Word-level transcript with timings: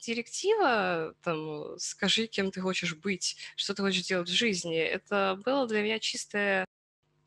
Директива, 0.00 1.14
там, 1.22 1.78
скажи, 1.78 2.26
кем 2.26 2.50
ты 2.50 2.60
хочешь 2.60 2.94
быть, 2.94 3.36
что 3.56 3.74
ты 3.74 3.82
хочешь 3.82 4.06
делать 4.06 4.28
в 4.28 4.34
жизни, 4.34 4.78
это 4.78 5.40
было 5.44 5.66
для 5.66 5.82
меня 5.82 5.98
чистое 5.98 6.66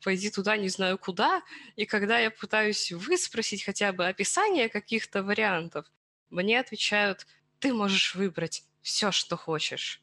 пойди 0.02 0.30
туда, 0.30 0.56
не 0.56 0.68
знаю 0.68 0.98
куда, 0.98 1.42
и 1.76 1.84
когда 1.84 2.18
я 2.18 2.30
пытаюсь 2.30 2.92
выспросить 2.92 3.64
хотя 3.64 3.92
бы 3.92 4.06
описание 4.06 4.68
каких-то 4.68 5.22
вариантов, 5.22 5.86
мне 6.30 6.60
отвечают, 6.60 7.26
ты 7.58 7.72
можешь 7.72 8.14
выбрать 8.14 8.64
все, 8.82 9.10
что 9.10 9.36
хочешь. 9.36 10.02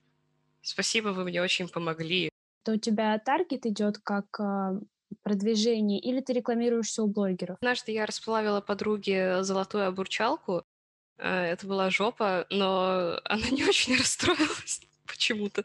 Спасибо, 0.61 1.09
вы 1.09 1.23
мне 1.23 1.41
очень 1.41 1.67
помогли. 1.67 2.29
То 2.63 2.73
у 2.73 2.77
тебя 2.77 3.17
таргет 3.19 3.65
идет 3.65 3.97
как 3.99 4.25
э, 4.39 4.79
продвижение, 5.23 5.99
или 5.99 6.19
ты 6.19 6.33
рекламируешься 6.33 7.03
у 7.03 7.07
блогеров? 7.07 7.57
Однажды 7.61 7.93
я 7.93 8.05
расплавила 8.05 8.61
подруге 8.61 9.43
золотую 9.43 9.87
обурчалку. 9.87 10.63
Э, 11.17 11.45
это 11.45 11.67
была 11.67 11.89
жопа, 11.89 12.45
но 12.49 13.19
она 13.25 13.49
не 13.51 13.65
очень 13.65 13.95
расстроилась 13.97 14.81
почему-то. 15.05 15.63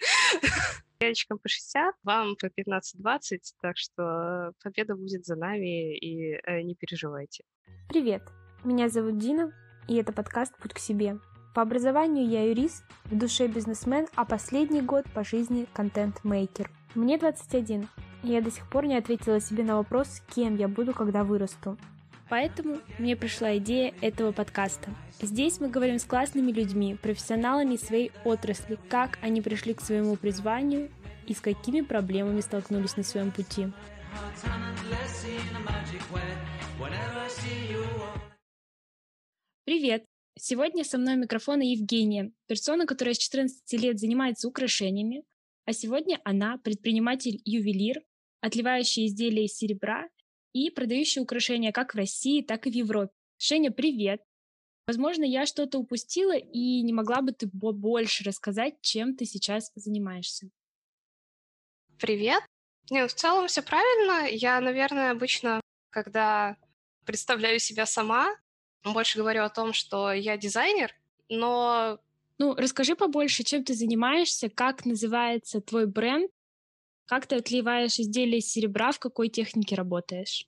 Девочкам 1.00 1.38
по 1.38 1.48
60, 1.48 1.94
вам 2.04 2.36
по 2.36 2.46
15-20, 2.46 3.38
так 3.60 3.76
что 3.76 4.52
победа 4.62 4.94
будет 4.94 5.24
за 5.24 5.36
нами, 5.36 5.96
и 5.96 6.38
э, 6.44 6.62
не 6.62 6.74
переживайте. 6.74 7.44
Привет, 7.88 8.22
меня 8.64 8.88
зовут 8.88 9.18
Дина, 9.18 9.52
и 9.88 9.96
это 9.96 10.12
подкаст 10.12 10.56
«Путь 10.58 10.74
к 10.74 10.78
себе». 10.78 11.18
По 11.54 11.62
образованию 11.62 12.26
я 12.26 12.48
юрист, 12.48 12.84
в 13.04 13.18
душе 13.18 13.46
бизнесмен, 13.46 14.06
а 14.14 14.24
последний 14.24 14.80
год 14.80 15.04
по 15.12 15.22
жизни 15.22 15.66
контент-мейкер. 15.74 16.70
Мне 16.94 17.18
21, 17.18 17.88
и 18.22 18.28
я 18.28 18.40
до 18.40 18.50
сих 18.50 18.70
пор 18.70 18.86
не 18.86 18.96
ответила 18.96 19.40
себе 19.40 19.64
на 19.64 19.76
вопрос, 19.76 20.22
кем 20.34 20.56
я 20.56 20.68
буду, 20.68 20.94
когда 20.94 21.24
вырасту. 21.24 21.76
Поэтому 22.32 22.80
мне 22.98 23.14
пришла 23.14 23.58
идея 23.58 23.92
этого 24.00 24.32
подкаста. 24.32 24.88
Здесь 25.20 25.60
мы 25.60 25.68
говорим 25.68 25.98
с 25.98 26.06
классными 26.06 26.50
людьми, 26.50 26.94
профессионалами 26.94 27.76
своей 27.76 28.10
отрасли, 28.24 28.78
как 28.88 29.18
они 29.20 29.42
пришли 29.42 29.74
к 29.74 29.82
своему 29.82 30.16
призванию 30.16 30.90
и 31.26 31.34
с 31.34 31.42
какими 31.42 31.82
проблемами 31.82 32.40
столкнулись 32.40 32.96
на 32.96 33.02
своем 33.02 33.32
пути. 33.32 33.66
Привет! 39.66 40.06
Сегодня 40.38 40.84
со 40.84 40.96
мной 40.96 41.16
микрофона 41.16 41.60
Евгения, 41.60 42.32
персона, 42.46 42.86
которая 42.86 43.12
с 43.12 43.18
14 43.18 43.70
лет 43.74 44.00
занимается 44.00 44.48
украшениями, 44.48 45.24
а 45.66 45.74
сегодня 45.74 46.18
она 46.24 46.56
предприниматель-ювелир, 46.56 48.00
отливающий 48.40 49.04
изделия 49.04 49.44
из 49.44 49.54
серебра 49.54 50.08
и 50.52 50.70
продающие 50.70 51.22
украшения 51.22 51.72
как 51.72 51.94
в 51.94 51.96
России, 51.96 52.42
так 52.42 52.66
и 52.66 52.70
в 52.70 52.74
Европе. 52.74 53.12
Женя, 53.38 53.70
привет! 53.70 54.22
Возможно, 54.86 55.24
я 55.24 55.46
что-то 55.46 55.78
упустила, 55.78 56.36
и 56.36 56.82
не 56.82 56.92
могла 56.92 57.22
бы 57.22 57.32
ты 57.32 57.48
больше 57.52 58.24
рассказать, 58.24 58.74
чем 58.82 59.16
ты 59.16 59.24
сейчас 59.24 59.70
занимаешься? 59.74 60.50
Привет! 61.98 62.42
Не, 62.90 63.06
в 63.06 63.14
целом 63.14 63.46
все 63.46 63.62
правильно. 63.62 64.28
Я, 64.28 64.60
наверное, 64.60 65.12
обычно, 65.12 65.60
когда 65.90 66.56
представляю 67.04 67.60
себя 67.60 67.86
сама, 67.86 68.28
больше 68.84 69.18
говорю 69.18 69.44
о 69.44 69.50
том, 69.50 69.72
что 69.72 70.12
я 70.12 70.36
дизайнер, 70.36 70.92
но... 71.28 72.00
Ну, 72.38 72.54
расскажи 72.56 72.96
побольше, 72.96 73.44
чем 73.44 73.62
ты 73.62 73.74
занимаешься, 73.74 74.48
как 74.48 74.84
называется 74.84 75.60
твой 75.60 75.86
бренд, 75.86 76.30
как 77.06 77.26
ты 77.26 77.36
отливаешь 77.36 77.98
изделия 77.98 78.38
из 78.38 78.46
серебра, 78.46 78.92
в 78.92 78.98
какой 78.98 79.28
технике 79.28 79.74
работаешь? 79.74 80.46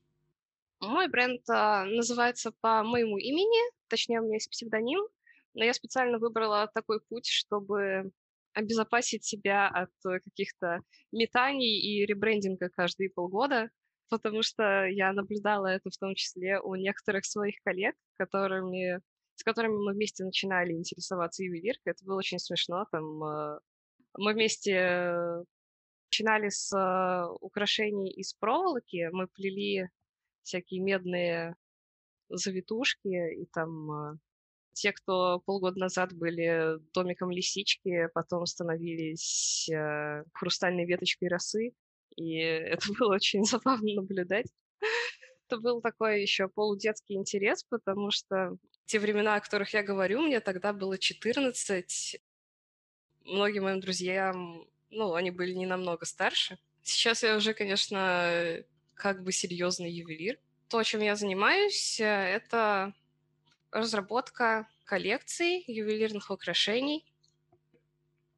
Мой 0.80 1.08
бренд 1.08 1.42
а, 1.48 1.84
называется 1.84 2.52
по 2.60 2.82
моему 2.82 3.16
имени, 3.16 3.72
точнее, 3.88 4.20
у 4.20 4.24
меня 4.24 4.34
есть 4.36 4.50
псевдоним, 4.50 5.00
но 5.54 5.64
я 5.64 5.72
специально 5.72 6.18
выбрала 6.18 6.70
такой 6.74 7.00
путь, 7.08 7.26
чтобы 7.26 8.10
обезопасить 8.54 9.24
себя 9.24 9.68
от 9.68 9.90
каких-то 10.02 10.80
метаний 11.12 11.80
и 11.80 12.06
ребрендинга 12.06 12.68
каждые 12.68 13.10
полгода, 13.10 13.70
потому 14.08 14.42
что 14.42 14.84
я 14.86 15.12
наблюдала 15.12 15.66
это 15.66 15.90
в 15.90 15.96
том 15.96 16.14
числе 16.14 16.60
у 16.60 16.74
некоторых 16.74 17.24
своих 17.24 17.56
коллег, 17.64 17.96
которыми, 18.16 19.00
с 19.34 19.42
которыми 19.42 19.76
мы 19.76 19.92
вместе 19.92 20.24
начинали 20.24 20.72
интересоваться 20.72 21.42
ювелиркой. 21.42 21.92
Это 21.92 22.04
было 22.04 22.18
очень 22.18 22.38
смешно. 22.38 22.86
Там, 22.92 23.22
а, 23.24 23.58
мы 24.16 24.34
вместе 24.34 25.44
начинали 26.14 26.48
с 26.48 26.72
э, 26.72 27.34
украшений 27.40 28.10
из 28.10 28.34
проволоки. 28.34 29.08
Мы 29.12 29.26
плели 29.26 29.88
всякие 30.42 30.80
медные 30.80 31.56
завитушки, 32.28 33.42
и 33.42 33.46
там 33.46 33.90
э, 33.90 34.16
те, 34.74 34.92
кто 34.92 35.40
полгода 35.40 35.80
назад 35.80 36.12
были 36.12 36.78
домиком 36.92 37.30
лисички, 37.30 38.08
потом 38.14 38.46
становились 38.46 39.68
э, 39.68 40.24
хрустальной 40.32 40.86
веточкой 40.86 41.28
росы, 41.28 41.72
и 42.16 42.34
это 42.38 42.92
было 42.92 43.14
очень 43.14 43.44
забавно 43.44 43.94
наблюдать. 43.94 44.46
Это 45.48 45.60
был 45.60 45.80
такой 45.80 46.22
еще 46.22 46.48
полудетский 46.48 47.16
интерес, 47.16 47.64
потому 47.64 48.10
что 48.10 48.56
те 48.86 49.00
времена, 49.00 49.34
о 49.34 49.40
которых 49.40 49.74
я 49.74 49.82
говорю, 49.82 50.22
мне 50.22 50.40
тогда 50.40 50.72
было 50.72 50.96
14. 50.96 52.20
Многим 53.24 53.64
моим 53.64 53.80
друзьям 53.80 54.66
ну, 54.94 55.14
они 55.14 55.30
были 55.30 55.52
не 55.52 55.66
намного 55.66 56.06
старше. 56.06 56.58
Сейчас 56.82 57.22
я 57.22 57.36
уже, 57.36 57.54
конечно, 57.54 58.62
как 58.94 59.22
бы 59.22 59.32
серьезный 59.32 59.90
ювелир. 59.90 60.38
То, 60.68 60.82
чем 60.82 61.00
я 61.00 61.16
занимаюсь, 61.16 62.00
э, 62.00 62.04
это 62.04 62.94
разработка 63.70 64.68
коллекций 64.84 65.64
ювелирных 65.66 66.30
украшений. 66.30 67.04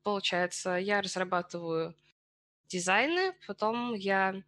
Получается, 0.03 0.77
я 0.77 1.03
разрабатываю 1.03 1.95
дизайны, 2.69 3.35
потом 3.47 3.95
я 3.95 4.43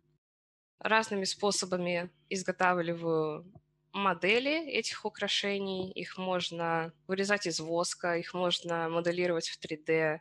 разными 0.79 1.25
способами 1.25 2.11
изготавливаю 2.29 3.53
модели 3.93 4.69
этих 4.71 5.05
украшений. 5.05 5.91
Их 5.93 6.17
можно 6.19 6.93
вырезать 7.07 7.47
из 7.47 7.61
воска, 7.61 8.17
их 8.17 8.35
можно 8.35 8.89
моделировать 8.89 9.49
в 9.49 9.59
3D, 9.59 9.91
а, 10.15 10.21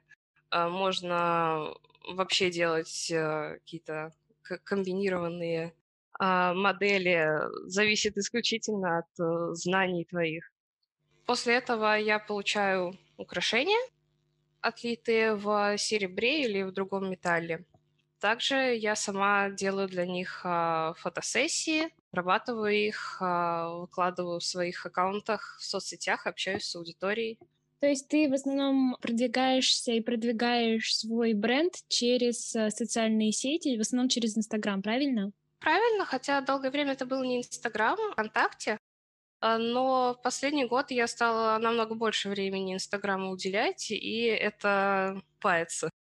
можно 0.51 1.73
вообще 2.13 2.49
делать 2.49 3.11
э, 3.11 3.55
какие-то 3.59 4.13
комбинированные 4.63 5.73
а, 6.19 6.53
модели, 6.53 7.29
зависит 7.65 8.17
исключительно 8.17 8.99
от 8.99 9.19
э, 9.19 9.53
знаний 9.53 10.05
твоих. 10.05 10.49
После 11.25 11.55
этого 11.55 11.95
я 11.95 12.17
получаю 12.17 12.97
украшения, 13.17 13.79
отлитые 14.61 15.35
в 15.35 15.77
серебре 15.77 16.43
или 16.45 16.63
в 16.63 16.71
другом 16.71 17.09
металле. 17.09 17.65
Также 18.19 18.55
я 18.75 18.95
сама 18.95 19.49
делаю 19.49 19.89
для 19.89 20.05
них 20.05 20.41
а, 20.45 20.93
фотосессии, 20.93 21.93
обрабатываю 22.11 22.73
их, 22.73 23.17
выкладываю 23.19 24.39
в 24.39 24.45
своих 24.45 24.85
аккаунтах 24.85 25.57
в 25.59 25.63
соцсетях, 25.65 26.25
общаюсь 26.25 26.63
с 26.63 26.75
аудиторией. 26.75 27.37
То 27.79 27.87
есть 27.87 28.07
ты 28.07 28.27
в 28.27 28.33
основном 28.33 28.97
продвигаешься 29.01 29.91
и 29.91 30.01
продвигаешь 30.01 30.95
свой 30.95 31.33
бренд 31.33 31.73
через 31.87 32.55
э, 32.55 32.71
социальные 32.71 33.31
сети, 33.31 33.77
в 33.77 33.81
основном 33.81 34.09
через 34.09 34.35
Инстаграм, 34.35 34.81
правильно? 34.81 35.31
Правильно, 35.59 36.05
хотя 36.05 36.41
долгое 36.41 36.71
время 36.71 36.93
это 36.93 37.05
был 37.05 37.23
не 37.23 37.37
Инстаграм, 37.37 37.97
а 37.99 38.11
ВКонтакте. 38.13 38.79
А, 39.39 39.59
но 39.59 40.15
в 40.15 40.21
последний 40.23 40.65
год 40.65 40.89
я 40.89 41.07
стала 41.07 41.57
намного 41.59 41.93
больше 41.93 42.29
времени 42.29 42.73
Инстаграму 42.73 43.31
уделять, 43.31 43.91
и 43.91 44.23
это 44.23 45.21
пается. 45.39 45.91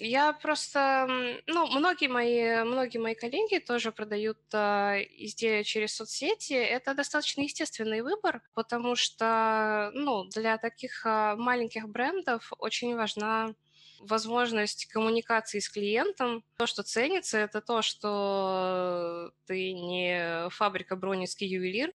Я 0.00 0.32
просто, 0.32 1.06
ну, 1.46 1.66
многие 1.66 2.08
мои, 2.08 2.64
многие 2.64 2.98
мои 2.98 3.14
коллеги 3.14 3.58
тоже 3.58 3.92
продают 3.92 4.38
э, 4.52 5.02
изделия 5.18 5.62
через 5.62 5.94
соцсети. 5.94 6.54
Это 6.54 6.94
достаточно 6.94 7.42
естественный 7.42 8.00
выбор, 8.00 8.42
потому 8.54 8.96
что, 8.96 9.90
ну, 9.94 10.24
для 10.24 10.56
таких 10.56 11.04
э, 11.04 11.34
маленьких 11.36 11.88
брендов 11.88 12.50
очень 12.58 12.96
важна 12.96 13.54
возможность 14.00 14.86
коммуникации 14.86 15.58
с 15.58 15.68
клиентом. 15.68 16.42
То, 16.56 16.66
что 16.66 16.82
ценится, 16.82 17.36
это 17.36 17.60
то, 17.60 17.82
что 17.82 19.32
ты 19.46 19.74
не 19.74 20.48
фабрика 20.48 20.96
бронинский 20.96 21.46
ювелир, 21.46 21.92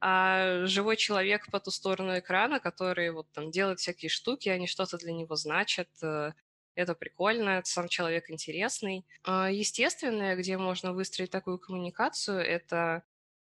а 0.00 0.64
живой 0.64 0.96
человек 0.96 1.50
по 1.50 1.60
ту 1.60 1.70
сторону 1.70 2.18
экрана, 2.18 2.60
который 2.60 3.10
вот 3.10 3.30
там 3.32 3.50
делает 3.50 3.78
всякие 3.78 4.08
штуки, 4.08 4.48
они 4.48 4.66
что-то 4.66 4.96
для 4.96 5.12
него 5.12 5.36
значат, 5.36 5.88
э, 6.02 6.32
это 6.74 6.94
прикольно, 6.94 7.50
это 7.50 7.68
сам 7.68 7.88
человек 7.88 8.30
интересный. 8.30 9.04
А, 9.24 9.50
естественное, 9.50 10.36
где 10.36 10.56
можно 10.56 10.92
выстроить 10.92 11.30
такую 11.30 11.58
коммуникацию, 11.58 12.38
это 12.38 13.02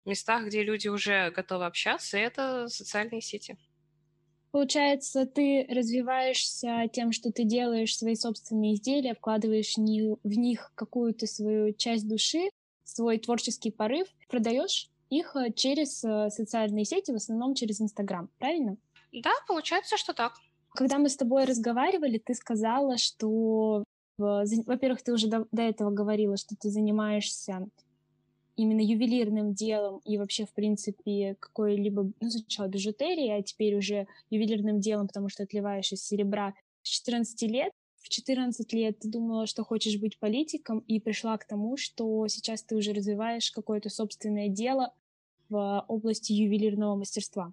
местах, 0.04 0.46
где 0.46 0.62
люди 0.62 0.88
уже 0.88 1.30
готовы 1.30 1.66
общаться, 1.66 2.18
это 2.18 2.68
социальные 2.68 3.20
сети. 3.20 3.56
Получается, 4.50 5.24
ты 5.24 5.66
развиваешься 5.70 6.86
тем, 6.92 7.12
что 7.12 7.32
ты 7.32 7.44
делаешь 7.44 7.96
свои 7.96 8.14
собственные 8.14 8.74
изделия, 8.74 9.14
вкладываешь 9.14 9.76
в 9.76 10.38
них 10.38 10.72
какую-то 10.74 11.26
свою 11.26 11.72
часть 11.72 12.06
души, 12.06 12.50
свой 12.84 13.18
творческий 13.18 13.70
порыв, 13.70 14.08
продаешь 14.28 14.90
их 15.08 15.36
э, 15.36 15.52
через 15.52 16.04
э, 16.04 16.28
социальные 16.30 16.84
сети, 16.84 17.12
в 17.12 17.16
основном 17.16 17.54
через 17.54 17.80
Инстаграм, 17.80 18.28
правильно? 18.38 18.76
Да, 19.12 19.32
получается, 19.46 19.96
что 19.96 20.12
так. 20.12 20.34
Когда 20.74 20.98
мы 20.98 21.08
с 21.08 21.16
тобой 21.16 21.44
разговаривали, 21.44 22.18
ты 22.18 22.34
сказала, 22.34 22.96
что, 22.96 23.84
во-первых, 24.18 25.02
ты 25.02 25.12
уже 25.12 25.28
до, 25.28 25.46
до 25.52 25.62
этого 25.62 25.90
говорила, 25.90 26.36
что 26.36 26.56
ты 26.56 26.70
занимаешься 26.70 27.68
именно 28.56 28.80
ювелирным 28.80 29.54
делом 29.54 30.00
и 30.04 30.18
вообще, 30.18 30.46
в 30.46 30.52
принципе, 30.52 31.36
какой-либо, 31.40 32.12
ну, 32.20 32.30
сначала 32.30 32.68
бижутерией, 32.68 33.38
а 33.38 33.42
теперь 33.42 33.76
уже 33.76 34.06
ювелирным 34.30 34.80
делом, 34.80 35.08
потому 35.08 35.28
что 35.28 35.42
отливаешь 35.42 35.92
из 35.92 36.04
серебра 36.04 36.54
с 36.82 36.88
14 36.88 37.42
лет. 37.50 37.72
В 38.02 38.08
14 38.08 38.72
лет 38.72 38.98
ты 38.98 39.08
думала, 39.08 39.46
что 39.46 39.64
хочешь 39.64 39.98
быть 39.98 40.18
политиком, 40.18 40.80
и 40.80 41.00
пришла 41.00 41.38
к 41.38 41.46
тому, 41.46 41.76
что 41.76 42.26
сейчас 42.28 42.62
ты 42.62 42.76
уже 42.76 42.92
развиваешь 42.92 43.50
какое-то 43.50 43.90
собственное 43.90 44.48
дело 44.48 44.92
в 45.48 45.84
области 45.88 46.32
ювелирного 46.32 46.96
мастерства. 46.96 47.52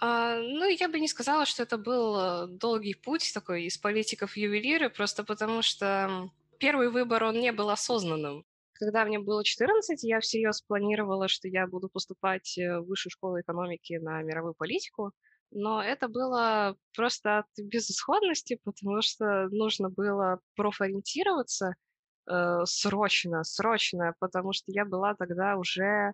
А, 0.00 0.38
ну, 0.38 0.66
я 0.66 0.88
бы 0.88 0.98
не 0.98 1.08
сказала, 1.08 1.44
что 1.44 1.62
это 1.62 1.76
был 1.76 2.16
э, 2.18 2.46
долгий 2.48 2.94
путь 2.94 3.32
такой 3.34 3.64
из 3.64 3.76
политиков 3.76 4.34
ювелиры, 4.34 4.88
просто 4.88 5.24
потому 5.24 5.60
что 5.60 6.30
первый 6.58 6.90
выбор, 6.90 7.24
он 7.24 7.38
не 7.38 7.52
был 7.52 7.68
осознанным. 7.68 8.44
Когда 8.72 9.04
мне 9.04 9.18
было 9.18 9.44
14, 9.44 10.02
я 10.04 10.20
всерьез 10.20 10.62
планировала, 10.62 11.28
что 11.28 11.48
я 11.48 11.66
буду 11.66 11.90
поступать 11.90 12.56
э, 12.56 12.78
в 12.78 12.86
высшую 12.86 13.10
школу 13.10 13.40
экономики 13.40 13.98
на 14.00 14.22
мировую 14.22 14.54
политику, 14.54 15.12
но 15.50 15.82
это 15.82 16.08
было 16.08 16.76
просто 16.96 17.40
от 17.40 17.46
безысходности, 17.58 18.58
потому 18.64 19.02
что 19.02 19.48
нужно 19.50 19.90
было 19.90 20.40
профориентироваться 20.56 21.74
э, 22.26 22.60
срочно, 22.64 23.44
срочно, 23.44 24.14
потому 24.18 24.54
что 24.54 24.72
я 24.72 24.86
была 24.86 25.14
тогда 25.14 25.58
уже, 25.58 25.82
э, 25.82 26.12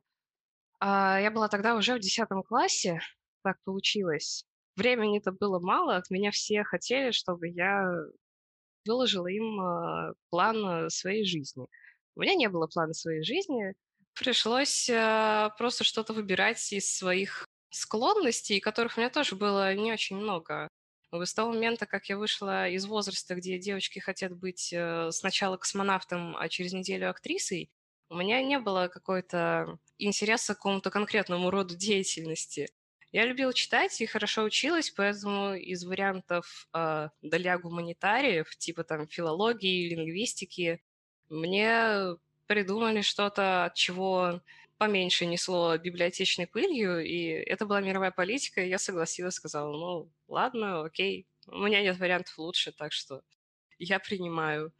я 0.80 1.30
была 1.32 1.46
тогда 1.46 1.76
уже 1.76 1.94
в 1.94 2.00
10 2.00 2.26
классе, 2.48 3.00
так 3.46 3.62
получилось. 3.64 4.44
Времени-то 4.74 5.30
было 5.30 5.60
мало, 5.60 5.96
от 5.96 6.10
меня 6.10 6.32
все 6.32 6.64
хотели, 6.64 7.12
чтобы 7.12 7.46
я 7.46 7.88
выложила 8.84 9.28
им 9.28 9.60
э, 9.60 10.14
план 10.30 10.90
своей 10.90 11.24
жизни. 11.24 11.66
У 12.16 12.22
меня 12.22 12.34
не 12.34 12.48
было 12.48 12.66
плана 12.66 12.92
своей 12.92 13.22
жизни. 13.22 13.74
Пришлось 14.14 14.88
э, 14.90 15.50
просто 15.58 15.84
что-то 15.84 16.12
выбирать 16.12 16.72
из 16.72 16.92
своих 16.92 17.46
склонностей, 17.70 18.58
которых 18.58 18.96
у 18.96 19.00
меня 19.00 19.10
тоже 19.10 19.36
было 19.36 19.72
не 19.74 19.92
очень 19.92 20.16
много. 20.16 20.68
С 21.12 21.32
того 21.32 21.52
момента, 21.52 21.86
как 21.86 22.08
я 22.08 22.18
вышла 22.18 22.68
из 22.68 22.84
возраста, 22.86 23.36
где 23.36 23.58
девочки 23.58 24.00
хотят 24.00 24.36
быть 24.36 24.72
э, 24.72 25.10
сначала 25.12 25.56
космонавтом, 25.56 26.36
а 26.36 26.48
через 26.48 26.72
неделю 26.72 27.10
актрисой, 27.10 27.70
у 28.10 28.16
меня 28.16 28.42
не 28.42 28.58
было 28.58 28.88
какой-то 28.88 29.78
интереса 29.98 30.54
к 30.54 30.56
какому-то 30.58 30.90
конкретному 30.90 31.50
роду 31.50 31.76
деятельности. 31.76 32.68
Я 33.16 33.24
любила 33.24 33.54
читать 33.54 33.98
и 34.02 34.04
хорошо 34.04 34.42
училась, 34.42 34.90
поэтому 34.90 35.54
из 35.54 35.86
вариантов 35.86 36.68
э, 36.74 37.08
для 37.22 37.56
гуманитариев, 37.56 38.54
типа 38.56 38.84
там 38.84 39.08
филологии, 39.08 39.88
лингвистики, 39.88 40.82
мне 41.30 42.18
придумали 42.46 43.00
что-то, 43.00 43.64
от 43.64 43.74
чего 43.74 44.42
поменьше 44.76 45.24
несло 45.24 45.78
библиотечной 45.78 46.46
пылью, 46.46 47.02
и 47.02 47.28
это 47.28 47.64
была 47.64 47.80
мировая 47.80 48.10
политика, 48.10 48.60
и 48.60 48.68
я 48.68 48.76
согласилась, 48.76 49.36
сказала, 49.36 49.72
ну, 49.72 50.10
ладно, 50.28 50.84
окей, 50.84 51.26
у 51.46 51.56
меня 51.56 51.80
нет 51.80 51.98
вариантов 51.98 52.36
лучше, 52.36 52.70
так 52.70 52.92
что 52.92 53.22
я 53.78 53.98
принимаю. 53.98 54.74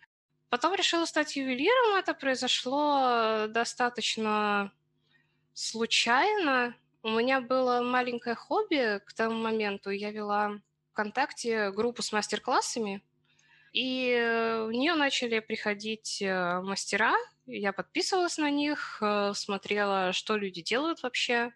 Потом 0.51 0.75
решила 0.75 1.07
стать 1.07 1.37
ювелиром, 1.37 1.95
это 1.99 2.13
произошло 2.13 3.47
достаточно 3.49 4.75
случайно. 5.55 6.77
У 7.07 7.11
меня 7.11 7.41
было 7.41 7.83
маленькое 7.83 8.35
хобби 8.35 9.01
к 9.07 9.13
тому 9.13 9.37
моменту, 9.37 9.91
я 9.91 10.11
вела 10.11 10.59
ВКонтакте 10.91 11.71
группу 11.71 12.03
с 12.03 12.11
мастер-классами, 12.11 13.01
и 13.73 14.11
э, 14.11 14.65
в 14.65 14.73
нее 14.73 14.95
начали 14.95 15.39
приходить 15.39 16.21
э, 16.21 16.61
мастера, 16.63 17.15
я 17.47 17.73
подписывалась 17.73 18.39
на 18.39 18.51
них, 18.51 18.99
э, 19.01 19.35
смотрела, 19.37 20.13
что 20.13 20.37
люди 20.37 20.63
делают 20.63 21.05
вообще. 21.05 21.53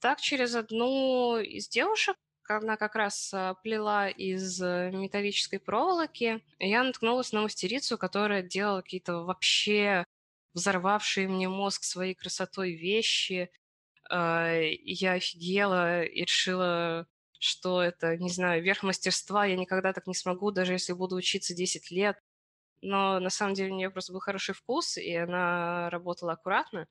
Так 0.00 0.20
через 0.20 0.56
одну 0.56 1.38
из 1.38 1.68
девушек, 1.68 2.16
она 2.48 2.76
как 2.76 2.96
раз 2.96 3.32
плела 3.62 4.08
из 4.08 4.60
металлической 4.60 5.58
проволоки, 5.60 6.42
я 6.58 6.82
наткнулась 6.82 7.30
на 7.30 7.42
мастерицу, 7.42 7.96
которая 7.96 8.42
делала 8.42 8.82
какие-то 8.82 9.22
вообще 9.22 10.04
взорвавшие 10.52 11.28
мне 11.28 11.48
мозг 11.48 11.84
своей 11.84 12.14
красотой 12.14 12.72
вещи. 12.72 13.52
Я 14.10 15.12
офигела 15.12 16.02
и 16.04 16.22
решила 16.22 17.06
что 17.40 17.82
это, 17.82 18.16
не 18.18 18.28
знаю, 18.28 18.62
верх 18.62 18.82
мастерства, 18.82 19.46
я 19.46 19.56
никогда 19.56 19.94
так 19.94 20.06
не 20.06 20.14
смогу, 20.14 20.50
даже 20.50 20.74
если 20.74 20.92
буду 20.92 21.16
учиться 21.16 21.54
10 21.54 21.90
лет. 21.90 22.18
Но 22.82 23.18
на 23.18 23.30
самом 23.30 23.54
деле 23.54 23.72
у 23.72 23.76
нее 23.76 23.90
просто 23.90 24.12
был 24.12 24.20
хороший 24.20 24.54
вкус, 24.54 24.98
и 24.98 25.14
она 25.14 25.88
работала 25.90 26.32
аккуратно. 26.32 26.86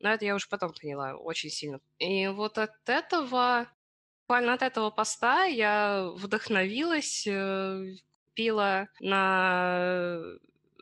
Но 0.00 0.10
это 0.10 0.24
я 0.24 0.34
уже 0.34 0.48
потом 0.48 0.72
поняла 0.72 1.14
очень 1.14 1.50
сильно. 1.50 1.80
И 1.98 2.26
вот 2.28 2.58
от 2.58 2.72
этого, 2.86 3.68
буквально 4.22 4.54
от 4.54 4.62
этого 4.62 4.90
поста 4.90 5.44
я 5.44 6.10
вдохновилась, 6.16 7.26
э, 7.26 7.94
купила 8.30 8.88
на 8.98 10.20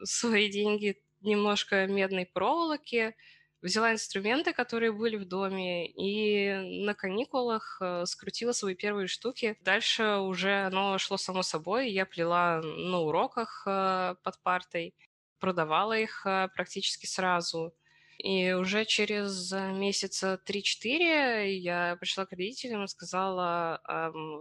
свои 0.02 0.50
деньги 0.50 1.02
немножко 1.20 1.86
медной 1.86 2.24
проволоки, 2.24 3.14
взяла 3.62 3.92
инструменты, 3.92 4.52
которые 4.52 4.92
были 4.92 5.16
в 5.16 5.26
доме, 5.26 5.88
и 5.88 6.84
на 6.84 6.94
каникулах 6.94 7.78
э, 7.80 8.04
скрутила 8.06 8.52
свои 8.52 8.74
первые 8.74 9.06
штуки. 9.06 9.56
Дальше 9.60 10.16
уже 10.18 10.66
оно 10.66 10.98
шло 10.98 11.16
само 11.16 11.42
собой. 11.42 11.90
Я 11.90 12.06
плела 12.06 12.60
на 12.62 12.98
уроках 13.00 13.64
э, 13.66 14.14
под 14.22 14.42
партой, 14.42 14.94
продавала 15.38 15.98
их 15.98 16.24
э, 16.26 16.48
практически 16.54 17.06
сразу. 17.06 17.74
И 18.18 18.52
уже 18.52 18.84
через 18.84 19.50
месяца 19.50 20.38
3-4 20.46 21.52
я 21.52 21.96
пришла 21.98 22.26
к 22.26 22.32
родителям 22.32 22.84
и 22.84 22.88
сказала, 22.88 23.80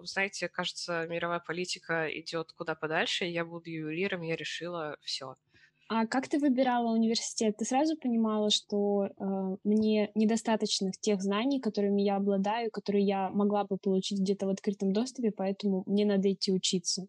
знаете, 0.03 0.49
кажется, 0.49 1.07
мировая 1.07 1.39
политика 1.39 2.09
идет 2.09 2.51
куда 2.51 2.75
подальше, 2.75 3.23
я 3.23 3.45
буду 3.45 3.69
ювелиром, 3.69 4.21
я 4.23 4.35
решила 4.35 4.97
все. 5.01 5.37
А 5.91 6.05
как 6.05 6.27
ты 6.27 6.37
выбирала 6.37 6.93
университет? 6.93 7.57
Ты 7.57 7.65
сразу 7.65 7.97
понимала, 7.97 8.51
что 8.51 9.05
э, 9.05 9.57
мне 9.63 10.11
недостаточно 10.13 10.91
тех 11.01 11.19
знаний, 11.19 11.59
которыми 11.59 12.03
я 12.03 12.17
обладаю, 12.17 12.69
которые 12.69 13.03
я 13.03 13.31
могла 13.31 13.63
бы 13.63 13.77
получить 13.77 14.19
где-то 14.19 14.45
в 14.45 14.49
открытом 14.49 14.93
доступе, 14.93 15.31
поэтому 15.31 15.83
мне 15.87 16.05
надо 16.05 16.31
идти 16.31 16.51
учиться? 16.51 17.07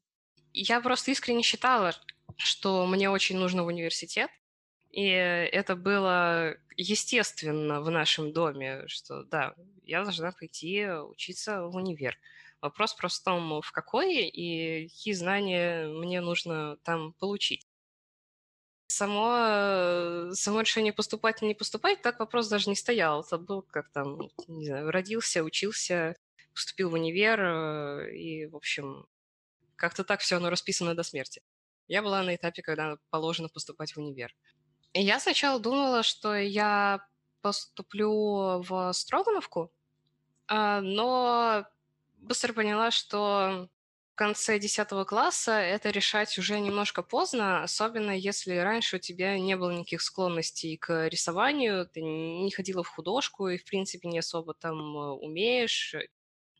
Я 0.54 0.80
просто 0.80 1.10
искренне 1.10 1.42
считала, 1.42 1.94
что 2.38 2.86
мне 2.86 3.10
очень 3.10 3.36
нужно 3.36 3.64
в 3.64 3.66
университет, 3.66 4.30
и 4.90 5.04
это 5.04 5.76
было 5.76 6.56
естественно 6.74 7.82
в 7.82 7.90
нашем 7.90 8.32
доме, 8.32 8.84
что 8.86 9.24
да, 9.24 9.54
я 9.84 10.04
должна 10.04 10.32
пойти 10.32 10.88
учиться 10.88 11.64
в 11.66 11.76
универ. 11.76 12.16
Вопрос 12.62 12.94
просто 12.94 13.20
в 13.20 13.24
том, 13.24 13.60
в 13.60 13.72
какой 13.72 14.26
и 14.26 14.88
какие 14.88 15.12
знания 15.12 15.86
мне 15.86 16.22
нужно 16.22 16.78
там 16.82 17.12
получить 17.12 17.66
само, 19.00 19.34
э, 19.38 20.30
само 20.34 20.60
решение 20.60 20.92
поступать 20.92 21.42
или 21.42 21.48
не 21.48 21.54
поступать, 21.54 22.02
так 22.02 22.20
вопрос 22.20 22.48
даже 22.48 22.68
не 22.68 22.76
стоял. 22.76 23.22
Это 23.22 23.38
был 23.38 23.62
как 23.62 23.90
там, 23.92 24.18
не 24.48 24.66
знаю, 24.66 24.90
родился, 24.90 25.42
учился, 25.42 26.16
поступил 26.54 26.90
в 26.90 26.94
универ, 26.94 27.40
э, 27.40 28.14
и, 28.14 28.46
в 28.46 28.56
общем, 28.56 29.06
как-то 29.76 30.04
так 30.04 30.20
все 30.20 30.36
оно 30.36 30.50
расписано 30.50 30.94
до 30.94 31.02
смерти. 31.02 31.40
Я 31.88 32.02
была 32.02 32.22
на 32.22 32.34
этапе, 32.34 32.62
когда 32.62 32.96
положено 33.10 33.48
поступать 33.48 33.96
в 33.96 33.98
универ. 33.98 34.34
И 34.92 35.00
я 35.02 35.18
сначала 35.18 35.58
думала, 35.58 36.02
что 36.02 36.34
я 36.34 37.00
поступлю 37.40 38.60
в 38.62 38.92
Строгановку, 38.92 39.72
а, 40.46 40.82
но 40.82 41.64
быстро 42.18 42.52
поняла, 42.52 42.90
что 42.90 43.68
конце 44.20 44.58
10 44.58 45.06
класса 45.06 45.52
это 45.52 45.88
решать 45.88 46.36
уже 46.36 46.60
немножко 46.60 47.02
поздно, 47.02 47.62
особенно 47.62 48.10
если 48.10 48.54
раньше 48.54 48.96
у 48.96 48.98
тебя 48.98 49.38
не 49.38 49.56
было 49.56 49.70
никаких 49.70 50.02
склонностей 50.02 50.76
к 50.76 51.08
рисованию, 51.08 51.86
ты 51.86 52.02
не 52.02 52.50
ходила 52.50 52.82
в 52.82 52.88
художку 52.88 53.48
и, 53.48 53.56
в 53.56 53.64
принципе, 53.64 54.08
не 54.08 54.18
особо 54.18 54.52
там 54.52 54.76
э, 54.76 55.10
умеешь, 55.12 55.94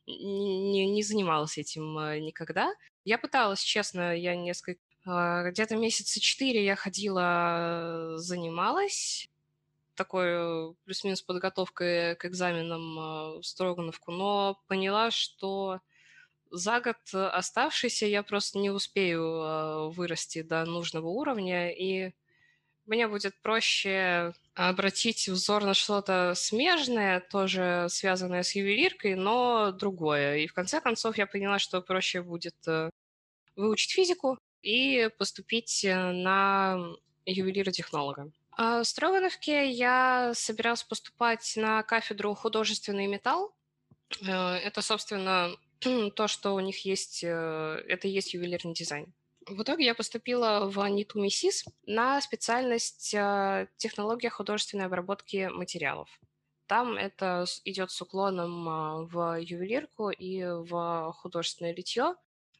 не, 0.07 0.91
не 0.91 1.03
занималась 1.03 1.59
этим 1.59 1.99
э, 1.99 2.19
никогда. 2.19 2.73
Я 3.03 3.19
пыталась, 3.19 3.61
честно, 3.61 4.17
я 4.17 4.35
несколько... 4.35 4.81
А, 5.05 5.43
где-то 5.51 5.75
месяца 5.75 6.19
четыре 6.19 6.65
я 6.65 6.75
ходила, 6.75 8.13
занималась, 8.15 9.29
такой 9.93 10.73
плюс-минус 10.85 11.21
подготовкой 11.21 12.15
к 12.15 12.25
экзаменам 12.25 12.97
э, 12.97 13.39
в 13.39 13.43
Строгановку, 13.43 14.11
но 14.11 14.59
поняла, 14.67 15.11
что 15.11 15.79
за 16.51 16.79
год 16.79 16.97
э, 17.13 17.17
оставшийся 17.17 18.05
я 18.05 18.23
просто 18.23 18.59
не 18.59 18.69
успею 18.69 19.23
э, 19.23 19.89
вырасти 19.89 20.41
до 20.41 20.65
нужного 20.65 21.07
уровня, 21.07 21.71
и 21.71 22.13
мне 22.85 23.07
будет 23.07 23.39
проще 23.41 24.33
обратить 24.53 25.29
взор 25.29 25.63
на 25.63 25.73
что-то 25.73 26.33
смежное, 26.35 27.21
тоже 27.21 27.87
связанное 27.89 28.43
с 28.43 28.53
ювелиркой, 28.53 29.15
но 29.15 29.71
другое. 29.71 30.37
И 30.37 30.47
в 30.47 30.53
конце 30.53 30.81
концов 30.81 31.17
я 31.17 31.25
поняла, 31.25 31.57
что 31.59 31.81
проще 31.81 32.21
будет 32.21 32.55
э, 32.67 32.89
выучить 33.55 33.91
физику 33.91 34.37
и 34.61 35.09
поступить 35.17 35.85
э, 35.85 36.11
на 36.11 36.79
ювелира-технолога. 37.25 38.31
А 38.57 38.83
в 38.83 38.85
Строгановке 38.85 39.71
я 39.71 40.33
собиралась 40.35 40.83
поступать 40.83 41.53
на 41.55 41.83
кафедру 41.83 42.33
художественный 42.35 43.07
металл. 43.07 43.55
Это, 44.19 44.81
собственно, 44.81 45.51
то, 46.15 46.27
что 46.27 46.53
у 46.55 46.59
них 46.59 46.85
есть, 46.85 47.23
э, 47.23 47.83
это 47.87 48.07
и 48.07 48.11
есть 48.11 48.33
ювелирный 48.33 48.73
дизайн. 48.73 49.13
В 49.47 49.63
итоге 49.63 49.85
я 49.85 49.95
поступила 49.95 50.69
в 50.69 50.87
НИТУ 50.87 51.19
МИСИС 51.19 51.65
на 51.87 52.21
специальность 52.21 53.09
технология 53.77 54.29
художественной 54.29 54.85
обработки 54.85 55.49
материалов. 55.51 56.09
Там 56.71 56.95
это 56.95 57.43
идет 57.65 57.91
с 57.91 58.01
уклоном 58.01 58.69
а, 58.69 59.01
в 59.03 59.41
ювелирку 59.41 60.09
и 60.09 60.41
в 60.41 61.11
художественное 61.17 61.75
литье. 61.75 62.15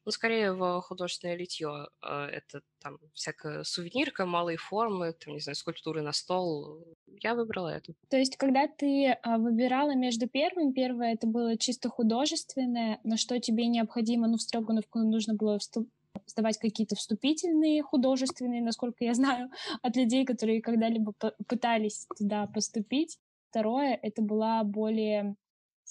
Ну, 0.05 0.11
скорее 0.11 0.53
в 0.53 0.81
художественное 0.81 1.35
литье. 1.35 1.87
А, 2.01 2.27
это 2.27 2.61
там 2.81 2.97
всякая 3.13 3.63
сувенирка, 3.63 4.25
малые 4.25 4.57
формы, 4.57 5.13
там, 5.13 5.33
не 5.33 5.39
знаю, 5.39 5.55
скульптуры 5.55 6.01
на 6.01 6.11
стол. 6.11 6.83
Я 7.21 7.35
выбрала 7.35 7.69
эту. 7.69 7.93
То 8.09 8.17
есть, 8.17 8.37
когда 8.37 8.67
ты 8.67 9.11
а, 9.11 9.37
выбирала 9.37 9.95
между 9.95 10.27
первым, 10.27 10.73
первое 10.73 11.13
это 11.13 11.27
было 11.27 11.57
чисто 11.57 11.89
художественное, 11.89 12.99
на 13.03 13.17
что 13.17 13.39
тебе 13.39 13.67
необходимо, 13.67 14.27
ну, 14.27 14.37
в 14.37 14.41
Строгановку 14.41 14.99
нужно 14.99 15.35
было 15.35 15.59
вступ 15.59 15.87
сдавать 16.25 16.57
какие-то 16.57 16.95
вступительные 16.95 17.83
художественные, 17.83 18.61
насколько 18.61 19.03
я 19.03 19.13
знаю, 19.13 19.49
от 19.81 19.95
людей, 19.95 20.25
которые 20.25 20.61
когда-либо 20.61 21.13
пытались 21.47 22.07
туда 22.17 22.47
поступить. 22.47 23.17
Второе— 23.49 23.99
это 24.01 24.21
была 24.21 24.63
более 24.63 25.35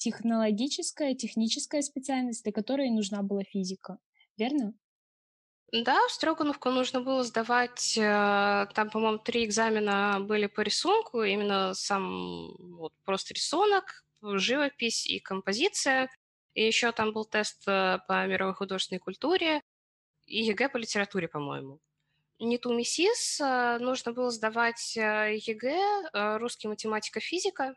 технологическая, 0.00 1.14
техническая 1.14 1.82
специальность, 1.82 2.42
для 2.42 2.52
которой 2.52 2.90
нужна 2.90 3.22
была 3.22 3.42
физика. 3.44 3.98
Верно? 4.38 4.72
Да, 5.72 5.98
в 6.08 6.10
Строгановку 6.10 6.70
нужно 6.70 7.00
было 7.00 7.22
сдавать, 7.22 7.96
э, 7.96 8.66
там, 8.74 8.90
по-моему, 8.90 9.18
три 9.18 9.44
экзамена 9.44 10.18
были 10.20 10.46
по 10.46 10.62
рисунку, 10.62 11.22
именно 11.22 11.74
сам 11.74 12.56
вот 12.78 12.92
просто 13.04 13.34
рисунок, 13.34 14.04
живопись 14.22 15.06
и 15.06 15.20
композиция. 15.20 16.10
И 16.54 16.66
еще 16.66 16.90
там 16.92 17.12
был 17.12 17.24
тест 17.24 17.62
э, 17.68 17.98
по 18.08 18.26
мировой 18.26 18.54
художественной 18.54 19.00
культуре 19.00 19.62
и 20.26 20.42
ЕГЭ 20.42 20.70
по 20.70 20.78
литературе, 20.78 21.28
по-моему 21.28 21.78
не 22.42 22.56
ту 22.56 22.72
МИСИС, 22.72 23.38
а, 23.42 23.78
нужно 23.78 24.12
было 24.14 24.30
сдавать 24.30 24.96
ЕГЭ, 24.96 26.38
русский, 26.38 26.68
математика, 26.68 27.20
физика. 27.20 27.74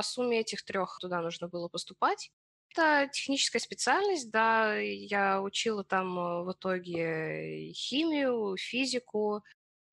По 0.00 0.04
сумме 0.04 0.40
этих 0.40 0.64
трех 0.64 0.96
туда 0.98 1.20
нужно 1.20 1.46
было 1.46 1.68
поступать. 1.68 2.30
Это 2.70 3.10
техническая 3.12 3.60
специальность, 3.60 4.30
да, 4.30 4.78
я 4.78 5.42
учила 5.42 5.84
там 5.84 6.14
в 6.46 6.52
итоге 6.52 7.70
химию, 7.74 8.56
физику, 8.56 9.42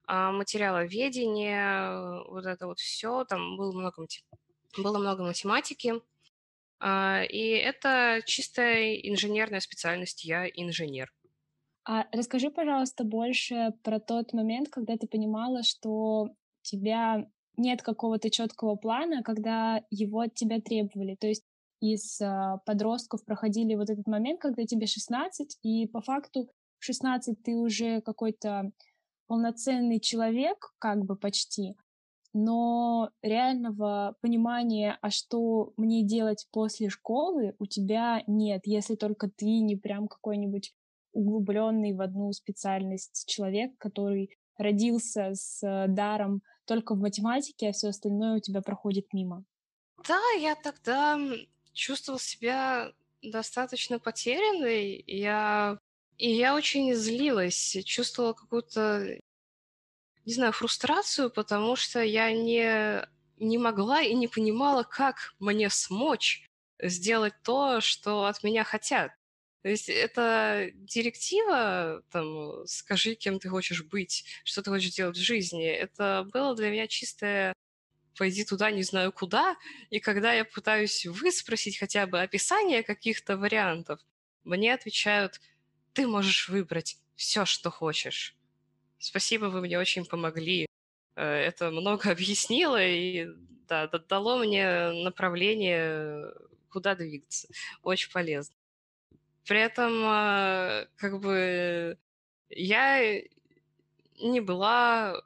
материаловедение, 0.07 2.23
вот 2.29 2.45
это 2.45 2.67
вот 2.67 2.79
все, 2.79 3.25
там 3.25 3.57
было 3.57 3.77
много, 3.77 4.07
было 4.77 4.97
много 4.97 5.25
математики. 5.25 5.95
И 6.81 7.61
это 7.65 8.21
чистая 8.25 8.95
инженерная 8.95 9.59
специальность, 9.59 10.23
я 10.23 10.47
инженер. 10.47 11.13
А 11.83 12.05
расскажи, 12.13 12.49
пожалуйста, 12.49 13.03
больше 13.03 13.73
про 13.83 13.99
тот 13.99 14.31
момент, 14.31 14.69
когда 14.69 14.95
ты 14.95 15.05
понимала, 15.05 15.63
что 15.63 16.29
тебя 16.61 17.29
нет 17.57 17.81
какого-то 17.81 18.29
четкого 18.29 18.75
плана, 18.75 19.23
когда 19.23 19.83
его 19.89 20.21
от 20.21 20.33
тебя 20.35 20.61
требовали. 20.61 21.15
То 21.15 21.27
есть 21.27 21.43
из 21.81 22.19
э, 22.21 22.57
подростков 22.65 23.23
проходили 23.25 23.75
вот 23.75 23.89
этот 23.89 24.07
момент, 24.07 24.39
когда 24.39 24.63
тебе 24.65 24.87
16, 24.87 25.59
и 25.63 25.87
по 25.87 26.01
факту 26.01 26.49
в 26.79 26.85
16 26.85 27.41
ты 27.43 27.55
уже 27.55 28.01
какой-то 28.01 28.71
полноценный 29.27 29.99
человек, 29.99 30.73
как 30.79 31.03
бы 31.05 31.15
почти, 31.15 31.75
но 32.33 33.09
реального 33.21 34.15
понимания, 34.21 34.97
а 35.01 35.09
что 35.09 35.73
мне 35.75 36.03
делать 36.03 36.47
после 36.51 36.89
школы, 36.89 37.55
у 37.59 37.65
тебя 37.65 38.23
нет, 38.27 38.61
если 38.65 38.95
только 38.95 39.29
ты 39.29 39.59
не 39.59 39.75
прям 39.75 40.07
какой-нибудь 40.07 40.73
углубленный 41.13 41.93
в 41.93 42.01
одну 42.01 42.31
специальность 42.31 43.25
человек, 43.27 43.71
который 43.77 44.37
родился 44.57 45.33
с 45.33 45.63
э, 45.63 45.87
даром 45.87 46.41
только 46.67 46.93
в 46.93 46.99
математике, 46.99 47.69
а 47.69 47.71
все 47.71 47.87
остальное 47.87 48.37
у 48.37 48.39
тебя 48.39 48.61
проходит 48.61 49.13
мимо. 49.13 49.43
Да, 50.07 50.21
я 50.39 50.55
тогда 50.55 51.19
чувствовал 51.73 52.19
себя 52.19 52.91
достаточно 53.21 53.99
потерянной. 53.99 55.03
Я... 55.07 55.79
И 56.17 56.31
я 56.31 56.55
очень 56.55 56.93
злилась, 56.95 57.77
чувствовала 57.85 58.33
какую-то, 58.33 59.19
не 60.25 60.33
знаю, 60.33 60.51
фрустрацию, 60.51 61.29
потому 61.29 61.75
что 61.75 62.01
я 62.01 62.31
не, 62.31 63.07
не 63.37 63.57
могла 63.57 64.01
и 64.01 64.15
не 64.15 64.27
понимала, 64.27 64.83
как 64.83 65.35
мне 65.39 65.69
смочь 65.69 66.43
сделать 66.81 67.33
то, 67.43 67.81
что 67.81 68.25
от 68.25 68.43
меня 68.43 68.63
хотят. 68.63 69.11
То 69.63 69.69
есть 69.69 69.89
это 69.89 70.69
директива, 70.73 72.03
там, 72.11 72.65
скажи, 72.65 73.15
кем 73.15 73.39
ты 73.39 73.49
хочешь 73.49 73.83
быть, 73.83 74.25
что 74.43 74.61
ты 74.61 74.69
хочешь 74.69 74.93
делать 74.93 75.17
в 75.17 75.21
жизни. 75.21 75.67
Это 75.67 76.27
было 76.31 76.55
для 76.55 76.69
меня 76.69 76.87
чистое 76.87 77.53
пойди 78.17 78.43
туда, 78.43 78.71
не 78.71 78.83
знаю 78.83 79.11
куда. 79.11 79.55
И 79.89 79.99
когда 79.99 80.33
я 80.33 80.43
пытаюсь 80.45 81.05
выспросить 81.05 81.77
хотя 81.77 82.07
бы 82.07 82.21
описание 82.21 82.83
каких-то 82.83 83.37
вариантов, 83.37 83.99
мне 84.43 84.73
отвечают, 84.73 85.39
ты 85.93 86.07
можешь 86.07 86.49
выбрать 86.49 86.97
все, 87.15 87.45
что 87.45 87.69
хочешь. 87.69 88.35
Спасибо, 88.99 89.45
вы 89.45 89.61
мне 89.61 89.79
очень 89.79 90.05
помогли. 90.05 90.65
Э, 91.15 91.23
это 91.23 91.71
много 91.71 92.09
объяснило 92.11 92.83
и 92.83 93.27
да, 93.67 93.87
дало 93.87 94.39
мне 94.39 94.91
направление, 95.03 96.33
куда 96.69 96.95
двигаться. 96.95 97.47
Очень 97.83 98.11
полезно. 98.11 98.56
При 99.47 99.61
этом, 99.61 99.93
а, 100.03 100.87
как 100.97 101.21
бы, 101.21 101.97
я 102.49 103.21
не 104.19 104.41
была, 104.41 105.21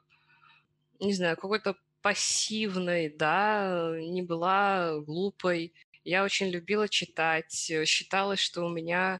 не 1.00 1.12
знаю, 1.14 1.36
какой-то 1.36 1.76
пассивной, 2.02 3.08
да, 3.10 3.94
не 3.98 4.22
была 4.22 4.98
глупой. 5.00 5.74
Я 6.04 6.24
очень 6.24 6.48
любила 6.50 6.88
читать. 6.88 7.52
Считалось, 7.86 8.40
что 8.40 8.64
у 8.64 8.68
меня 8.70 9.18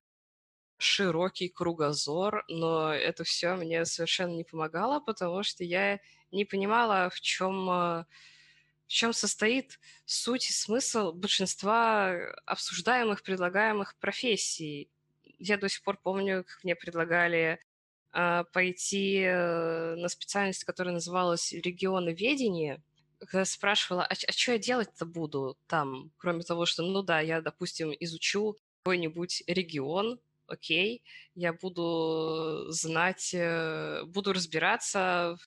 широкий 0.78 1.49
кругозор, 1.49 2.44
но 2.49 2.92
это 2.94 3.25
все 3.25 3.54
мне 3.56 3.85
совершенно 3.85 4.32
не 4.35 4.44
помогало, 4.44 5.00
потому 5.00 5.42
что 5.42 5.64
я 5.64 6.00
не 6.32 6.44
понимала, 6.44 7.11
в 7.11 7.21
чем 7.21 7.71
а, 7.71 8.06
в 8.93 8.95
чем 8.95 9.15
состоит 9.15 9.81
суть 10.05 10.51
и 10.51 10.53
смысл 10.53 11.13
большинства 11.13 12.15
обсуждаемых, 12.45 13.23
предлагаемых 13.23 13.97
профессий. 13.97 14.91
Я 15.39 15.57
до 15.57 15.71
сих 15.71 15.83
пор 15.83 15.97
помню, 15.97 16.45
как 16.45 16.63
мне 16.63 16.77
предлагали 16.77 17.59
э, 18.13 18.45
пойти 18.53 19.23
э, 19.23 19.95
на 19.95 20.11
специальность, 20.11 20.65
которая 20.65 20.93
называлась 20.93 21.53
регионоведение, 21.53 22.83
когда 23.19 23.47
спрашивала, 23.47 24.05
а, 24.05 24.13
а 24.13 24.33
что 24.33 24.53
я 24.53 24.59
делать-то 24.59 25.07
буду 25.07 25.57
там, 25.69 26.13
кроме 26.19 26.43
того, 26.43 26.67
что, 26.67 26.83
ну 26.83 27.01
да, 27.01 27.21
я, 27.21 27.41
допустим, 27.41 27.95
изучу 27.99 28.59
какой-нибудь 28.83 29.45
регион, 29.47 30.21
окей, 30.47 31.03
я 31.35 31.55
буду 31.55 32.67
знать, 32.69 33.31
э, 33.33 34.03
буду 34.05 34.35
разбираться 34.35 35.39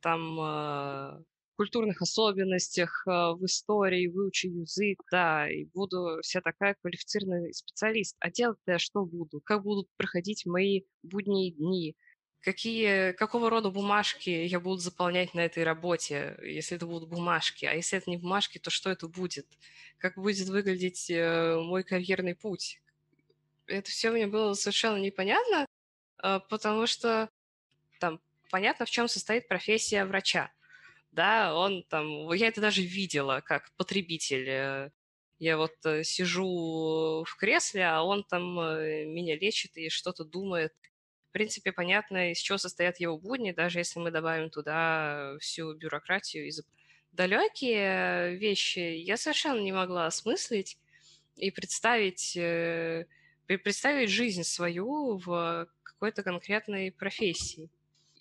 там 0.00 0.40
э, 0.40 1.22
культурных 1.56 2.02
особенностях, 2.02 3.02
э, 3.06 3.10
в 3.10 3.44
истории, 3.44 4.06
выучу 4.06 4.48
язык, 4.48 5.02
да, 5.10 5.50
и 5.50 5.64
буду 5.64 6.18
вся 6.22 6.40
такая 6.40 6.76
квалифицированный 6.80 7.52
специалист. 7.54 8.16
А 8.20 8.30
делать-то 8.30 8.72
я 8.72 8.78
что 8.78 9.04
буду? 9.04 9.40
Как 9.40 9.62
будут 9.62 9.88
проходить 9.96 10.46
мои 10.46 10.82
будние 11.02 11.52
дни? 11.52 11.96
Какие, 12.40 13.12
какого 13.12 13.50
рода 13.50 13.70
бумажки 13.70 14.30
я 14.30 14.60
буду 14.60 14.78
заполнять 14.78 15.34
на 15.34 15.40
этой 15.40 15.64
работе, 15.64 16.38
если 16.44 16.76
это 16.76 16.86
будут 16.86 17.08
бумажки? 17.08 17.64
А 17.64 17.72
если 17.72 17.98
это 17.98 18.08
не 18.10 18.18
бумажки, 18.18 18.58
то 18.58 18.70
что 18.70 18.90
это 18.90 19.08
будет? 19.08 19.46
Как 19.98 20.16
будет 20.16 20.48
выглядеть 20.48 21.10
э, 21.10 21.56
мой 21.56 21.82
карьерный 21.82 22.36
путь? 22.36 22.80
Это 23.66 23.90
все 23.90 24.10
мне 24.12 24.28
было 24.28 24.54
совершенно 24.54 24.98
непонятно, 24.98 25.66
э, 26.22 26.40
потому 26.48 26.86
что 26.86 27.30
там 27.98 28.20
понятно, 28.50 28.86
в 28.86 28.90
чем 28.90 29.08
состоит 29.08 29.48
профессия 29.48 30.04
врача 30.04 30.52
да, 31.16 31.54
он 31.56 31.82
там, 31.88 32.30
я 32.34 32.48
это 32.48 32.60
даже 32.60 32.82
видела 32.82 33.40
как 33.44 33.72
потребитель. 33.76 34.48
Э, 34.48 34.90
я 35.38 35.56
вот 35.56 35.74
э, 35.84 36.04
сижу 36.04 37.24
в 37.26 37.36
кресле, 37.36 37.86
а 37.86 38.02
он 38.02 38.22
там 38.24 38.60
э, 38.60 39.06
меня 39.06 39.36
лечит 39.36 39.76
и 39.76 39.88
что-то 39.88 40.24
думает. 40.24 40.72
В 41.30 41.32
принципе, 41.32 41.72
понятно, 41.72 42.32
из 42.32 42.38
чего 42.38 42.58
состоят 42.58 43.00
его 43.00 43.18
будни, 43.18 43.52
даже 43.52 43.78
если 43.78 43.98
мы 43.98 44.10
добавим 44.10 44.50
туда 44.50 45.36
всю 45.40 45.74
бюрократию. 45.74 46.46
Из... 46.48 46.62
Далекие 47.12 48.36
вещи 48.36 48.78
я 48.78 49.16
совершенно 49.16 49.60
не 49.60 49.72
могла 49.72 50.06
осмыслить 50.06 50.76
и 51.36 51.50
представить, 51.50 52.38
представить 53.46 54.10
жизнь 54.10 54.44
свою 54.44 55.16
в 55.16 55.66
какой-то 55.82 56.22
конкретной 56.22 56.92
профессии. 56.92 57.70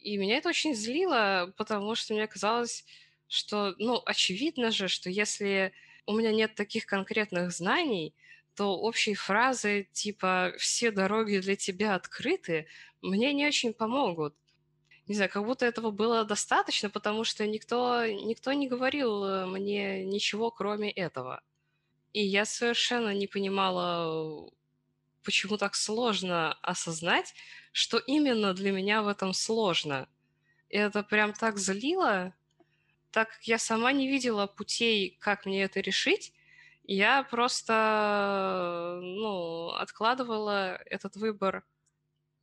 И 0.05 0.17
меня 0.17 0.37
это 0.37 0.49
очень 0.49 0.75
злило, 0.75 1.51
потому 1.57 1.95
что 1.95 2.13
мне 2.13 2.27
казалось, 2.27 2.85
что, 3.27 3.73
ну, 3.79 4.03
очевидно 4.05 4.69
же, 4.69 4.87
что 4.87 5.09
если 5.09 5.73
у 6.05 6.13
меня 6.13 6.31
нет 6.31 6.53
таких 6.53 6.85
конкретных 6.85 7.51
знаний, 7.51 8.13
то 8.55 8.77
общие 8.77 9.15
фразы 9.15 9.87
типа 9.93 10.53
«все 10.59 10.91
дороги 10.91 11.39
для 11.39 11.55
тебя 11.55 11.95
открыты» 11.95 12.67
мне 13.01 13.33
не 13.33 13.47
очень 13.47 13.73
помогут. 13.73 14.35
Не 15.07 15.15
знаю, 15.15 15.31
как 15.31 15.43
будто 15.43 15.65
этого 15.65 15.89
было 15.89 16.23
достаточно, 16.23 16.91
потому 16.91 17.23
что 17.23 17.47
никто, 17.47 18.05
никто 18.05 18.53
не 18.53 18.67
говорил 18.67 19.23
э, 19.23 19.45
мне 19.47 20.05
ничего, 20.05 20.51
кроме 20.51 20.91
этого. 20.91 21.41
И 22.13 22.23
я 22.23 22.45
совершенно 22.45 23.11
не 23.11 23.25
понимала, 23.25 24.51
почему 25.25 25.57
так 25.57 25.75
сложно 25.75 26.53
осознать, 26.61 27.33
что 27.71 27.97
именно 27.97 28.53
для 28.53 28.71
меня 28.71 29.01
в 29.01 29.07
этом 29.07 29.33
сложно. 29.33 30.07
И 30.69 30.77
это 30.77 31.03
прям 31.03 31.33
так 31.33 31.57
залило, 31.57 32.33
так 33.11 33.29
как 33.29 33.43
я 33.43 33.57
сама 33.57 33.91
не 33.91 34.07
видела 34.07 34.47
путей, 34.47 35.17
как 35.19 35.45
мне 35.45 35.63
это 35.63 35.79
решить, 35.79 36.33
я 36.83 37.23
просто 37.23 38.99
ну, 39.01 39.69
откладывала 39.69 40.75
этот 40.85 41.15
выбор 41.15 41.65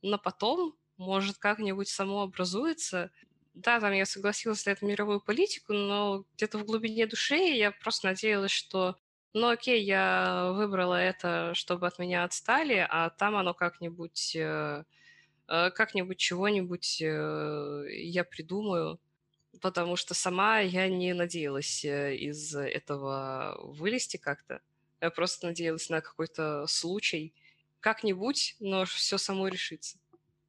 на 0.01 0.17
потом, 0.17 0.75
может, 0.97 1.37
как-нибудь 1.37 1.87
само 1.87 2.23
образуется. 2.23 3.11
Да, 3.53 3.79
там 3.79 3.93
я 3.93 4.05
согласилась 4.05 4.65
на 4.65 4.71
эту 4.71 4.85
мировую 4.85 5.21
политику, 5.21 5.73
но 5.73 6.25
где-то 6.35 6.57
в 6.57 6.65
глубине 6.65 7.07
души 7.07 7.35
я 7.35 7.71
просто 7.71 8.07
надеялась, 8.07 8.51
что 8.51 8.97
ну 9.33 9.49
окей, 9.49 9.83
я 9.83 10.51
выбрала 10.51 10.95
это, 10.95 11.53
чтобы 11.55 11.87
от 11.87 11.99
меня 11.99 12.23
отстали, 12.23 12.85
а 12.89 13.09
там 13.09 13.35
оно 13.35 13.53
как-нибудь, 13.53 14.35
э, 14.35 14.83
э, 15.47 15.71
как-нибудь 15.71 16.17
чего-нибудь 16.17 17.01
э, 17.01 17.85
я 17.89 18.23
придумаю, 18.23 18.99
потому 19.61 19.95
что 19.95 20.13
сама 20.13 20.59
я 20.59 20.87
не 20.87 21.13
надеялась 21.13 21.83
из 21.83 22.55
этого 22.55 23.59
вылезти 23.63 24.17
как-то. 24.17 24.61
Я 25.01 25.09
просто 25.09 25.47
надеялась 25.47 25.89
на 25.89 26.01
какой-то 26.01 26.65
случай, 26.67 27.33
как-нибудь, 27.79 28.55
но 28.59 28.85
все 28.85 29.17
само 29.17 29.47
решится. 29.47 29.97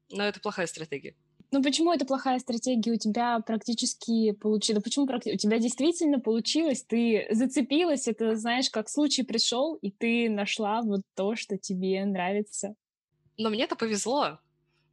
Но 0.09 0.23
это 0.23 0.39
плохая 0.39 0.67
стратегия. 0.67 1.15
Ну 1.55 1.63
почему 1.63 1.93
это 1.93 2.03
плохая 2.05 2.37
стратегия? 2.39 2.91
У 2.91 2.97
тебя 2.97 3.39
практически 3.39 4.33
получилось. 4.33 4.83
Почему 4.83 5.05
у 5.05 5.37
тебя 5.37 5.57
действительно 5.57 6.19
получилось? 6.19 6.83
Ты 6.83 7.27
зацепилась, 7.31 8.09
это 8.09 8.35
знаешь, 8.35 8.69
как 8.69 8.89
случай 8.89 9.23
пришел, 9.23 9.75
и 9.75 9.89
ты 9.89 10.29
нашла 10.29 10.81
вот 10.81 11.03
то, 11.15 11.37
что 11.37 11.57
тебе 11.57 12.03
нравится. 12.03 12.75
Но 13.37 13.49
мне 13.49 13.63
это 13.63 13.77
повезло. 13.77 14.39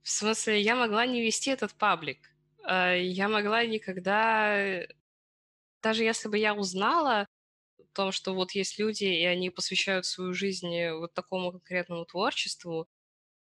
В 0.05 0.09
смысле, 0.09 0.61
я 0.61 0.77
могла 0.77 1.05
не 1.05 1.21
вести 1.21 1.51
этот 1.51 1.75
паблик. 1.75 2.21
Э, 2.65 2.97
я 2.97 3.29
могла 3.29 3.67
никогда... 3.67 4.85
Даже 5.83 6.05
если 6.05 6.29
бы 6.29 6.39
я 6.39 6.55
узнала 6.55 7.27
о 7.81 7.85
том, 7.93 8.13
что 8.13 8.35
вот 8.35 8.53
есть 8.53 8.79
люди, 8.79 9.03
и 9.03 9.25
они 9.25 9.51
посвящают 9.51 10.07
свою 10.07 10.33
жизнь 10.33 10.71
вот 10.93 11.13
такому 11.13 11.51
конкретному 11.51 12.05
творчеству, 12.05 12.87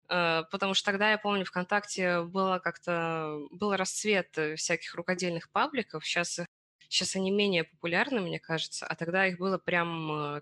потому 0.07 0.73
что 0.73 0.85
тогда, 0.85 1.11
я 1.11 1.17
помню, 1.17 1.45
ВКонтакте 1.45 2.21
было 2.21 2.59
как-то, 2.59 3.39
был 3.51 3.75
расцвет 3.75 4.37
э, 4.37 4.55
всяких 4.55 4.95
рукодельных 4.95 5.49
пабликов, 5.51 6.05
сейчас, 6.05 6.39
сейчас 6.87 7.15
они 7.15 7.31
менее 7.31 7.65
популярны, 7.65 8.21
мне 8.21 8.39
кажется, 8.39 8.85
а 8.85 8.95
тогда 8.95 9.27
их 9.27 9.37
было 9.37 9.57
прям, 9.57 10.37
э, 10.37 10.41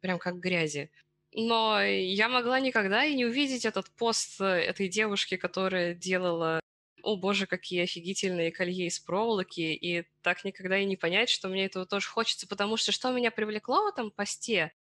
прям 0.00 0.18
как 0.18 0.38
грязи. 0.38 0.90
Но 1.32 1.80
я 1.82 2.28
могла 2.28 2.60
никогда 2.60 3.04
и 3.04 3.14
не 3.14 3.24
увидеть 3.24 3.64
этот 3.64 3.90
пост 3.90 4.40
этой 4.40 4.88
девушки, 4.88 5.36
которая 5.36 5.94
делала 5.94 6.60
о 7.02 7.16
боже, 7.16 7.46
какие 7.46 7.82
офигительные 7.82 8.52
колье 8.52 8.86
из 8.86 8.98
проволоки, 9.00 9.60
и 9.60 10.06
так 10.22 10.44
никогда 10.44 10.78
и 10.78 10.84
не 10.84 10.96
понять, 10.96 11.30
что 11.30 11.48
мне 11.48 11.66
этого 11.66 11.86
тоже 11.86 12.08
хочется, 12.08 12.46
потому 12.46 12.76
что 12.76 12.92
что 12.92 13.10
меня 13.12 13.30
привлекло 13.30 13.84
в 13.84 13.88
этом 13.88 14.10
посте, 14.10 14.72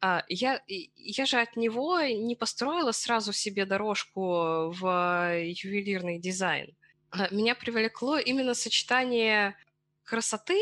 а, 0.00 0.24
я, 0.28 0.62
я 0.66 1.26
же 1.26 1.38
от 1.38 1.56
него 1.56 2.00
не 2.00 2.36
построила 2.36 2.92
сразу 2.92 3.32
себе 3.32 3.64
дорожку 3.64 4.70
в 4.70 5.42
ювелирный 5.42 6.18
дизайн. 6.18 6.76
А, 7.10 7.28
меня 7.34 7.54
привлекло 7.54 8.18
именно 8.18 8.54
сочетание 8.54 9.56
красоты 10.04 10.60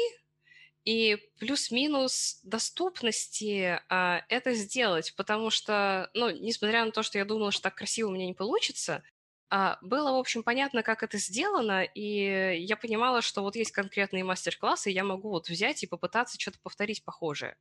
и 0.84 1.18
плюс-минус 1.38 2.40
доступности 2.44 3.80
а, 3.88 4.22
это 4.28 4.52
сделать, 4.54 5.14
потому 5.16 5.50
что, 5.50 6.10
ну, 6.14 6.30
несмотря 6.30 6.84
на 6.84 6.92
то, 6.92 7.02
что 7.02 7.18
я 7.18 7.24
думала, 7.24 7.52
что 7.52 7.62
так 7.64 7.74
красиво 7.74 8.08
у 8.08 8.12
меня 8.12 8.26
не 8.26 8.34
получится, 8.34 9.02
а, 9.50 9.78
было, 9.82 10.12
в 10.12 10.16
общем, 10.16 10.42
понятно, 10.42 10.82
как 10.82 11.02
это 11.02 11.18
сделано, 11.18 11.82
и 11.82 12.58
я 12.58 12.76
понимала, 12.76 13.22
что 13.22 13.42
вот 13.42 13.56
есть 13.56 13.72
конкретные 13.72 14.24
мастер-классы, 14.24 14.90
я 14.90 15.04
могу 15.04 15.30
вот 15.30 15.48
взять 15.48 15.82
и 15.82 15.86
попытаться 15.86 16.40
что-то 16.40 16.58
повторить 16.60 17.04
похожее. 17.04 17.56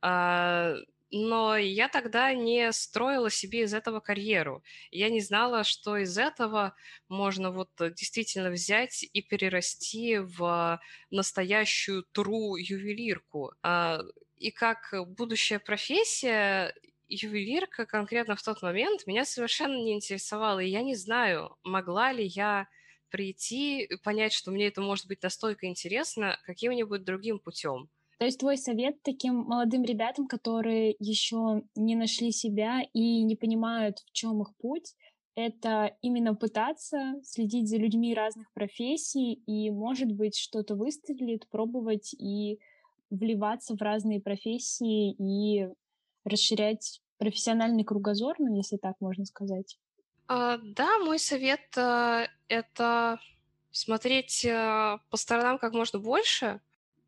А, 0.00 0.74
но 1.10 1.56
я 1.56 1.88
тогда 1.88 2.32
не 2.32 2.72
строила 2.72 3.30
себе 3.30 3.62
из 3.62 3.74
этого 3.74 4.00
карьеру. 4.00 4.62
Я 4.90 5.10
не 5.10 5.20
знала, 5.20 5.62
что 5.62 5.98
из 5.98 6.16
этого 6.16 6.74
можно 7.08 7.50
вот 7.50 7.70
действительно 7.78 8.50
взять 8.50 9.04
и 9.12 9.20
перерасти 9.22 10.18
в 10.18 10.80
настоящую 11.10 12.04
тру 12.12 12.56
ювелирку. 12.56 13.52
А, 13.62 14.00
и 14.36 14.50
как 14.50 14.94
будущая 15.06 15.58
профессия, 15.58 16.74
ювелирка 17.08 17.84
конкретно 17.84 18.34
в 18.34 18.42
тот 18.42 18.62
момент 18.62 19.06
меня 19.06 19.24
совершенно 19.24 19.74
не 19.76 19.92
интересовала. 19.94 20.60
И 20.60 20.68
я 20.68 20.82
не 20.82 20.94
знаю, 20.96 21.56
могла 21.62 22.12
ли 22.12 22.24
я 22.24 22.68
прийти 23.10 23.88
понять, 24.02 24.32
что 24.32 24.50
мне 24.50 24.68
это 24.68 24.80
может 24.80 25.06
быть 25.06 25.22
настолько 25.22 25.66
интересно 25.66 26.38
каким-нибудь 26.44 27.04
другим 27.04 27.38
путем. 27.38 27.90
То 28.22 28.26
есть 28.26 28.38
твой 28.38 28.56
совет 28.56 29.02
таким 29.02 29.34
молодым 29.34 29.82
ребятам, 29.82 30.28
которые 30.28 30.94
еще 31.00 31.64
не 31.74 31.96
нашли 31.96 32.30
себя 32.30 32.82
и 32.92 33.24
не 33.24 33.34
понимают, 33.34 33.98
в 33.98 34.12
чем 34.12 34.40
их 34.42 34.54
путь, 34.58 34.94
это 35.34 35.96
именно 36.02 36.36
пытаться 36.36 37.16
следить 37.24 37.68
за 37.68 37.78
людьми 37.78 38.14
разных 38.14 38.52
профессий 38.52 39.32
и, 39.32 39.72
может 39.72 40.12
быть, 40.12 40.36
что-то 40.36 40.76
выстрелит, 40.76 41.48
пробовать 41.48 42.14
и 42.14 42.60
вливаться 43.10 43.74
в 43.74 43.82
разные 43.82 44.20
профессии 44.20 45.16
и 45.18 45.68
расширять 46.24 47.02
профессиональный 47.18 47.82
кругозор, 47.82 48.36
ну, 48.38 48.54
если 48.54 48.76
так 48.76 48.94
можно 49.00 49.24
сказать. 49.24 49.80
А, 50.28 50.58
да, 50.58 51.00
мой 51.00 51.18
совет 51.18 51.76
а, 51.76 52.28
это 52.46 53.18
смотреть 53.72 54.46
а, 54.46 54.98
по 55.10 55.16
сторонам 55.16 55.58
как 55.58 55.72
можно 55.72 55.98
больше, 55.98 56.60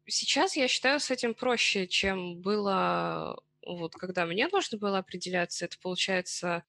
Сейчас 0.06 0.56
я 0.56 0.68
считаю 0.68 1.00
с 1.00 1.10
этим 1.10 1.34
проще, 1.34 1.86
чем 1.86 2.40
было 2.40 3.40
вот 3.66 3.94
когда 3.94 4.26
мне 4.26 4.48
нужно 4.48 4.76
было 4.78 4.98
определяться. 4.98 5.64
Это 5.64 5.78
получается 5.80 6.64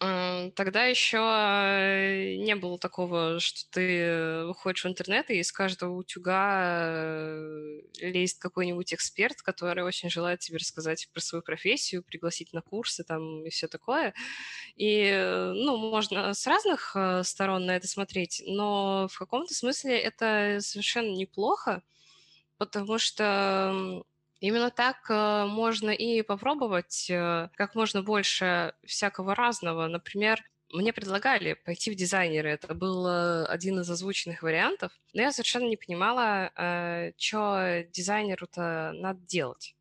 Тогда 0.00 0.84
еще 0.86 1.18
э, 1.18 2.34
не 2.36 2.56
было 2.56 2.78
такого, 2.78 3.38
что 3.38 3.60
ты 3.70 4.44
выходишь 4.44 4.84
в 4.84 4.88
интернет, 4.88 5.30
и 5.30 5.38
из 5.38 5.52
каждого 5.52 5.94
утюга 5.94 6.82
э, 6.88 7.80
лезет 8.00 8.38
какой-нибудь 8.38 8.92
эксперт, 8.92 9.40
который 9.40 9.84
очень 9.84 10.10
желает 10.10 10.40
тебе 10.40 10.58
рассказать 10.58 11.08
про 11.12 11.20
свою 11.20 11.42
профессию, 11.42 12.02
пригласить 12.02 12.52
на 12.52 12.60
курсы 12.60 13.04
там 13.04 13.46
и 13.46 13.50
все 13.50 13.68
такое. 13.68 14.14
И, 14.76 15.04
э, 15.12 15.52
ну, 15.52 15.76
можно 15.76 16.34
с 16.34 16.46
разных 16.46 16.96
сторон 17.22 17.66
на 17.66 17.76
это 17.76 17.86
смотреть, 17.88 18.42
но 18.46 19.08
в 19.10 19.18
каком-то 19.18 19.54
смысле 19.54 19.98
это 19.98 20.58
совершенно 20.60 21.14
неплохо, 21.14 21.82
потому 22.58 22.98
что 22.98 24.04
именно 24.40 24.70
так 24.70 24.96
э, 25.08 25.46
можно 25.46 25.90
и 25.90 26.22
попробовать 26.22 27.08
э, 27.10 27.48
как 27.54 27.74
можно 27.74 28.02
больше 28.02 28.74
всякого 28.84 29.34
разного. 29.34 29.86
Например, 29.86 30.42
мне 30.72 30.92
предлагали 30.92 31.54
пойти 31.54 31.90
в 31.90 31.94
дизайнеры. 31.94 32.50
Это 32.50 32.74
был 32.74 33.06
э, 33.06 33.46
один 33.46 33.80
из 33.80 33.90
озвученных 33.90 34.42
вариантов. 34.42 34.92
Но 35.12 35.22
я 35.22 35.32
совершенно 35.32 35.68
не 35.68 35.76
понимала, 35.76 36.50
что 37.16 37.84
дизайнеру-то 37.90 38.92
надо 38.94 39.20
делать. 39.20 39.74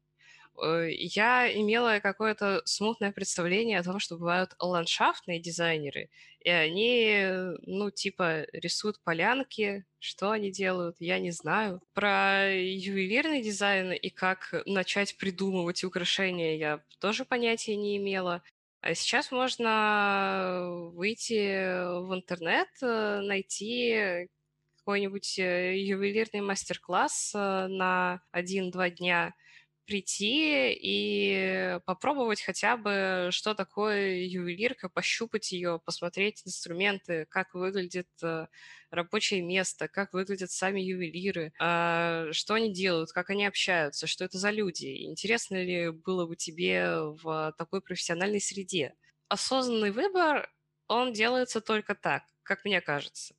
Э, 0.61 0.87
я 0.91 1.51
имела 1.51 1.99
какое-то 1.99 2.61
смутное 2.65 3.11
представление 3.11 3.79
о 3.79 3.83
том, 3.83 3.99
что 3.99 4.17
бывают 4.17 4.55
ландшафтные 4.59 5.39
дизайнеры, 5.39 6.09
и 6.39 6.49
они, 6.49 7.55
ну, 7.65 7.89
типа, 7.89 8.45
рисуют 8.53 8.99
полянки, 9.03 9.85
что 9.99 10.31
они 10.31 10.51
делают, 10.51 10.97
я 10.99 11.19
не 11.19 11.31
знаю. 11.31 11.81
Про 11.93 12.53
ювелирный 12.53 13.41
дизайн 13.41 13.93
и 13.93 14.09
как 14.09 14.53
начать 14.65 15.17
придумывать 15.17 15.83
украшения 15.83 16.57
я 16.57 16.83
тоже 16.99 17.25
понятия 17.25 17.75
не 17.75 17.97
имела. 17.97 18.43
А 18.81 18.93
сейчас 18.95 19.31
можно 19.31 20.89
выйти 20.93 22.03
в 22.05 22.13
интернет, 22.13 22.67
э, 22.81 23.21
найти 23.21 24.27
какой-нибудь 24.77 25.39
э, 25.39 25.77
ювелирный 25.79 26.41
мастер-класс 26.41 27.31
на 27.33 28.21
один-два 28.31 28.89
дня 28.89 29.33
прийти 29.85 30.73
и 30.73 31.79
попробовать 31.85 32.41
хотя 32.41 32.77
бы, 32.77 33.29
что 33.31 33.53
такое 33.53 34.19
ювелирка, 34.25 34.89
пощупать 34.89 35.51
ее, 35.51 35.81
посмотреть 35.83 36.41
инструменты, 36.45 37.25
как 37.29 37.53
выглядит 37.53 38.07
э, 38.21 38.47
рабочее 38.91 39.41
место, 39.41 39.87
как 39.87 40.13
выглядят 40.13 40.51
сами 40.51 40.81
ювелиры, 40.81 41.53
а, 41.59 42.27
что 42.31 42.53
они 42.53 42.73
делают, 42.73 43.11
как 43.11 43.29
они 43.29 43.45
общаются, 43.45 44.07
что 44.07 44.25
это 44.25 44.37
за 44.37 44.51
люди. 44.51 45.05
Интересно 45.05 45.63
ли 45.63 45.89
было 45.89 46.25
бы 46.25 46.35
тебе 46.35 46.99
в 47.23 47.53
такой 47.57 47.81
профессиональной 47.81 48.41
среде? 48.41 48.93
Осознанный 49.27 49.91
выбор, 49.91 50.49
он 50.87 51.13
делается 51.13 51.61
только 51.61 51.95
так, 51.95 52.23
как 52.43 52.65
мне 52.65 52.81
кажется 52.81 53.35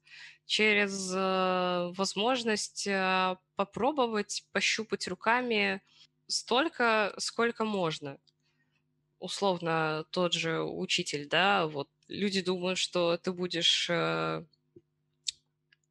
через 0.47 1.11
э, 1.15 1.93
возможность 1.97 2.87
э, 2.87 3.37
попробовать 3.57 4.45
пощупать 4.53 5.09
руками 5.09 5.81
столько, 6.27 7.15
сколько 7.19 7.65
можно. 7.65 8.19
Условно, 9.19 10.05
тот 10.11 10.33
же 10.35 10.63
учитель, 10.63 11.29
да, 11.29 11.67
вот 11.67 11.89
люди 12.09 12.43
думают, 12.43 12.79
что 12.79 13.17
ты 13.17 13.33
будешь 13.33 13.89
э, 13.89 14.45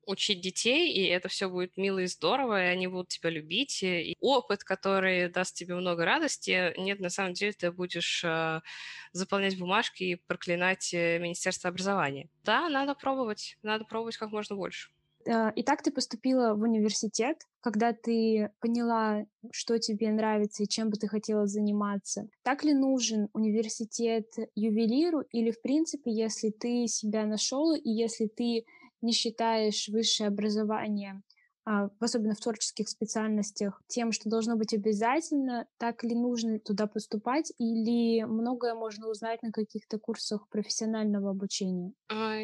учить 0.05 0.41
детей, 0.41 0.93
и 0.93 1.05
это 1.05 1.29
все 1.29 1.49
будет 1.49 1.77
мило 1.77 1.99
и 1.99 2.07
здорово, 2.07 2.63
и 2.63 2.67
они 2.67 2.87
будут 2.87 3.09
тебя 3.09 3.29
любить. 3.29 3.83
И 3.83 4.15
опыт, 4.19 4.63
который 4.63 5.29
даст 5.29 5.55
тебе 5.55 5.75
много 5.75 6.05
радости, 6.05 6.73
нет, 6.79 6.99
на 6.99 7.09
самом 7.09 7.33
деле 7.33 7.53
ты 7.53 7.71
будешь 7.71 8.23
э, 8.23 8.61
заполнять 9.11 9.57
бумажки 9.57 10.03
и 10.03 10.15
проклинать 10.15 10.93
э, 10.93 11.19
Министерство 11.19 11.69
образования. 11.69 12.29
Да, 12.43 12.69
надо 12.69 12.95
пробовать, 12.95 13.57
надо 13.63 13.85
пробовать 13.85 14.17
как 14.17 14.31
можно 14.31 14.55
больше. 14.55 14.91
Э, 15.25 15.51
и 15.55 15.63
так 15.63 15.81
ты 15.81 15.91
поступила 15.91 16.53
в 16.55 16.61
университет, 16.61 17.37
когда 17.61 17.93
ты 17.93 18.51
поняла, 18.59 19.25
что 19.51 19.77
тебе 19.79 20.11
нравится 20.11 20.63
и 20.63 20.67
чем 20.67 20.89
бы 20.89 20.97
ты 20.97 21.07
хотела 21.07 21.47
заниматься. 21.47 22.27
Так 22.43 22.63
ли 22.63 22.73
нужен 22.73 23.29
университет 23.33 24.33
ювелиру 24.55 25.21
или, 25.31 25.51
в 25.51 25.61
принципе, 25.61 26.11
если 26.11 26.49
ты 26.49 26.87
себя 26.87 27.25
нашел 27.25 27.73
и 27.73 27.89
если 27.89 28.27
ты 28.27 28.65
не 29.01 29.11
считаешь 29.11 29.87
высшее 29.89 30.27
образование, 30.29 31.21
а, 31.65 31.89
особенно 31.99 32.35
в 32.35 32.39
творческих 32.39 32.89
специальностях, 32.89 33.81
тем, 33.87 34.11
что 34.11 34.29
должно 34.29 34.57
быть 34.57 34.73
обязательно, 34.73 35.67
так 35.77 36.03
ли 36.03 36.13
нужно 36.15 36.59
туда 36.59 36.87
поступать, 36.87 37.53
или 37.57 38.23
многое 38.23 38.75
можно 38.75 39.07
узнать 39.09 39.41
на 39.43 39.51
каких-то 39.51 39.97
курсах 39.99 40.49
профессионального 40.49 41.29
обучения? 41.31 41.93
А, 42.09 42.37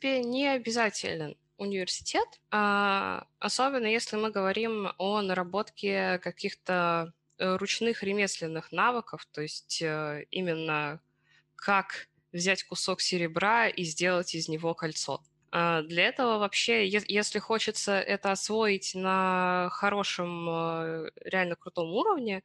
ювелиру 0.00 0.28
не 0.28 0.48
обязателен 0.48 1.36
университет, 1.56 2.26
а, 2.50 3.26
особенно 3.38 3.86
если 3.86 4.16
мы 4.16 4.30
говорим 4.30 4.92
о 4.98 5.22
наработке 5.22 6.18
каких-то 6.18 7.12
э, 7.38 7.56
ручных 7.56 8.02
ремесленных 8.02 8.72
навыков, 8.72 9.26
то 9.30 9.42
есть 9.42 9.80
э, 9.80 10.24
именно 10.30 11.00
как 11.54 12.08
взять 12.32 12.64
кусок 12.64 13.00
серебра 13.00 13.68
и 13.68 13.84
сделать 13.84 14.34
из 14.34 14.48
него 14.48 14.74
кольцо. 14.74 15.22
А, 15.52 15.82
для 15.82 16.04
этого 16.08 16.38
вообще, 16.38 16.88
если 16.88 17.38
хочется 17.38 18.00
это 18.00 18.32
освоить 18.32 18.94
на 18.94 19.68
хорошем, 19.70 20.48
э, 20.48 21.10
реально 21.24 21.56
крутом 21.56 21.92
уровне, 21.92 22.42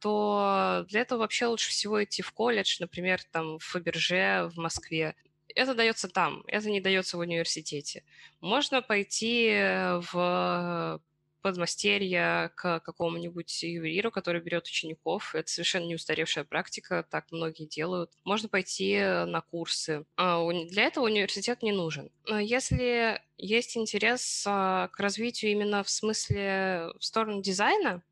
то 0.00 0.84
для 0.88 1.00
этого 1.00 1.20
вообще 1.20 1.46
лучше 1.46 1.70
всего 1.70 2.02
идти 2.04 2.22
в 2.22 2.32
колледж, 2.32 2.76
например, 2.80 3.20
там 3.32 3.58
в 3.58 3.64
Фаберже 3.64 4.48
в 4.54 4.58
Москве. 4.58 5.16
Это 5.58 5.74
дается 5.74 6.08
там, 6.08 6.44
это 6.46 6.70
не 6.70 6.80
дается 6.80 7.16
в 7.16 7.20
университете. 7.20 8.04
Можно 8.40 8.80
пойти 8.80 9.50
в 10.12 11.00
подмастерья 11.42 12.52
к 12.54 12.80
какому-нибудь 12.80 13.62
ювелиру, 13.64 14.12
который 14.12 14.40
берет 14.40 14.66
учеников. 14.66 15.34
Это 15.34 15.50
совершенно 15.50 15.86
не 15.86 15.96
устаревшая 15.96 16.44
практика, 16.44 17.04
так 17.10 17.26
многие 17.32 17.66
делают. 17.66 18.12
Можно 18.24 18.48
пойти 18.48 19.00
на 19.00 19.40
курсы. 19.40 20.04
А, 20.16 20.46
для 20.48 20.84
этого 20.84 21.06
университет 21.06 21.62
не 21.62 21.72
нужен. 21.72 22.10
Если 22.28 23.20
есть 23.36 23.76
интерес 23.76 24.44
а, 24.46 24.88
к 24.88 25.00
развитию 25.00 25.50
именно 25.50 25.82
в 25.82 25.90
смысле 25.90 26.92
в 26.98 27.04
сторону 27.04 27.42
дизайна, 27.42 28.02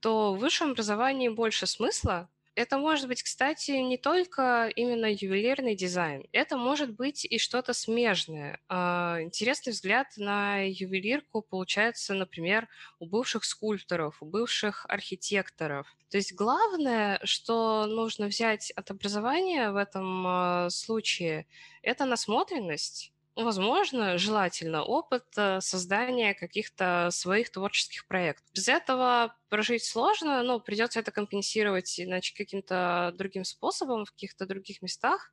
то 0.00 0.34
в 0.34 0.38
высшем 0.38 0.72
образовании 0.72 1.28
больше 1.28 1.66
смысла, 1.66 2.28
это 2.54 2.78
может 2.78 3.08
быть, 3.08 3.22
кстати, 3.22 3.70
не 3.72 3.96
только 3.96 4.70
именно 4.74 5.06
ювелирный 5.06 5.74
дизайн. 5.74 6.24
Это 6.32 6.56
может 6.56 6.94
быть 6.94 7.24
и 7.24 7.38
что-то 7.38 7.72
смежное. 7.72 8.60
А, 8.68 9.18
интересный 9.20 9.72
взгляд 9.72 10.08
на 10.16 10.68
ювелирку 10.68 11.42
получается, 11.42 12.14
например, 12.14 12.68
у 12.98 13.06
бывших 13.06 13.44
скульпторов, 13.44 14.22
у 14.22 14.26
бывших 14.26 14.84
архитекторов. 14.88 15.86
То 16.10 16.16
есть 16.16 16.34
главное, 16.34 17.20
что 17.24 17.86
нужно 17.86 18.26
взять 18.26 18.70
от 18.72 18.90
образования 18.90 19.70
в 19.70 19.76
этом 19.76 20.26
а, 20.26 20.70
случае, 20.70 21.46
это 21.82 22.04
насмотренность 22.04 23.12
возможно, 23.44 24.18
желательно 24.18 24.82
опыт 24.82 25.24
э, 25.36 25.60
создания 25.60 26.34
каких-то 26.34 27.08
своих 27.10 27.50
творческих 27.50 28.06
проектов. 28.06 28.46
Без 28.54 28.68
этого 28.68 29.36
прожить 29.48 29.84
сложно, 29.84 30.42
но 30.42 30.60
придется 30.60 31.00
это 31.00 31.10
компенсировать 31.10 32.00
иначе 32.00 32.34
каким-то 32.36 33.12
другим 33.16 33.44
способом 33.44 34.04
в 34.04 34.12
каких-то 34.12 34.46
других 34.46 34.82
местах 34.82 35.32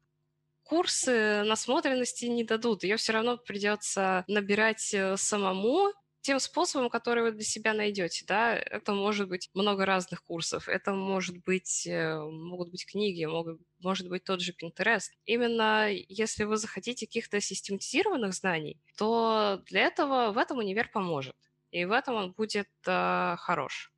курсы 0.67 1.43
насмотренности 1.43 2.25
не 2.25 2.43
дадут. 2.43 2.83
Ее 2.83 2.97
все 2.97 3.13
равно 3.13 3.37
придется 3.37 4.25
набирать 4.27 4.93
э, 4.93 5.15
самому 5.17 5.93
тем 6.27 6.41
способом, 6.41 6.89
который 6.89 7.23
вы 7.23 7.31
для 7.31 7.45
себя 7.45 7.73
найдете, 7.73 8.25
да, 8.27 8.53
это 8.53 8.91
может 8.91 9.29
быть 9.29 9.49
много 9.53 9.85
разных 9.85 10.25
курсов, 10.25 10.67
это 10.67 10.91
может 10.91 11.37
быть, 11.45 11.87
э, 11.87 12.19
могут 12.19 12.69
быть 12.69 12.85
книги, 12.85 13.23
могут, 13.23 13.61
может 13.79 14.09
быть 14.09 14.25
тот 14.25 14.41
же 14.41 14.51
Pinterest. 14.51 15.11
Именно 15.23 15.87
если 15.89 16.43
вы 16.43 16.57
захотите 16.57 17.07
каких-то 17.07 17.39
систематизированных 17.39 18.33
знаний, 18.33 18.75
то 18.97 19.61
для 19.67 19.83
этого 19.83 20.33
в 20.33 20.37
этом 20.37 20.57
универ 20.57 20.89
поможет, 20.91 21.37
и 21.71 21.85
в 21.85 21.93
этом 21.93 22.15
он 22.15 22.31
будет 22.33 22.67
э, 22.85 23.35
хорош. 23.37 23.93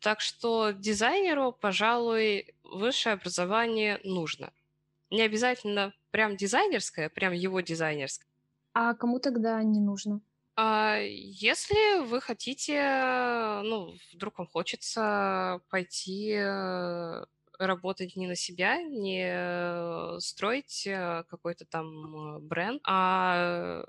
Так 0.00 0.20
что 0.20 0.72
дизайнеру, 0.72 1.52
пожалуй, 1.52 2.52
высшее 2.64 3.12
образование 3.12 4.00
нужно. 4.02 4.52
Не 5.10 5.22
обязательно 5.22 5.92
прям 6.10 6.36
дизайнерское, 6.36 7.10
прям 7.10 7.32
его 7.32 7.60
дизайнерское. 7.60 8.26
А 8.72 8.94
кому 8.94 9.20
тогда 9.20 9.62
не 9.62 9.78
нужно? 9.78 10.20
А, 10.62 10.98
если 10.98 12.04
вы 12.04 12.20
хотите, 12.20 13.62
ну, 13.64 13.96
вдруг 14.12 14.36
вам 14.36 14.46
хочется 14.46 15.62
пойти 15.70 16.34
э, 16.34 17.24
работать 17.58 18.14
не 18.14 18.26
на 18.26 18.36
себя, 18.36 18.82
не 18.82 20.20
строить 20.20 20.86
э, 20.86 21.24
какой-то 21.30 21.64
там 21.64 21.86
э, 21.86 22.38
бренд, 22.40 22.82
а 22.84 23.86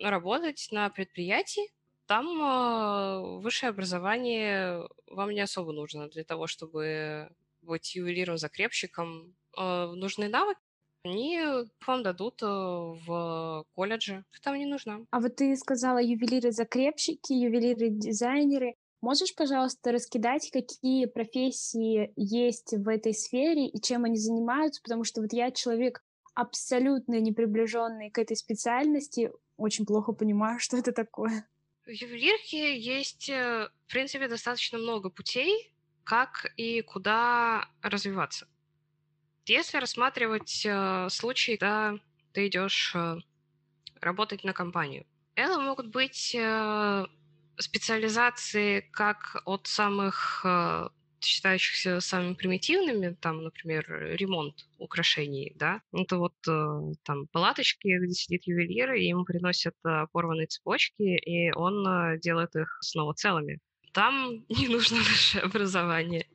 работать 0.00 0.68
на 0.70 0.88
предприятии, 0.88 1.70
там 2.06 3.42
высшее 3.42 3.68
образование 3.68 4.88
вам 5.06 5.32
не 5.32 5.42
особо 5.42 5.72
нужно 5.72 6.08
для 6.08 6.24
того, 6.24 6.46
чтобы 6.46 7.28
быть 7.60 7.94
ювелиром-закрепщиком. 7.94 9.34
Нужны 9.56 10.28
навыки, 10.28 10.60
они 11.04 11.40
вам 11.86 12.02
дадут 12.02 12.42
э, 12.42 12.46
в 12.46 13.64
колледже. 13.74 14.24
Там 14.42 14.56
не 14.58 14.66
нужна. 14.66 15.00
А 15.10 15.20
вот 15.20 15.36
ты 15.36 15.54
сказала 15.56 16.02
ювелиры-закрепщики, 16.02 17.32
ювелиры-дизайнеры. 17.32 18.74
Можешь, 19.02 19.34
пожалуйста, 19.34 19.92
раскидать, 19.92 20.50
какие 20.50 21.04
профессии 21.04 22.12
есть 22.16 22.72
в 22.72 22.88
этой 22.88 23.12
сфере 23.12 23.68
и 23.68 23.80
чем 23.80 24.04
они 24.04 24.16
занимаются? 24.16 24.80
Потому 24.82 25.04
что 25.04 25.20
вот 25.20 25.32
я 25.34 25.50
человек 25.50 26.02
абсолютно 26.34 27.20
не 27.20 27.32
приближенный 27.32 28.10
к 28.10 28.18
этой 28.18 28.36
специальности, 28.36 29.30
очень 29.56 29.84
плохо 29.84 30.12
понимаю, 30.12 30.58
что 30.58 30.78
это 30.78 30.92
такое. 30.92 31.46
В 31.84 31.90
ювелирке 31.90 32.78
есть, 32.78 33.28
э, 33.28 33.68
в 33.86 33.90
принципе, 33.90 34.26
достаточно 34.26 34.78
много 34.78 35.10
путей, 35.10 35.70
как 36.02 36.46
и 36.56 36.80
куда 36.80 37.68
развиваться. 37.82 38.48
Если 39.46 39.76
рассматривать 39.76 40.64
э, 40.64 41.08
случаи, 41.10 41.56
когда 41.56 41.98
ты 42.32 42.46
идешь 42.46 42.92
э, 42.94 43.16
работать 44.00 44.42
на 44.42 44.54
компанию, 44.54 45.04
это 45.34 45.60
могут 45.60 45.88
быть 45.88 46.34
э, 46.34 47.06
специализации 47.58 48.80
как 48.90 49.42
от 49.44 49.66
самых 49.66 50.40
э, 50.46 50.88
считающихся 51.20 52.00
самыми 52.00 52.34
примитивными, 52.34 53.14
там, 53.20 53.42
например, 53.44 53.86
ремонт 54.16 54.66
украшений, 54.78 55.52
да, 55.56 55.80
это 55.92 56.18
вот 56.18 56.34
там 56.42 57.26
палаточки, 57.32 57.88
где 57.98 58.12
сидит 58.12 58.46
ювелир, 58.46 58.92
и 58.92 59.06
ему 59.06 59.24
приносят 59.24 59.74
порванные 60.12 60.48
цепочки, 60.48 61.02
и 61.02 61.50
он 61.52 62.18
делает 62.20 62.54
их 62.56 62.76
снова 62.82 63.14
целыми 63.14 63.58
там 63.94 64.44
не 64.48 64.68
нужно 64.68 64.98
высшее 64.98 65.44
образование. 65.44 66.26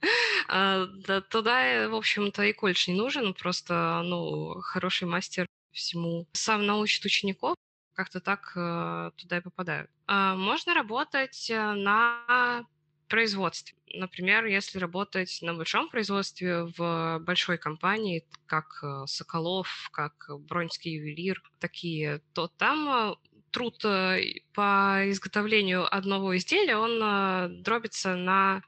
А, 0.47 0.87
да, 1.07 1.21
туда, 1.21 1.87
в 1.89 1.95
общем-то, 1.95 2.43
и 2.43 2.53
колледж 2.53 2.89
не 2.89 2.95
нужен, 2.95 3.33
просто, 3.33 4.01
ну, 4.03 4.61
хороший 4.61 5.07
мастер 5.07 5.45
всему 5.71 6.27
сам 6.33 6.65
научит 6.65 7.05
учеников, 7.05 7.55
как-то 7.93 8.19
так 8.21 8.53
э, 8.55 9.11
туда 9.17 9.37
и 9.37 9.41
попадают. 9.41 9.91
А, 10.07 10.35
можно 10.35 10.73
работать 10.73 11.49
э, 11.51 11.73
на 11.73 12.65
производстве. 13.09 13.77
Например, 13.93 14.45
если 14.45 14.79
работать 14.79 15.39
на 15.41 15.53
большом 15.53 15.89
производстве 15.89 16.63
в 16.77 17.19
большой 17.19 17.57
компании, 17.57 18.25
как 18.45 18.79
э, 18.83 19.03
Соколов, 19.07 19.89
как 19.91 20.29
Бронский 20.47 20.93
ювелир, 20.93 21.41
такие, 21.59 22.21
то 22.33 22.47
там 22.47 23.17
труд 23.51 23.81
по 23.81 25.01
изготовлению 25.09 25.85
одного 25.93 26.35
изделия, 26.37 26.77
он 26.77 27.61
дробится 27.61 28.15
на 28.15 28.61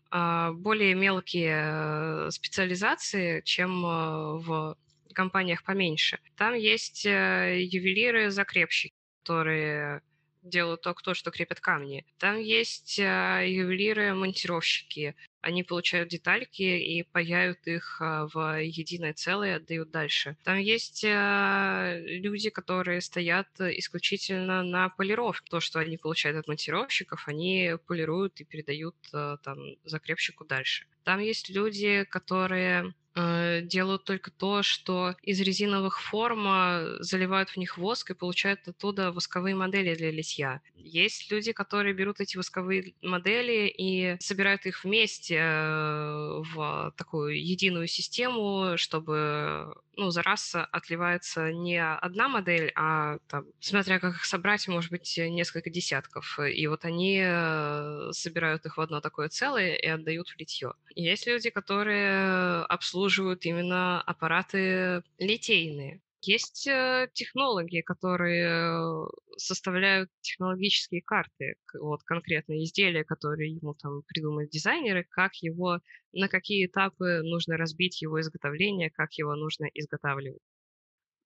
более 0.53 0.95
мелкие 0.95 2.29
специализации, 2.31 3.41
чем 3.41 3.81
в 3.81 4.75
компаниях 5.13 5.63
поменьше. 5.63 6.19
Там 6.37 6.53
есть 6.53 7.05
ювелиры-закрепщики, 7.05 8.93
которые 9.23 10.01
делают 10.41 10.81
то, 10.81 11.13
что 11.13 11.31
крепят 11.31 11.59
камни. 11.59 12.05
Там 12.17 12.39
есть 12.39 12.99
э, 12.99 13.45
ювелиры-монтировщики. 13.47 15.15
Они 15.41 15.63
получают 15.63 16.09
детальки 16.09 16.61
и 16.61 17.03
паяют 17.03 17.65
их 17.65 17.99
э, 18.01 18.27
в 18.33 18.61
единое 18.61 19.13
целое 19.13 19.53
и 19.53 19.55
отдают 19.55 19.91
дальше. 19.91 20.37
Там 20.43 20.57
есть 20.57 21.03
э, 21.03 22.01
люди, 22.05 22.49
которые 22.49 23.01
стоят 23.01 23.47
исключительно 23.59 24.63
на 24.63 24.89
полировке. 24.89 25.49
То, 25.49 25.59
что 25.59 25.79
они 25.79 25.97
получают 25.97 26.37
от 26.37 26.47
монтировщиков, 26.47 27.27
они 27.27 27.73
полируют 27.87 28.39
и 28.41 28.45
передают 28.45 28.95
там 29.11 29.57
закрепщику 29.83 30.45
дальше. 30.45 30.85
Там 31.03 31.19
есть 31.19 31.49
люди, 31.49 32.03
которые 32.05 32.93
делают 33.15 34.05
только 34.05 34.31
то, 34.31 34.63
что 34.63 35.15
из 35.21 35.39
резиновых 35.41 35.99
форм 36.01 36.47
а, 36.47 36.97
заливают 36.99 37.49
в 37.49 37.57
них 37.57 37.77
воск 37.77 38.11
и 38.11 38.15
получают 38.15 38.67
оттуда 38.67 39.11
восковые 39.11 39.55
модели 39.55 39.95
для 39.95 40.11
литья. 40.11 40.61
Есть 40.75 41.29
люди, 41.31 41.51
которые 41.51 41.93
берут 41.93 42.21
эти 42.21 42.37
восковые 42.37 42.93
модели 43.01 43.67
и 43.67 44.17
собирают 44.19 44.65
их 44.65 44.83
вместе 44.83 45.35
э, 45.37 46.41
в 46.53 46.93
такую 46.97 47.39
единую 47.43 47.87
систему, 47.87 48.77
чтобы 48.77 49.73
ну, 49.97 50.09
за 50.09 50.23
раз 50.23 50.55
отливается 50.55 51.51
не 51.51 51.83
одна 51.83 52.29
модель, 52.29 52.71
а 52.75 53.17
там, 53.27 53.45
смотря 53.59 53.99
как 53.99 54.15
их 54.15 54.25
собрать, 54.25 54.67
может 54.67 54.89
быть, 54.89 55.17
несколько 55.17 55.69
десятков. 55.69 56.39
И 56.39 56.65
вот 56.67 56.85
они 56.85 57.21
э, 57.21 58.09
собирают 58.11 58.65
их 58.65 58.77
в 58.77 58.81
одно 58.81 59.01
такое 59.01 59.29
целое 59.29 59.75
и 59.75 59.87
отдают 59.87 60.29
в 60.29 60.39
литье. 60.39 60.73
Есть 60.95 61.27
люди, 61.27 61.49
которые 61.49 62.63
обслуживают 62.63 63.00
именно 63.45 64.01
аппараты 64.01 65.03
литейные. 65.17 66.01
Есть 66.23 66.67
э, 66.67 67.09
технологи, 67.13 67.81
которые 67.81 69.07
составляют 69.37 70.09
технологические 70.21 71.01
карты, 71.01 71.55
вот 71.73 72.03
конкретно 72.03 72.63
изделия, 72.63 73.03
которые 73.03 73.53
ему 73.53 73.73
там 73.73 74.03
придумают 74.05 74.51
дизайнеры, 74.51 75.03
как 75.09 75.33
его, 75.37 75.79
на 76.13 76.27
какие 76.27 76.67
этапы 76.67 77.21
нужно 77.23 77.57
разбить 77.57 78.03
его 78.03 78.21
изготовление, 78.21 78.91
как 78.91 79.13
его 79.13 79.35
нужно 79.35 79.65
изготавливать. 79.73 80.43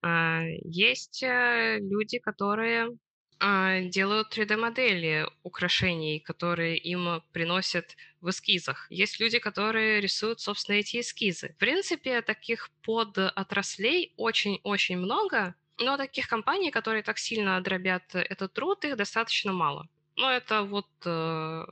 А, 0.02 0.44
есть 0.64 1.24
э, 1.24 1.80
люди, 1.82 2.20
которые 2.20 2.98
а, 3.40 3.82
делают 3.82 4.38
3D-модели 4.38 5.28
украшений, 5.44 6.20
которые 6.20 6.78
им 6.78 7.22
приносят 7.32 7.96
в 8.22 8.30
эскизах. 8.30 8.88
Есть 8.90 9.20
люди, 9.20 9.40
которые 9.40 10.02
рисуют, 10.02 10.40
собственно, 10.40 10.78
эти 10.78 11.00
эскизы. 11.02 11.50
В 11.50 11.58
принципе, 11.58 12.22
таких 12.22 12.70
подотраслей 12.84 14.14
очень-очень 14.18 14.98
много, 14.98 15.56
но 15.78 15.98
таких 15.98 16.28
компаний, 16.28 16.72
которые 16.72 17.04
так 17.04 17.18
сильно 17.18 17.60
дробят 17.62 18.16
этот 18.16 18.54
труд, 18.54 18.86
их 18.86 18.96
достаточно 18.96 19.52
мало. 19.52 19.88
Но 20.16 20.32
это 20.32 20.64
вот 20.64 20.88
э, 21.06 21.66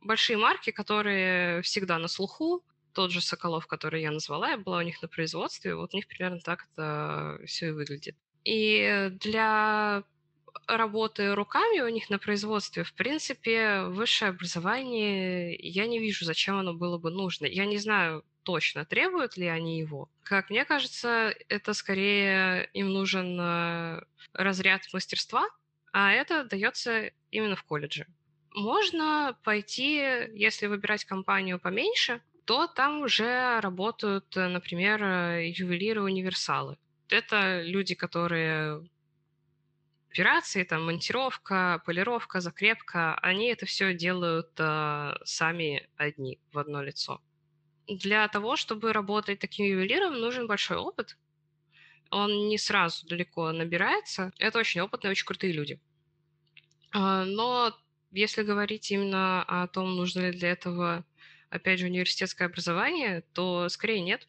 большие 0.00 0.38
марки, 0.38 0.70
которые 0.70 1.60
всегда 1.62 1.98
на 1.98 2.08
слуху. 2.08 2.64
Тот 2.94 3.10
же 3.12 3.20
Соколов, 3.20 3.66
который 3.66 4.02
я 4.02 4.10
назвала, 4.10 4.50
я 4.50 4.58
была 4.58 4.78
у 4.78 4.82
них 4.82 5.00
на 5.02 5.08
производстве, 5.08 5.74
вот 5.74 5.94
у 5.94 5.96
них 5.96 6.08
примерно 6.08 6.40
так 6.40 6.66
это 6.72 7.38
все 7.46 7.68
и 7.68 7.70
выглядит. 7.70 8.16
И 8.44 9.10
для 9.20 10.02
работы 10.66 11.34
руками 11.34 11.80
у 11.80 11.88
них 11.88 12.10
на 12.10 12.18
производстве, 12.18 12.84
в 12.84 12.92
принципе, 12.94 13.82
высшее 13.84 14.30
образование, 14.30 15.54
я 15.56 15.86
не 15.86 15.98
вижу, 15.98 16.24
зачем 16.24 16.58
оно 16.58 16.74
было 16.74 16.98
бы 16.98 17.10
нужно. 17.10 17.46
Я 17.46 17.66
не 17.66 17.78
знаю 17.78 18.24
точно, 18.42 18.84
требуют 18.84 19.36
ли 19.36 19.46
они 19.46 19.78
его. 19.78 20.08
Как 20.22 20.50
мне 20.50 20.64
кажется, 20.64 21.34
это 21.48 21.74
скорее 21.74 22.68
им 22.72 22.92
нужен 22.92 23.38
э, 23.40 24.02
разряд 24.32 24.82
мастерства, 24.92 25.46
а 25.92 26.12
это 26.12 26.44
дается 26.44 27.10
именно 27.30 27.56
в 27.56 27.62
колледже. 27.64 28.06
Можно 28.54 29.38
пойти, 29.44 29.96
если 30.34 30.66
выбирать 30.66 31.04
компанию 31.04 31.60
поменьше, 31.60 32.20
то 32.44 32.66
там 32.66 33.02
уже 33.02 33.60
работают, 33.60 34.34
например, 34.34 35.02
ювелиры-универсалы. 35.38 36.76
Это 37.08 37.62
люди, 37.62 37.94
которые 37.94 38.88
операции, 40.10 40.64
там, 40.64 40.86
монтировка, 40.86 41.82
полировка, 41.86 42.40
закрепка, 42.40 43.14
они 43.16 43.46
это 43.46 43.66
все 43.66 43.94
делают 43.94 44.50
э, 44.58 45.14
сами 45.24 45.88
одни 45.96 46.40
в 46.52 46.58
одно 46.58 46.82
лицо. 46.82 47.20
Для 47.86 48.26
того, 48.28 48.56
чтобы 48.56 48.92
работать 48.92 49.38
таким 49.38 49.66
ювелиром, 49.66 50.14
нужен 50.14 50.46
большой 50.46 50.78
опыт. 50.78 51.16
Он 52.10 52.48
не 52.48 52.58
сразу 52.58 53.06
далеко 53.06 53.52
набирается. 53.52 54.32
Это 54.38 54.58
очень 54.58 54.80
опытные, 54.80 55.12
очень 55.12 55.26
крутые 55.26 55.52
люди. 55.52 55.80
Э, 56.94 57.24
но 57.24 57.72
если 58.10 58.42
говорить 58.42 58.90
именно 58.90 59.44
о 59.44 59.68
том, 59.68 59.94
нужно 59.94 60.30
ли 60.30 60.32
для 60.32 60.50
этого, 60.50 61.04
опять 61.50 61.78
же, 61.78 61.86
университетское 61.86 62.48
образование, 62.48 63.22
то 63.32 63.68
скорее 63.68 64.00
нет, 64.00 64.26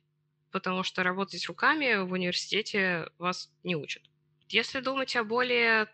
потому 0.51 0.83
что 0.83 1.01
работать 1.01 1.47
руками 1.47 2.03
в 2.03 2.11
университете 2.11 3.09
вас 3.17 3.51
не 3.63 3.75
учат. 3.75 4.10
Если 4.51 4.81
думать 4.81 5.15
о 5.15 5.23
более 5.23 5.87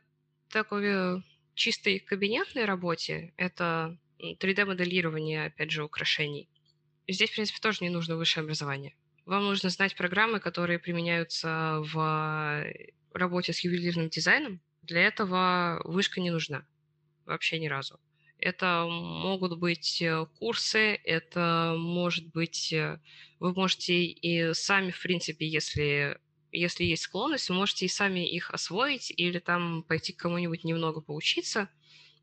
такой 0.49 1.23
чистой 1.53 1.99
кабинетной 1.99 2.65
работе, 2.65 3.33
это 3.37 3.97
3D-моделирование, 4.19 5.45
опять 5.45 5.69
же, 5.69 5.83
украшений. 5.83 6.49
Здесь, 7.07 7.29
в 7.29 7.35
принципе, 7.35 7.59
тоже 7.61 7.79
не 7.81 7.89
нужно 7.89 8.15
высшее 8.15 8.43
образование. 8.43 8.95
Вам 9.25 9.43
нужно 9.43 9.69
знать 9.69 9.95
программы, 9.95 10.39
которые 10.39 10.79
применяются 10.79 11.81
в 11.81 12.65
работе 13.13 13.53
с 13.53 13.59
ювелирным 13.59 14.09
дизайном. 14.09 14.59
Для 14.81 15.01
этого 15.01 15.81
вышка 15.83 16.19
не 16.19 16.31
нужна. 16.31 16.65
Вообще 17.25 17.59
ни 17.59 17.67
разу. 17.67 17.99
Это 18.39 18.85
могут 18.87 19.59
быть 19.59 20.01
э, 20.01 20.25
курсы, 20.39 20.99
это 21.03 21.75
может 21.77 22.27
быть... 22.31 22.71
Э, 22.71 22.99
вы 23.39 23.53
можете 23.53 23.95
и 24.03 24.53
сами, 24.53 24.91
в 24.91 25.01
принципе, 25.01 25.47
если 25.47 26.19
если 26.51 26.83
есть 26.83 27.03
склонность, 27.03 27.49
можете 27.49 27.85
и 27.85 27.89
сами 27.89 28.27
их 28.27 28.51
освоить 28.51 29.11
или 29.15 29.39
там 29.39 29.83
пойти 29.83 30.13
к 30.13 30.19
кому-нибудь 30.19 30.63
немного 30.63 31.01
поучиться 31.01 31.69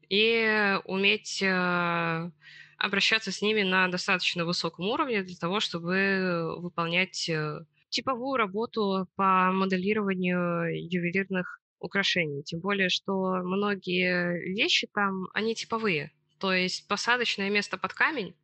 и 0.08 0.78
уметь 0.84 1.42
э, 1.42 2.30
обращаться 2.78 3.32
с 3.32 3.42
ними 3.42 3.62
на 3.62 3.88
достаточно 3.88 4.44
высоком 4.44 4.86
уровне 4.88 5.22
для 5.22 5.36
того, 5.36 5.60
чтобы 5.60 6.56
выполнять 6.58 7.28
э, 7.28 7.64
типовую 7.88 8.36
работу 8.36 9.08
по 9.16 9.50
моделированию 9.52 10.88
ювелирных 10.90 11.60
украшений. 11.78 12.42
Тем 12.42 12.60
более, 12.60 12.88
что 12.88 13.36
многие 13.42 14.52
вещи 14.54 14.88
там, 14.92 15.28
они 15.32 15.54
типовые. 15.54 16.12
То 16.38 16.52
есть 16.52 16.88
посадочное 16.88 17.50
место 17.50 17.78
под 17.78 17.92
камень, 17.94 18.34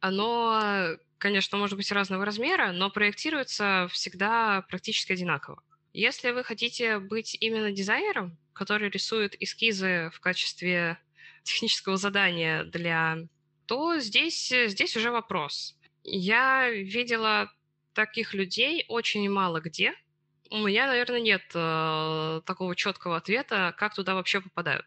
оно 0.00 0.96
конечно, 1.20 1.58
может 1.58 1.76
быть 1.76 1.92
разного 1.92 2.24
размера, 2.24 2.72
но 2.72 2.90
проектируется 2.90 3.86
всегда 3.92 4.62
практически 4.62 5.12
одинаково. 5.12 5.62
Если 5.92 6.30
вы 6.30 6.42
хотите 6.42 6.98
быть 6.98 7.36
именно 7.40 7.70
дизайнером, 7.70 8.38
который 8.52 8.90
рисует 8.90 9.40
эскизы 9.40 10.10
в 10.14 10.20
качестве 10.20 10.98
технического 11.44 11.96
задания 11.96 12.64
для... 12.64 13.18
то 13.66 13.98
здесь, 13.98 14.52
здесь 14.66 14.96
уже 14.96 15.10
вопрос. 15.10 15.76
Я 16.02 16.70
видела 16.70 17.52
таких 17.92 18.34
людей 18.34 18.84
очень 18.88 19.28
мало 19.30 19.60
где. 19.60 19.92
У 20.50 20.58
меня, 20.58 20.86
наверное, 20.86 21.20
нет 21.20 21.42
э, 21.54 22.40
такого 22.44 22.74
четкого 22.74 23.16
ответа, 23.16 23.74
как 23.76 23.94
туда 23.94 24.14
вообще 24.14 24.40
попадают. 24.40 24.86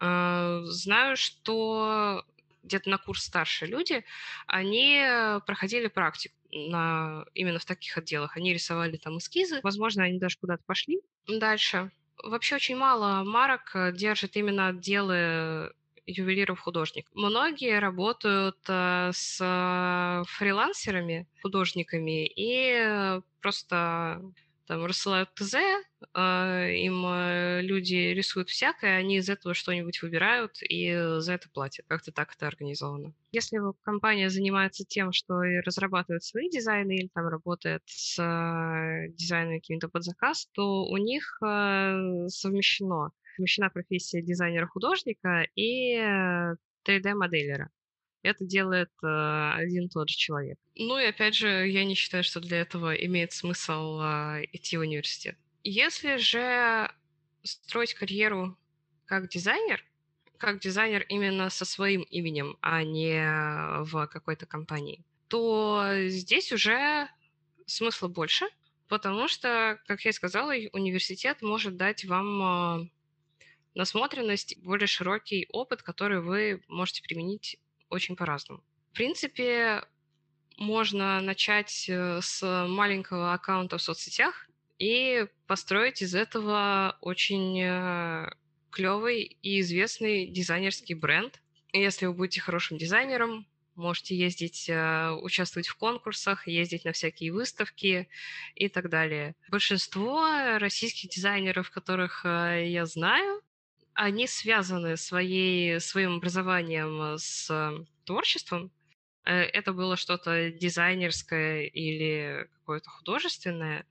Э, 0.00 0.60
знаю, 0.64 1.16
что 1.16 2.24
где-то 2.62 2.90
на 2.90 2.98
курс 2.98 3.24
старше 3.24 3.66
люди, 3.66 4.04
они 4.46 4.98
э, 4.98 5.40
проходили 5.46 5.88
практику 5.88 6.34
на, 6.50 7.24
именно 7.34 7.58
в 7.58 7.64
таких 7.64 7.96
отделах. 7.98 8.36
Они 8.36 8.52
рисовали 8.52 8.96
там 8.96 9.18
эскизы. 9.18 9.60
Возможно, 9.62 10.04
они 10.04 10.18
даже 10.18 10.38
куда-то 10.38 10.62
пошли 10.66 11.00
дальше. 11.26 11.90
Вообще 12.22 12.56
очень 12.56 12.76
мало 12.76 13.24
марок 13.24 13.70
э, 13.74 13.92
держит 13.92 14.36
именно 14.36 14.68
отделы 14.68 15.72
ювелиров-художник. 16.06 17.08
Многие 17.14 17.78
работают 17.78 18.58
э, 18.68 19.10
с 19.12 20.24
фрилансерами, 20.28 21.28
художниками, 21.42 22.26
и 22.26 23.20
просто 23.40 24.22
там 24.66 24.84
рассылают 24.84 25.34
ТЗ, 25.34 25.54
а, 26.14 26.66
им 26.68 27.04
э, 27.06 27.62
люди 27.62 28.12
рисуют 28.12 28.48
всякое, 28.48 28.96
они 28.96 29.16
из 29.16 29.28
этого 29.28 29.54
что-нибудь 29.54 30.02
выбирают 30.02 30.56
и 30.62 30.92
за 31.18 31.34
это 31.34 31.48
платят. 31.50 31.86
Как-то 31.88 32.12
так 32.12 32.34
это 32.34 32.46
организовано. 32.46 33.12
Если 33.32 33.58
компания 33.82 34.28
занимается 34.30 34.84
тем, 34.84 35.12
что 35.12 35.42
и 35.42 35.60
разрабатывает 35.60 36.22
свои 36.22 36.48
дизайны 36.50 36.96
или 36.96 37.08
там 37.12 37.28
работает 37.28 37.82
с 37.86 38.18
э, 38.18 39.08
дизайном 39.14 39.60
каким-то 39.60 39.88
под 39.88 40.04
заказ, 40.04 40.48
то 40.52 40.84
у 40.84 40.96
них 40.96 41.38
э, 41.44 42.26
совмещено 42.28 43.12
совмещена 43.34 43.70
профессия 43.70 44.22
дизайнера-художника 44.22 45.46
и 45.54 45.96
3D-моделера. 46.86 47.70
Это 48.22 48.44
делает 48.44 48.90
э, 49.02 49.52
один 49.54 49.88
тот 49.88 50.08
же 50.08 50.16
человек. 50.16 50.58
Ну 50.76 50.98
и 50.98 51.04
опять 51.04 51.34
же, 51.34 51.68
я 51.68 51.84
не 51.84 51.94
считаю, 51.94 52.22
что 52.22 52.40
для 52.40 52.60
этого 52.60 52.94
имеет 52.94 53.32
смысл 53.32 54.00
э, 54.00 54.44
идти 54.52 54.76
в 54.76 54.80
университет. 54.80 55.36
Если 55.64 56.16
же 56.16 56.90
строить 57.42 57.94
карьеру 57.94 58.56
как 59.06 59.28
дизайнер, 59.28 59.84
как 60.38 60.60
дизайнер 60.60 61.04
именно 61.08 61.50
со 61.50 61.64
своим 61.64 62.02
именем, 62.02 62.56
а 62.60 62.82
не 62.82 63.82
в 63.84 64.06
какой-то 64.06 64.46
компании, 64.46 65.04
то 65.28 65.84
здесь 66.06 66.52
уже 66.52 67.08
смысла 67.66 68.08
больше, 68.08 68.46
потому 68.88 69.28
что, 69.28 69.80
как 69.86 70.04
я 70.04 70.10
и 70.10 70.14
сказала, 70.14 70.52
университет 70.72 71.42
может 71.42 71.76
дать 71.76 72.04
вам 72.04 72.82
э, 72.82 72.88
насмотренность, 73.74 74.58
более 74.62 74.86
широкий 74.86 75.48
опыт, 75.52 75.82
который 75.82 76.20
вы 76.20 76.62
можете 76.68 77.02
применить 77.02 77.58
очень 77.92 78.16
по-разному. 78.16 78.62
В 78.92 78.94
принципе, 78.94 79.82
можно 80.58 81.20
начать 81.20 81.86
э, 81.88 82.20
с 82.22 82.66
маленького 82.66 83.32
аккаунта 83.32 83.78
в 83.78 83.82
соцсетях 83.82 84.48
и 84.78 85.26
построить 85.46 86.02
из 86.02 86.14
этого 86.14 86.96
очень 87.00 87.60
э, 87.60 88.30
клевый 88.70 89.22
и 89.42 89.60
известный 89.60 90.26
дизайнерский 90.26 90.94
бренд. 90.94 91.40
Если 91.72 92.06
вы 92.06 92.14
будете 92.14 92.40
хорошим 92.40 92.78
дизайнером, 92.78 93.46
можете 93.74 94.16
ездить, 94.16 94.68
э, 94.68 95.10
участвовать 95.10 95.68
в 95.68 95.76
конкурсах, 95.76 96.46
ездить 96.46 96.84
на 96.84 96.92
всякие 96.92 97.32
выставки 97.32 98.08
и 98.54 98.68
так 98.68 98.88
далее. 98.88 99.34
Большинство 99.48 100.58
российских 100.58 101.10
дизайнеров, 101.10 101.70
которых 101.70 102.24
я 102.24 102.84
знаю, 102.86 103.42
они 103.94 104.26
связаны 104.26 104.96
своей, 104.96 105.80
своим 105.80 106.16
образованием 106.16 107.16
с 107.18 107.50
творчеством. 108.04 108.70
Э, 109.24 109.42
это 109.42 109.72
было 109.72 109.96
что-то 109.96 110.50
дизайнерское 110.50 111.64
или 111.64 112.48
какое-то 112.54 112.90
художественное, 112.90 113.86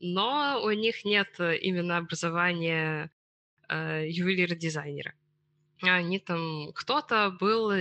но 0.00 0.60
у 0.62 0.70
них 0.70 1.04
нет 1.04 1.38
именно 1.38 1.98
образования 1.98 3.10
э, 3.68 4.08
ювелира-дизайнера. 4.08 5.14
Они 5.82 6.18
там... 6.18 6.72
Кто-то 6.74 7.36
был 7.38 7.72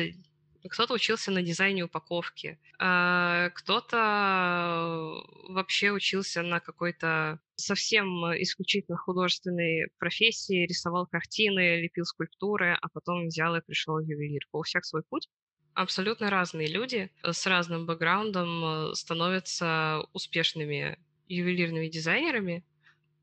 кто-то 0.70 0.94
учился 0.94 1.32
на 1.32 1.42
дизайне 1.42 1.84
упаковки, 1.84 2.60
а 2.80 3.50
кто-то 3.52 5.24
вообще 5.50 5.92
учился 5.92 6.42
на 6.42 6.60
какой-то 6.60 7.40
совсем 7.56 8.08
исключительно 8.42 8.98
художественной 8.98 9.88
профессии, 9.98 10.66
рисовал 10.68 11.08
картины, 11.08 11.82
лепил 11.82 12.06
скульптуры, 12.06 12.78
а 12.82 12.88
потом 12.90 13.28
взял 13.28 13.56
и 13.56 13.62
пришел 13.62 13.96
в 13.96 14.06
ювелирку. 14.06 14.60
У 14.60 14.64
всех 14.64 14.86
свой 14.86 15.04
путь. 15.04 15.30
Абсолютно 15.74 16.30
разные 16.30 16.68
люди 16.68 17.12
с 17.24 17.46
разным 17.48 17.86
бэкграундом 17.86 18.94
становятся 18.94 20.04
успешными 20.14 20.98
ювелирными 21.28 21.88
дизайнерами. 21.88 22.66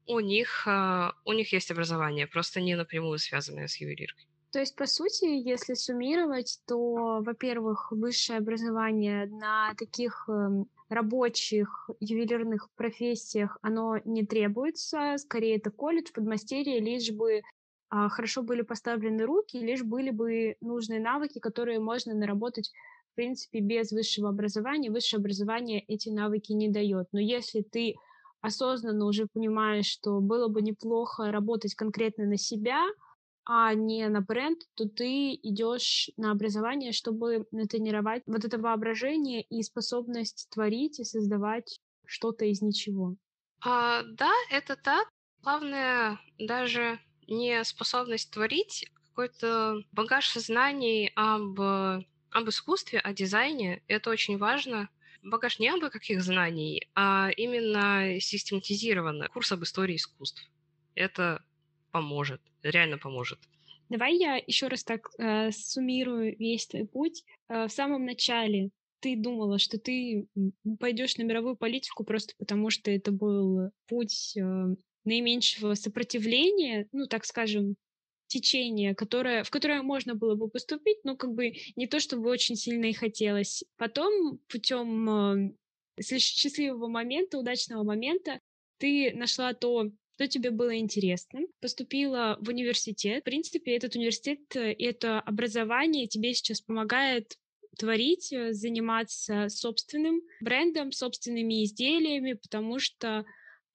У 0.07 0.21
них, 0.21 0.67
у 1.25 1.33
них 1.33 1.53
есть 1.53 1.71
образование, 1.71 2.27
просто 2.27 2.63
не 2.63 2.75
напрямую 2.75 3.19
связанное 3.19 3.67
с 3.67 3.77
ювелиркой. 3.77 4.28
То 4.51 4.61
есть, 4.61 4.77
по 4.77 4.87
сути, 4.87 5.27
если 5.27 5.75
суммировать, 5.75 6.59
то, 6.67 7.21
во-первых, 7.21 7.93
высшее 7.93 8.39
образование 8.39 9.27
на 9.27 9.75
таких 9.75 10.25
эм, 10.29 10.67
рабочих 10.89 11.91
ювелирных 12.01 12.71
профессиях, 12.75 13.59
оно 13.61 13.99
не 14.07 14.25
требуется. 14.25 15.17
Скорее, 15.19 15.57
это 15.57 15.71
колледж, 15.71 16.13
подмастерье, 16.15 16.81
лишь 16.81 17.11
бы 17.11 17.43
а, 17.91 18.09
хорошо 18.09 18.43
были 18.43 18.63
поставлены 18.63 19.25
руки, 19.25 19.59
лишь 19.59 19.83
были 19.83 20.11
бы 20.11 20.57
нужные 20.63 21.01
навыки, 21.01 21.41
которые 21.41 21.79
можно 21.79 22.15
наработать, 22.15 22.73
в 23.13 23.17
принципе, 23.17 23.61
без 23.61 23.93
высшего 23.93 24.31
образования. 24.31 24.91
Высшее 24.91 25.21
образование 25.21 25.81
эти 25.81 26.09
навыки 26.09 26.53
не 26.53 26.71
дает. 26.71 27.09
Но 27.13 27.21
если 27.21 27.61
ты 27.61 27.97
осознанно 28.41 29.05
уже 29.05 29.27
понимаешь, 29.27 29.87
что 29.87 30.21
было 30.21 30.49
бы 30.49 30.63
неплохо 30.63 31.31
работать 31.31 31.75
конкретно 31.75 32.25
на 32.25 32.39
себя— 32.39 32.87
а 33.51 33.73
не 33.73 34.07
на 34.09 34.21
бренд, 34.21 34.61
то 34.75 34.87
ты 34.87 35.33
идешь 35.35 36.11
на 36.19 36.33
образование, 36.33 36.93
чтобы 36.93 37.47
натренировать 37.51 38.23
вот 38.27 38.45
это 38.45 38.59
воображение 38.59 39.41
и 39.41 39.63
способность 39.63 40.49
творить 40.51 41.01
и 41.01 41.05
создавать 41.05 41.81
что-то 42.07 42.45
из 42.45 42.61
ничего. 42.61 43.17
А, 43.65 44.03
да, 44.03 44.31
это 44.51 44.77
так. 44.77 45.09
Главное 45.43 46.21
даже 46.39 46.99
не 47.27 47.65
способность 47.65 48.31
творить, 48.31 48.91
какой-то 49.09 49.81
багаж 49.93 50.31
знаний 50.35 51.11
об, 51.17 51.59
об 51.59 52.49
искусстве, 52.49 52.99
о 52.99 53.15
дизайне. 53.15 53.83
Это 53.89 54.11
очень 54.11 54.37
важно. 54.37 54.91
Багаж 55.23 55.59
не 55.59 55.71
об 55.71 55.81
каких 55.91 56.23
знаний, 56.23 56.87
а 56.95 57.31
именно 57.35 58.21
систематизированный 58.21 59.29
курс 59.29 59.53
об 59.53 59.63
истории 59.65 59.97
искусств. 59.97 60.47
Это 60.95 61.43
поможет, 61.99 62.41
реально 62.63 62.99
поможет. 62.99 63.39
Давай 63.89 64.17
я 64.17 64.37
еще 64.47 64.69
раз 64.69 64.85
так 64.85 65.09
э, 65.19 65.51
суммирую 65.51 66.37
весь 66.39 66.67
твой 66.67 66.87
путь. 66.87 67.25
Э, 67.49 67.67
в 67.67 67.71
самом 67.71 68.05
начале 68.05 68.71
ты 69.01 69.17
думала, 69.17 69.59
что 69.59 69.79
ты 69.79 70.27
пойдешь 70.79 71.17
на 71.17 71.23
мировую 71.23 71.57
политику 71.57 72.05
просто 72.05 72.35
потому, 72.39 72.71
что 72.71 72.91
это 72.91 73.11
был 73.13 73.71
путь 73.87 74.37
э, 74.37 74.75
наименьшего 75.05 75.75
сопротивления, 75.75 76.87
ну, 76.93 77.07
так 77.07 77.25
скажем, 77.25 77.77
течение, 78.27 78.95
которое, 78.95 79.43
в 79.43 79.51
которое 79.51 79.83
можно 79.83 80.15
было 80.15 80.35
бы 80.35 80.49
поступить, 80.49 80.99
но 81.05 81.17
как 81.17 81.33
бы 81.33 81.55
не 81.77 81.87
то, 81.87 81.99
чтобы 81.99 82.29
очень 82.31 82.57
сильно 82.57 82.87
и 82.87 82.93
хотелось. 82.93 83.65
Потом 83.77 84.39
путем 84.49 85.51
э, 86.01 86.09
счастливого 86.19 86.89
момента, 86.89 87.39
удачного 87.39 87.83
момента, 87.83 88.39
ты 88.79 89.13
нашла 89.15 89.55
то, 89.55 89.91
что 90.19 90.27
тебе 90.27 90.51
было 90.51 90.77
интересно, 90.77 91.43
поступила 91.61 92.39
в 92.41 92.49
университет. 92.49 93.21
В 93.21 93.25
принципе, 93.25 93.77
этот 93.77 93.95
университет 93.95 94.41
э, 94.57 94.73
и 94.73 94.85
это 94.85 95.21
образование 95.21 96.09
тебе 96.09 96.35
сейчас 96.35 96.61
помогает 96.61 97.37
творить, 97.79 98.33
э, 98.33 98.53
заниматься 98.53 99.49
собственным 99.49 100.21
брендом, 100.41 100.91
собственными 100.91 101.63
изделиями, 101.63 102.33
потому 102.33 102.81
что 102.81 103.25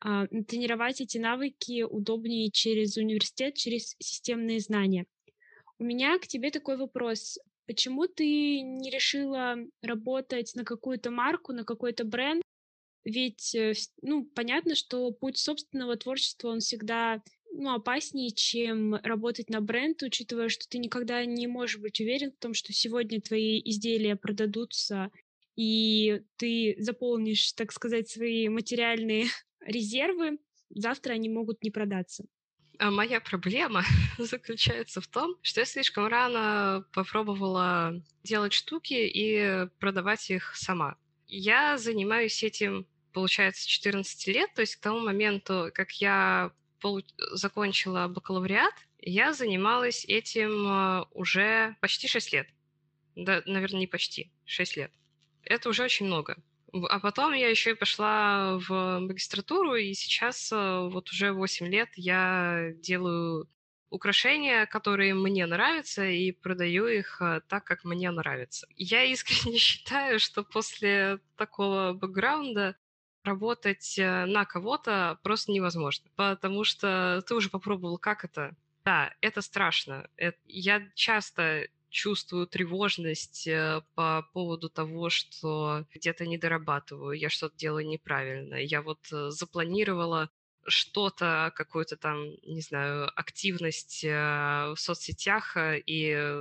а, 0.02 0.28
тренировать 0.28 1.00
эти 1.00 1.18
навыки 1.18 1.84
удобнее 1.84 2.52
через 2.52 2.98
университет, 2.98 3.56
через 3.56 3.96
системные 4.00 4.60
знания. 4.60 5.06
У 5.80 5.86
меня 5.86 6.20
к 6.20 6.28
тебе 6.28 6.52
такой 6.52 6.76
вопрос. 6.76 7.40
Почему 7.68 8.08
ты 8.08 8.60
не 8.60 8.92
решила 8.92 9.56
работать 9.82 10.52
на 10.56 10.66
какую-то 10.66 11.10
марку, 11.10 11.54
на 11.54 11.64
какой-то 11.64 12.04
бренд, 12.04 12.44
ведь, 13.06 13.54
э, 13.56 13.74
ну, 14.02 14.26
понятно, 14.26 14.76
что 14.76 15.12
путь 15.12 15.38
собственного 15.38 15.98
творчества, 15.98 16.50
он 16.50 16.60
всегда 16.60 17.22
ну, 17.54 17.74
опаснее, 17.74 18.32
чем 18.32 18.96
работать 18.96 19.50
на 19.50 19.62
бренд, 19.62 20.02
учитывая, 20.02 20.50
что 20.50 20.68
ты 20.68 20.80
никогда 20.80 21.24
не 21.26 21.48
можешь 21.48 21.78
быть 21.78 22.00
уверен 22.00 22.32
в 22.32 22.38
том, 22.42 22.54
что 22.54 22.74
сегодня 22.74 23.22
твои 23.22 23.62
изделия 23.63 24.16
продадутся, 24.16 25.12
и 25.56 26.22
ты 26.38 26.76
заполнишь, 26.80 27.54
так 27.54 27.72
сказать, 27.72 28.10
свои 28.10 28.50
материальные 28.50 29.26
резервы, 29.66 30.39
завтра 30.70 31.13
они 31.13 31.30
могут 31.30 31.63
не 31.63 31.70
продаться. 31.70 32.26
А 32.80 32.89
моя 32.89 33.22
проблема 33.22 33.84
заключается 34.18 35.00
в 35.00 35.08
том, 35.08 35.36
что 35.42 35.60
я 35.60 35.66
слишком 35.66 36.08
рано 36.08 36.86
попробовала 36.92 38.02
делать 38.24 38.54
штуки 38.54 38.94
и 38.94 39.68
продавать 39.80 40.30
их 40.32 40.56
сама. 40.56 40.98
Я 41.28 41.78
занимаюсь 41.78 42.43
этим 42.43 42.88
получается, 43.14 43.68
14 43.68 44.28
лет, 44.28 44.53
то 44.53 44.61
есть 44.61 44.76
к 44.76 44.82
тому 44.82 44.99
моменту, 44.99 45.72
как 45.74 45.91
я 45.93 46.51
закончила 47.32 48.07
бакалавриат, 48.07 48.74
я 48.99 49.34
занималась 49.34 50.05
этим 50.05 50.68
а, 50.68 51.07
уже 51.11 51.76
почти 51.82 52.07
6 52.07 52.34
лет. 52.34 52.47
Да, 53.16 53.41
наверное, 53.45 53.82
не 53.82 53.88
почти, 53.88 54.32
6 54.45 54.78
лет. 54.78 54.91
Это 55.43 55.70
уже 55.70 55.84
очень 55.84 56.07
много. 56.07 56.38
А 56.89 56.99
потом 56.99 57.34
я 57.34 57.49
еще 57.49 57.72
и 57.72 57.76
пошла 57.76 58.57
в 58.57 58.99
магистратуру, 58.99 59.76
и 59.76 59.93
сейчас 59.93 60.49
а, 60.51 60.88
вот 60.89 61.09
уже 61.11 61.32
8 61.32 61.68
лет 61.68 61.89
я 61.95 62.72
делаю 62.76 63.47
украшения, 63.89 64.66
которые 64.66 65.14
мне 65.14 65.45
нравятся, 65.45 66.05
и 66.05 66.32
продаю 66.32 66.88
их 66.88 67.22
а, 67.22 67.41
так, 67.41 67.64
как 67.64 67.84
мне 67.84 68.09
нравится. 68.09 68.68
Я 68.76 69.03
искренне 69.03 69.57
считаю, 69.59 70.20
что 70.20 70.43
после 70.43 71.20
такого 71.38 71.93
бэкграунда 71.93 72.76
работать 73.24 73.97
э, 73.97 74.26
на 74.26 74.45
кого-то 74.45 75.19
просто 75.24 75.51
невозможно, 75.51 76.09
потому 76.15 76.63
что 76.63 77.24
ты 77.28 77.36
уже 77.36 77.49
попробовал, 77.49 77.97
как 77.97 78.26
это. 78.26 78.55
Да, 78.86 79.13
это 79.21 79.41
страшно. 79.41 80.09
Это... 80.17 80.38
Я 80.45 80.84
часто 80.93 81.67
чувствую 81.89 82.47
тревожность 82.47 83.47
э, 83.47 83.82
по 83.95 84.28
поводу 84.34 84.69
того, 84.69 85.09
что 85.09 85.86
где-то 85.93 86.26
не 86.26 86.38
дорабатываю, 86.38 87.17
я 87.17 87.30
что-то 87.30 87.55
делаю 87.55 87.88
неправильно. 87.88 88.55
Я 88.55 88.82
вот 88.82 88.99
э, 89.11 89.30
запланировала 89.30 90.30
что-то, 90.65 91.51
какую-то 91.55 91.97
там, 91.97 92.24
не 92.45 92.61
знаю, 92.61 93.11
активность 93.19 94.01
в 94.01 94.76
соцсетях 94.78 95.57
и 95.57 96.39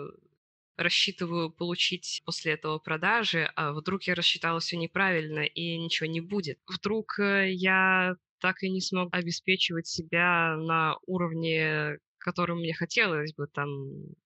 рассчитываю 0.76 1.50
получить 1.50 2.22
после 2.24 2.52
этого 2.52 2.78
продажи, 2.78 3.50
а 3.56 3.72
вдруг 3.72 4.04
я 4.04 4.14
рассчитала 4.14 4.60
все 4.60 4.76
неправильно 4.76 5.40
и 5.40 5.78
ничего 5.78 6.08
не 6.08 6.20
будет. 6.20 6.58
Вдруг 6.66 7.18
э, 7.18 7.52
я 7.52 8.14
так 8.40 8.62
и 8.62 8.70
не 8.70 8.80
смог 8.80 9.14
обеспечивать 9.14 9.86
себя 9.86 10.56
на 10.56 10.96
уровне, 11.06 11.98
которым 12.18 12.58
мне 12.58 12.74
хотелось 12.74 13.34
бы, 13.34 13.46
там, 13.46 13.68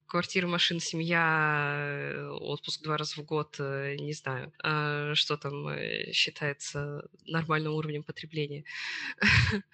квартира, 0.06 0.46
машина, 0.46 0.80
семья, 0.80 2.12
э, 2.14 2.28
отпуск 2.28 2.82
два 2.82 2.96
раза 2.96 3.20
в 3.20 3.24
год, 3.24 3.56
э, 3.58 3.96
не 3.98 4.12
знаю, 4.12 4.52
а 4.62 5.14
что 5.14 5.36
там 5.36 5.68
считается 6.12 7.08
нормальным 7.26 7.74
уровнем 7.74 8.04
потребления. 8.04 8.64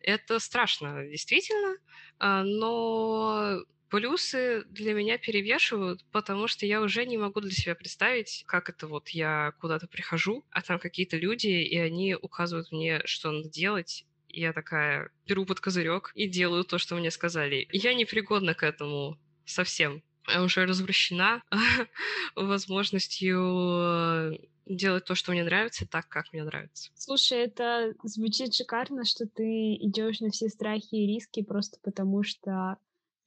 Это 0.00 0.38
страшно, 0.38 1.06
действительно, 1.06 1.76
но 2.18 3.62
Плюсы 3.90 4.62
для 4.70 4.94
меня 4.94 5.18
перевешивают, 5.18 6.04
потому 6.12 6.46
что 6.46 6.64
я 6.64 6.80
уже 6.80 7.04
не 7.04 7.18
могу 7.18 7.40
для 7.40 7.50
себя 7.50 7.74
представить, 7.74 8.44
как 8.46 8.68
это 8.68 8.86
вот 8.86 9.08
я 9.08 9.52
куда-то 9.60 9.88
прихожу, 9.88 10.46
а 10.50 10.62
там 10.62 10.78
какие-то 10.78 11.16
люди, 11.16 11.48
и 11.48 11.76
они 11.76 12.14
указывают 12.14 12.70
мне, 12.70 13.02
что 13.04 13.32
надо 13.32 13.50
делать, 13.50 14.06
я 14.28 14.52
такая 14.52 15.10
беру 15.26 15.44
под 15.44 15.58
козырек 15.58 16.12
и 16.14 16.28
делаю 16.28 16.64
то, 16.64 16.78
что 16.78 16.94
мне 16.94 17.10
сказали. 17.10 17.66
Я 17.72 17.94
непригодна 17.94 18.54
к 18.54 18.62
этому 18.62 19.18
совсем. 19.44 20.04
Я 20.28 20.44
уже 20.44 20.66
развращена 20.66 21.42
возможностью 22.36 24.38
делать 24.66 25.04
то, 25.04 25.16
что 25.16 25.32
мне 25.32 25.42
нравится, 25.42 25.88
так, 25.88 26.08
как 26.08 26.32
мне 26.32 26.44
нравится. 26.44 26.92
Слушай, 26.94 27.38
это 27.38 27.94
звучит 28.04 28.54
шикарно, 28.54 29.04
что 29.04 29.26
ты 29.26 29.74
идешь 29.74 30.20
на 30.20 30.30
все 30.30 30.48
страхи 30.48 30.94
и 30.94 31.08
риски 31.08 31.42
просто 31.42 31.80
потому, 31.82 32.22
что 32.22 32.76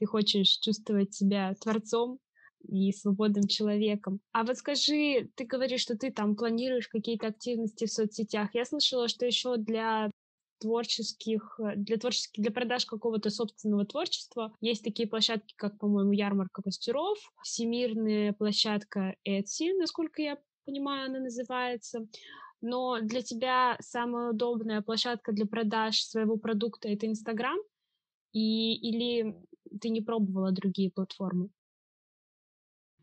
ты 0.04 0.08
хочешь 0.08 0.58
чувствовать 0.58 1.14
себя 1.14 1.56
творцом 1.62 2.20
и 2.68 2.92
свободным 2.92 3.48
человеком. 3.48 4.20
А 4.34 4.44
вот 4.44 4.58
скажи, 4.58 5.30
ты 5.36 5.46
говоришь, 5.46 5.80
что 5.80 5.98
ты 5.98 6.12
там 6.12 6.36
планируешь 6.36 6.90
какие-то 6.90 7.28
активности 7.28 7.86
в 7.86 7.92
соцсетях. 7.92 8.50
Я 8.54 8.66
слышала, 8.66 9.08
что 9.08 9.26
еще 9.26 9.56
для 9.56 10.12
творческих, 10.60 11.58
для 11.78 11.98
творческих, 11.98 12.44
для 12.44 12.52
продаж 12.52 12.86
какого-то 12.86 13.30
собственного 13.30 13.86
творчества. 13.86 14.54
Есть 14.60 14.84
такие 14.84 15.08
площадки, 15.08 15.54
как, 15.56 15.78
по-моему, 15.80 16.12
ярмарка 16.12 16.62
мастеров, 16.66 17.18
всемирная 17.42 18.34
площадка 18.34 19.16
Etsy, 19.26 19.74
насколько 19.78 20.22
я 20.22 20.38
понимаю, 20.66 21.10
она 21.10 21.20
называется. 21.20 22.08
Но 22.60 23.00
для 23.02 23.22
тебя 23.22 23.78
самая 23.80 24.32
удобная 24.32 24.82
площадка 24.82 25.32
для 25.32 25.46
продаж 25.46 26.02
своего 26.02 26.36
продукта— 26.36 26.88
это 26.90 27.08
Инстаграм? 27.08 27.58
И, 28.34 28.74
или 28.74 29.36
ты 29.82 29.90
не 29.90 30.02
пробовала 30.02 30.52
другие 30.52 30.92
платформы? 30.92 31.50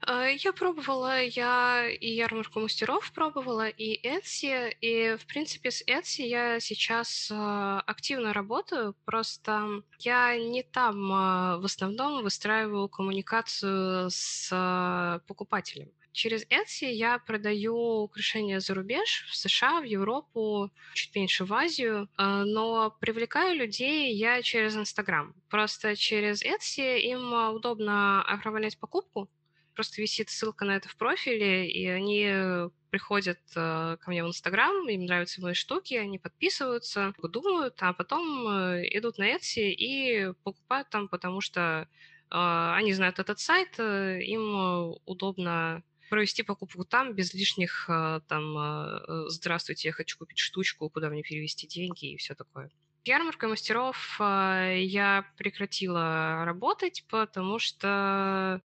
А, 0.02 0.28
я 0.28 0.52
пробовала, 0.52 1.20
я 1.20 1.86
и 1.88 2.08
ярмарку 2.08 2.60
мастеров 2.60 3.12
пробовала, 3.12 3.68
и 3.68 4.00
Etsy, 4.06 4.74
и, 4.80 5.16
в 5.16 5.26
принципе, 5.26 5.70
с 5.70 5.84
Etsy 5.86 6.22
я 6.22 6.58
сейчас 6.60 7.30
а, 7.30 7.80
активно 7.86 8.32
работаю, 8.32 8.94
просто 9.04 9.82
я 9.98 10.38
не 10.38 10.62
там 10.62 11.12
а, 11.12 11.58
в 11.58 11.66
основном 11.66 12.22
выстраиваю 12.22 12.88
коммуникацию 12.88 14.08
с 14.10 15.20
покупателем. 15.26 15.90
Через 16.12 16.44
Etsy 16.46 16.90
я 16.90 17.18
продаю 17.18 17.76
украшения 17.76 18.58
за 18.60 18.74
рубеж, 18.74 19.26
в 19.30 19.36
США, 19.36 19.80
в 19.80 19.84
Европу, 19.84 20.70
чуть 20.94 21.14
меньше 21.14 21.44
в 21.44 21.52
Азию, 21.52 22.08
а, 22.16 22.44
но 22.44 22.90
привлекаю 23.00 23.56
людей 23.56 24.12
я 24.14 24.42
через 24.42 24.76
Инстаграм. 24.76 25.34
Просто 25.48 25.94
через 25.94 26.42
Etsy 26.42 26.98
им 27.00 27.32
удобно 27.54 28.22
оформлять 28.24 28.78
покупку, 28.78 29.30
просто 29.74 30.02
висит 30.02 30.30
ссылка 30.30 30.64
на 30.64 30.76
это 30.76 30.88
в 30.88 30.96
профиле, 30.96 31.70
и 31.70 31.86
они 31.86 32.70
приходят 32.90 33.38
э, 33.56 33.96
ко 34.00 34.10
мне 34.10 34.24
в 34.24 34.26
Инстаграм, 34.26 34.88
им 34.88 35.04
нравятся 35.04 35.40
мои 35.40 35.54
штуки, 35.54 35.94
они 35.94 36.18
подписываются, 36.18 37.14
думают, 37.22 37.76
а 37.80 37.92
потом 37.92 38.48
э, 38.48 38.88
идут 38.90 39.18
на 39.18 39.34
Etsy 39.34 39.70
и 39.70 40.32
покупают 40.42 40.90
там, 40.90 41.08
потому 41.08 41.40
что 41.40 41.60
э, 41.60 41.86
они 42.30 42.92
знают 42.92 43.18
этот 43.18 43.38
сайт, 43.38 43.78
им 43.78 44.96
удобно 45.06 45.82
провести 46.10 46.42
покупку 46.42 46.84
там 46.84 47.14
без 47.14 47.32
лишних 47.32 47.86
а, 47.88 48.20
там 48.28 48.58
э, 48.58 49.28
«Здравствуйте, 49.28 49.88
я 49.88 49.92
хочу 49.92 50.18
купить 50.18 50.38
штучку, 50.38 50.90
куда 50.90 51.08
мне 51.08 51.22
перевести 51.22 51.66
деньги» 51.66 52.12
и 52.12 52.16
все 52.16 52.34
такое. 52.34 52.70
Ярмарка 53.04 53.48
мастеров 53.48 54.16
а, 54.18 54.74
я 54.74 55.24
прекратила 55.38 56.44
работать, 56.44 57.04
потому 57.08 57.58
что, 57.58 58.60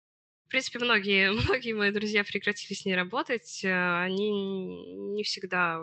в 0.46 0.50
принципе, 0.50 0.80
многие, 0.80 1.32
многие 1.50 1.74
мои 1.74 1.92
друзья 1.92 2.24
прекратили 2.24 2.78
с 2.78 2.86
ней 2.86 2.96
работать. 2.96 3.66
Они 3.66 4.30
не 5.16 5.24
всегда 5.24 5.82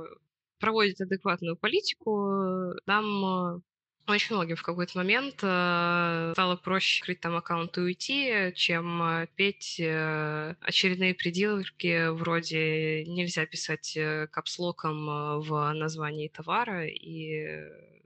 проводят 0.60 1.00
адекватную 1.00 1.56
политику. 1.56 2.72
Нам 2.86 3.62
очень 4.08 4.34
многим 4.34 4.56
в 4.56 4.62
какой-то 4.62 4.96
момент 4.98 5.36
э, 5.42 6.30
стало 6.32 6.56
проще 6.56 7.00
открыть 7.00 7.20
там 7.20 7.36
аккаунт 7.36 7.76
и 7.78 7.80
уйти, 7.80 8.52
чем 8.54 9.02
э, 9.02 9.26
петь 9.36 9.78
э, 9.78 10.54
очередные 10.60 11.14
пределки 11.14 12.08
вроде 12.08 13.04
нельзя 13.04 13.46
писать 13.46 13.96
э, 13.96 14.26
капслоком 14.28 15.08
э, 15.08 15.38
в 15.38 15.72
названии 15.74 16.28
товара 16.28 16.86
и 16.86 17.62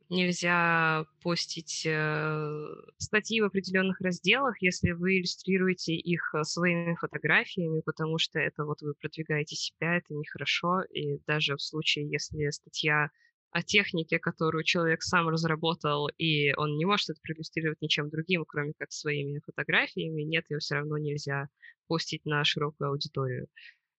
нельзя 0.08 1.06
постить 1.22 1.88
статьи 2.98 3.40
в 3.40 3.44
определенных 3.44 3.98
разделах, 4.02 4.60
если 4.60 4.90
вы 4.90 5.16
иллюстрируете 5.18 5.94
их 5.94 6.34
своими 6.42 6.94
фотографиями, 6.96 7.80
потому 7.80 8.18
что 8.18 8.38
это 8.38 8.66
вот 8.66 8.82
вы 8.82 8.92
продвигаете 8.92 9.56
себя, 9.56 9.96
это 9.96 10.12
нехорошо, 10.12 10.82
и 10.82 11.16
даже 11.26 11.56
в 11.56 11.62
случае, 11.62 12.10
если 12.10 12.50
статья 12.50 13.10
о 13.52 13.62
технике, 13.62 14.18
которую 14.18 14.64
человек 14.64 15.02
сам 15.02 15.28
разработал, 15.28 16.08
и 16.18 16.54
он 16.54 16.76
не 16.78 16.86
может 16.86 17.10
это 17.10 17.20
проиллюстрировать 17.22 17.80
ничем 17.82 18.08
другим, 18.08 18.44
кроме 18.46 18.72
как 18.78 18.90
своими 18.92 19.40
фотографиями, 19.44 20.22
нет, 20.22 20.46
ее 20.50 20.58
все 20.58 20.76
равно 20.76 20.96
нельзя 20.96 21.48
постить 21.86 22.24
на 22.24 22.42
широкую 22.44 22.90
аудиторию. 22.90 23.48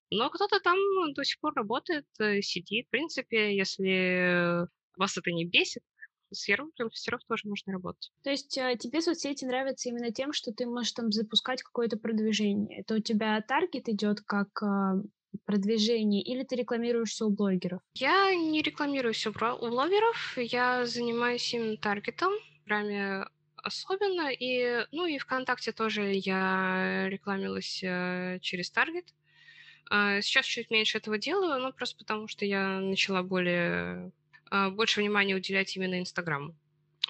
Но 0.10 0.30
кто-то 0.30 0.60
там 0.60 0.78
до 1.14 1.24
сих 1.24 1.40
пор 1.40 1.54
работает, 1.54 2.06
э, 2.20 2.42
сидит. 2.42 2.88
В 2.88 2.92
принципе, 2.92 3.56
если 3.56 4.68
вас 4.98 5.18
это 5.18 5.32
не 5.32 5.46
бесит, 5.46 5.84
с 6.32 6.48
ярмарками 6.48 6.88
мастеров 6.88 7.22
тоже 7.28 7.48
можно 7.48 7.74
работать. 7.74 8.12
То 8.24 8.32
есть 8.32 8.58
э, 8.58 8.76
тебе 8.80 9.02
соцсети 9.02 9.46
нравятся 9.46 9.90
именно 9.90 10.12
тем, 10.12 10.34
что 10.34 10.52
ты 10.52 10.66
можешь 10.66 10.94
там 10.94 11.12
запускать 11.12 11.62
какое-то 11.62 11.98
продвижение. 11.98 12.82
Это 12.82 12.96
у 12.96 13.00
тебя 13.00 13.40
таргет 13.42 13.88
идет 13.88 14.22
как 14.22 14.50
а, 14.64 14.96
продвижении, 15.46 16.22
или 16.22 16.44
ты 16.44 16.56
рекламируешься 16.56 17.26
у 17.26 17.30
блогеров? 17.30 17.82
Я 17.96 18.34
не 18.36 18.62
рекламируюсь 18.62 19.26
у 19.28 19.32
блогеров, 19.32 20.38
я 20.38 20.86
занимаюсь 20.86 21.54
именно 21.54 21.78
таргетом, 21.78 22.34
прямо 22.66 23.30
особенно, 23.64 24.30
и, 24.32 24.86
ну, 24.92 25.06
и 25.06 25.18
ВКонтакте 25.18 25.72
тоже 25.72 26.12
я 26.14 27.08
рекламилась 27.08 27.82
э, 27.82 28.40
через 28.42 28.70
таргет. 28.70 29.14
А, 29.90 30.22
сейчас 30.22 30.46
чуть 30.46 30.70
меньше 30.70 30.98
этого 30.98 31.18
делаю, 31.18 31.62
ну, 31.62 31.72
просто 31.72 31.98
потому 31.98 32.28
что 32.28 32.46
я 32.46 32.80
начала 32.80 33.24
более, 33.24 34.12
а, 34.50 34.70
больше 34.70 35.00
внимания 35.00 35.36
уделять 35.36 35.76
именно 35.76 36.00
Инстаграму. 36.00 36.56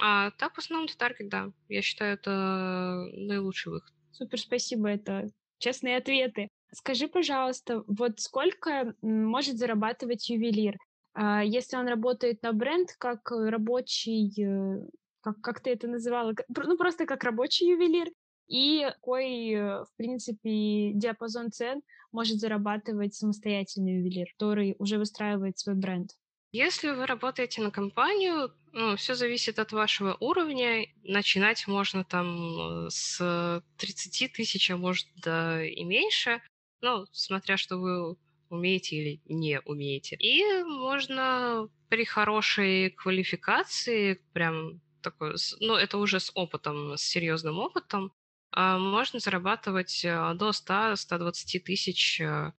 А 0.00 0.30
так, 0.32 0.54
в 0.54 0.58
основном, 0.58 0.86
это 0.86 0.96
таргет, 0.96 1.28
да. 1.28 1.50
Я 1.68 1.82
считаю, 1.82 2.14
это 2.14 3.08
наилучший 3.12 3.72
выход. 3.72 3.92
Супер, 4.12 4.38
спасибо, 4.38 4.88
это 4.88 5.28
честные 5.58 5.96
ответы. 5.96 6.48
Скажи, 6.72 7.08
пожалуйста, 7.08 7.84
вот 7.86 8.20
сколько 8.20 8.94
может 9.02 9.58
зарабатывать 9.58 10.28
ювелир? 10.28 10.76
А, 11.14 11.44
если 11.44 11.76
он 11.76 11.86
работает 11.86 12.42
на 12.42 12.52
бренд 12.52 12.90
как 12.98 13.30
рабочий, 13.30 14.32
э, 14.42 14.86
как, 15.20 15.40
как 15.40 15.60
ты 15.60 15.70
это 15.70 15.86
называла, 15.86 16.34
ну 16.48 16.76
просто 16.76 17.06
как 17.06 17.22
рабочий 17.22 17.68
ювелир, 17.68 18.08
и 18.48 18.82
какой, 18.84 19.52
э, 19.52 19.84
в 19.84 19.88
принципе, 19.96 20.92
диапазон 20.92 21.50
цен 21.50 21.82
может 22.12 22.38
зарабатывать 22.38 23.14
самостоятельный 23.14 23.98
ювелир, 23.98 24.26
который 24.36 24.74
уже 24.78 24.98
выстраивает 24.98 25.58
свой 25.58 25.76
бренд? 25.76 26.10
Если 26.52 26.90
вы 26.90 27.06
работаете 27.06 27.62
на 27.62 27.70
компанию, 27.70 28.52
ну, 28.72 28.96
все 28.96 29.14
зависит 29.14 29.58
от 29.58 29.72
вашего 29.72 30.16
уровня. 30.20 30.86
Начинать 31.02 31.66
можно 31.66 32.04
там 32.04 32.86
э, 32.86 32.90
с 32.90 33.62
30 33.78 34.32
тысяч, 34.32 34.70
а 34.70 34.76
может 34.76 35.06
да 35.16 35.64
и 35.64 35.82
меньше 35.84 36.40
ну, 36.84 37.06
смотря 37.12 37.56
что 37.56 37.78
вы 37.78 38.16
умеете 38.50 38.96
или 38.96 39.20
не 39.24 39.60
умеете. 39.64 40.16
И 40.16 40.62
можно 40.64 41.68
при 41.88 42.04
хорошей 42.04 42.90
квалификации, 42.90 44.20
прям 44.32 44.80
такой, 45.00 45.34
ну, 45.60 45.74
это 45.74 45.98
уже 45.98 46.20
с 46.20 46.30
опытом, 46.34 46.96
с 46.96 47.02
серьезным 47.02 47.58
опытом, 47.58 48.12
а, 48.52 48.78
можно 48.78 49.18
зарабатывать 49.18 50.04
э, 50.04 50.34
до 50.34 50.50
100-120 50.50 51.58
тысяч. 51.60 52.20
Э, 52.20 52.52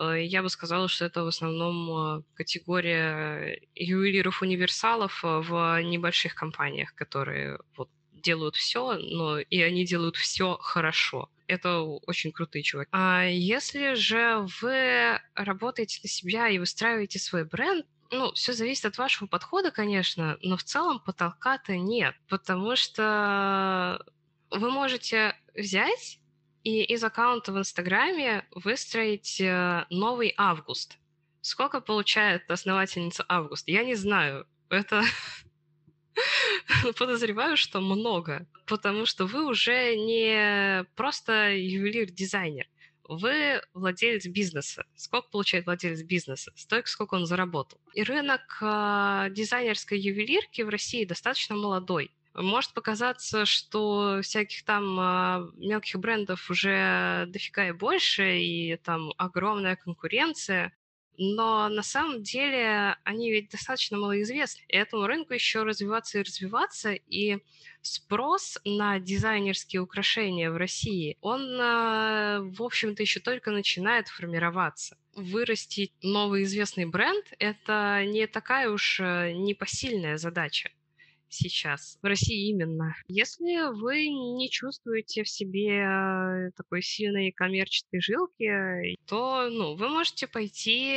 э, 0.00 0.24
я 0.24 0.42
бы 0.42 0.48
сказала, 0.48 0.88
что 0.88 1.04
это 1.04 1.22
в 1.22 1.28
основном 1.28 2.24
категория 2.34 3.60
ювелиров-универсалов 3.74 5.20
в 5.22 5.82
небольших 5.82 6.34
компаниях, 6.34 6.94
которые 6.94 7.58
вот 7.76 7.88
делают 8.12 8.56
все, 8.56 8.94
но 8.94 9.38
и 9.38 9.60
они 9.60 9.84
делают 9.84 10.16
все 10.16 10.56
хорошо. 10.60 11.30
Это 11.46 11.80
очень 11.80 12.32
крутые 12.32 12.62
чуваки. 12.62 12.88
А 12.92 13.24
если 13.24 13.94
же 13.94 14.46
вы 14.60 15.20
работаете 15.34 16.00
на 16.02 16.08
себя 16.08 16.48
и 16.48 16.58
выстраиваете 16.58 17.18
свой 17.18 17.44
бренд, 17.44 17.86
ну, 18.10 18.32
все 18.32 18.52
зависит 18.52 18.84
от 18.84 18.98
вашего 18.98 19.26
подхода, 19.28 19.70
конечно, 19.70 20.38
но 20.42 20.56
в 20.56 20.62
целом 20.62 21.00
потолка-то 21.00 21.76
нет, 21.76 22.14
потому 22.28 22.76
что 22.76 24.04
вы 24.50 24.70
можете 24.70 25.36
взять 25.54 26.20
и 26.62 26.82
из 26.82 27.02
аккаунта 27.04 27.52
в 27.52 27.58
Инстаграме 27.58 28.44
выстроить 28.52 29.40
э, 29.40 29.86
новый 29.90 30.34
август. 30.36 30.98
Сколько 31.40 31.80
получает 31.80 32.50
основательница 32.50 33.24
август? 33.28 33.68
Я 33.68 33.84
не 33.84 33.94
знаю. 33.94 34.46
Это 34.68 35.04
подозреваю, 36.98 37.56
что 37.56 37.80
много, 37.80 38.46
потому 38.66 39.06
что 39.06 39.26
вы 39.26 39.46
уже 39.46 39.96
не 39.96 40.84
просто 40.94 41.54
ювелир-дизайнер, 41.54 42.66
вы 43.08 43.60
владелец 43.72 44.26
бизнеса. 44.26 44.84
Сколько 44.96 45.28
получает 45.30 45.66
владелец 45.66 46.02
бизнеса? 46.02 46.52
Столько, 46.56 46.88
сколько 46.88 47.14
он 47.14 47.26
заработал. 47.26 47.80
И 47.94 48.02
рынок 48.02 48.58
э, 48.60 49.28
дизайнерской 49.30 49.98
ювелирки 49.98 50.62
в 50.62 50.68
России 50.68 51.04
достаточно 51.04 51.54
молодой. 51.54 52.10
Может 52.34 52.74
показаться, 52.74 53.46
что 53.46 54.20
всяких 54.22 54.64
там 54.64 54.98
э, 54.98 55.50
мелких 55.56 56.00
брендов 56.00 56.50
уже 56.50 57.26
дофига 57.28 57.68
и 57.68 57.72
больше, 57.72 58.38
и 58.38 58.76
там 58.76 59.12
огромная 59.16 59.76
конкуренция 59.76 60.75
но 61.18 61.68
на 61.68 61.82
самом 61.82 62.22
деле 62.22 62.96
они 63.04 63.30
ведь 63.30 63.50
достаточно 63.50 63.98
малоизвестны. 63.98 64.62
И 64.68 64.76
этому 64.76 65.06
рынку 65.06 65.34
еще 65.34 65.62
развиваться 65.62 66.18
и 66.18 66.22
развиваться, 66.22 66.92
и 66.92 67.38
спрос 67.82 68.58
на 68.64 68.98
дизайнерские 68.98 69.80
украшения 69.80 70.50
в 70.50 70.56
России, 70.56 71.16
он, 71.20 71.58
а, 71.60 72.40
в 72.40 72.62
общем-то, 72.62 73.02
еще 73.02 73.20
только 73.20 73.50
начинает 73.50 74.08
формироваться. 74.08 74.96
Вырастить 75.14 75.92
новый 76.02 76.42
известный 76.42 76.84
бренд– 76.84 77.24
это 77.38 78.04
не 78.04 78.26
такая 78.26 78.68
уж 78.70 79.00
э, 79.00 79.32
непосильная 79.32 80.18
задача 80.18 80.70
сейчас, 81.28 81.98
в 82.02 82.06
России 82.06 82.50
именно. 82.50 82.94
Если 83.08 83.72
вы 83.78 84.08
не 84.08 84.50
чувствуете 84.50 85.22
в 85.22 85.28
себе 85.28 85.80
э, 85.80 86.50
такой 86.56 86.82
сильной 86.82 87.32
коммерческой 87.32 88.00
жилки, 88.00 88.96
то 89.06 89.48
ну, 89.50 89.76
вы 89.76 89.88
можете 89.88 90.26
пойти 90.26 90.96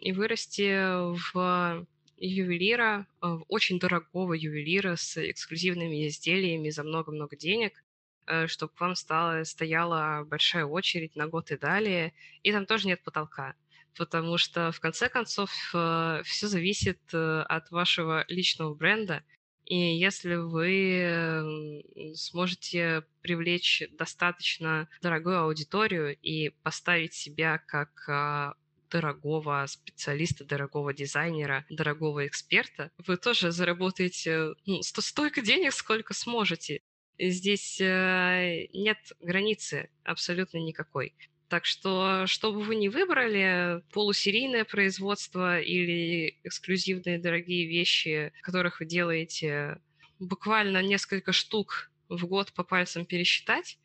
и 0.00 0.12
вырасти 0.12 1.00
в 1.32 1.86
ювелира, 2.20 3.06
э, 3.22 3.26
очень 3.48 3.78
дорогого 3.78 4.34
ювелира 4.34 4.96
с 4.96 5.16
эксклюзивными 5.16 6.06
изделиями 6.06 6.70
за 6.70 6.84
много-много 6.84 7.36
денег, 7.36 7.82
э, 8.26 8.46
чтобы 8.46 8.72
к 8.74 8.80
вам 8.80 8.94
стала, 8.94 9.44
стояла 9.44 10.24
большая 10.24 10.66
очередь 10.66 11.16
на 11.16 11.26
год 11.26 11.50
и 11.50 11.56
далее, 11.56 12.12
и 12.42 12.52
там 12.52 12.66
тоже 12.66 12.88
нет 12.88 13.02
потолка 13.02 13.54
потому 13.96 14.38
что 14.38 14.72
в 14.72 14.80
конце 14.80 15.08
концов 15.08 15.50
э, 15.74 16.22
все 16.24 16.46
зависит 16.46 17.00
э, 17.12 17.42
от 17.48 17.70
вашего 17.70 18.24
личного 18.28 18.74
бренда. 18.74 19.22
И 19.64 19.76
если 19.76 20.34
вы 20.34 21.84
сможете 22.16 23.04
привлечь 23.22 23.84
достаточно 23.92 24.88
дорогую 25.00 25.38
аудиторию 25.38 26.16
и 26.16 26.50
поставить 26.64 27.14
себя 27.14 27.58
как 27.68 28.08
а, 28.08 28.54
дорогого 28.90 29.64
специалиста, 29.68 30.44
дорогого 30.44 30.92
дизайнера, 30.92 31.64
дорогого 31.70 32.26
эксперта, 32.26 32.90
вы 33.06 33.16
тоже 33.16 33.52
заработаете 33.52 34.54
ну, 34.66 34.82
столько 34.82 35.40
денег, 35.40 35.72
сколько 35.72 36.14
сможете. 36.14 36.82
Здесь 37.18 37.80
э, 37.80 38.66
нет 38.72 38.98
границы 39.20 39.90
абсолютно 40.04 40.58
никакой. 40.58 41.14
Так 41.50 41.64
что, 41.64 42.28
что 42.28 42.52
бы 42.52 42.60
вы 42.60 42.76
ни 42.76 42.86
выбрали, 42.86 43.82
полусерийное 43.92 44.64
производство 44.64 45.58
или 45.60 46.38
эксклюзивные 46.44 47.18
дорогие 47.18 47.66
вещи, 47.66 48.32
которых 48.40 48.78
вы 48.78 48.86
делаете 48.86 49.80
буквально 50.20 50.80
несколько 50.80 51.32
штук 51.32 51.90
в 52.08 52.24
год 52.26 52.52
по 52.52 52.62
пальцам 52.62 53.04
пересчитать, 53.04 53.80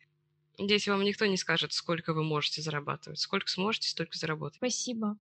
здесь 0.56 0.86
вам 0.86 1.02
никто 1.02 1.26
не 1.26 1.36
скажет, 1.36 1.72
сколько 1.72 2.14
вы 2.14 2.22
можете 2.22 2.62
зарабатывать. 2.62 3.18
Сколько 3.18 3.48
сможете, 3.50 3.88
столько 3.88 4.16
заработать. 4.16 4.58
Спасибо. 4.58 5.18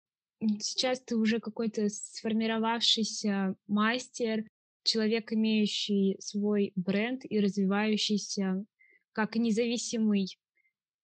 Сейчас 0.62 1.00
ты 1.00 1.18
уже 1.18 1.40
какой-то 1.40 1.90
сформировавшийся 1.90 3.54
мастер, 3.68 4.46
человек, 4.84 5.32
имеющий 5.32 6.18
свой 6.20 6.74
бренд 6.76 7.22
и 7.24 7.40
развивающийся 7.40 8.66
как 9.14 9.36
независимый 9.36 10.40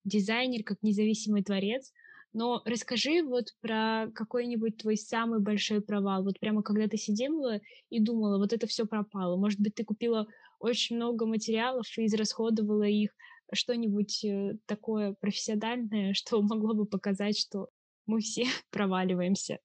дизайнер, 0.07 0.63
как 0.63 0.77
независимый 0.81 1.43
творец. 1.43 1.91
Но 2.33 2.61
расскажи 2.65 3.23
вот 3.23 3.55
про 3.61 4.11
какой-нибудь 4.13 4.77
твой 4.77 4.97
самый 4.97 5.39
большой 5.39 5.81
провал. 5.81 6.23
Вот 6.23 6.39
прямо 6.39 6.61
когда 6.61 6.87
ты 6.87 6.97
сидела 6.97 7.61
и 7.89 7.99
думала, 7.99 8.37
вот 8.37 8.53
это 8.53 8.67
все 8.67 8.85
пропало. 8.85 9.37
Может 9.37 9.59
быть, 9.59 9.75
ты 9.75 9.83
купила 9.83 10.27
очень 10.59 10.97
много 10.97 11.25
материалов 11.25 11.85
и 11.97 12.05
израсходовала 12.05 12.83
их. 12.83 13.11
Что-нибудь 13.53 14.25
э, 14.25 14.57
такое 14.65 15.13
профессиональное, 15.13 16.13
что 16.15 16.41
могло 16.41 16.73
бы 16.73 16.85
показать, 16.85 17.37
что 17.39 17.69
мы 18.05 18.19
все 18.19 18.45
проваливаемся. 18.71 19.59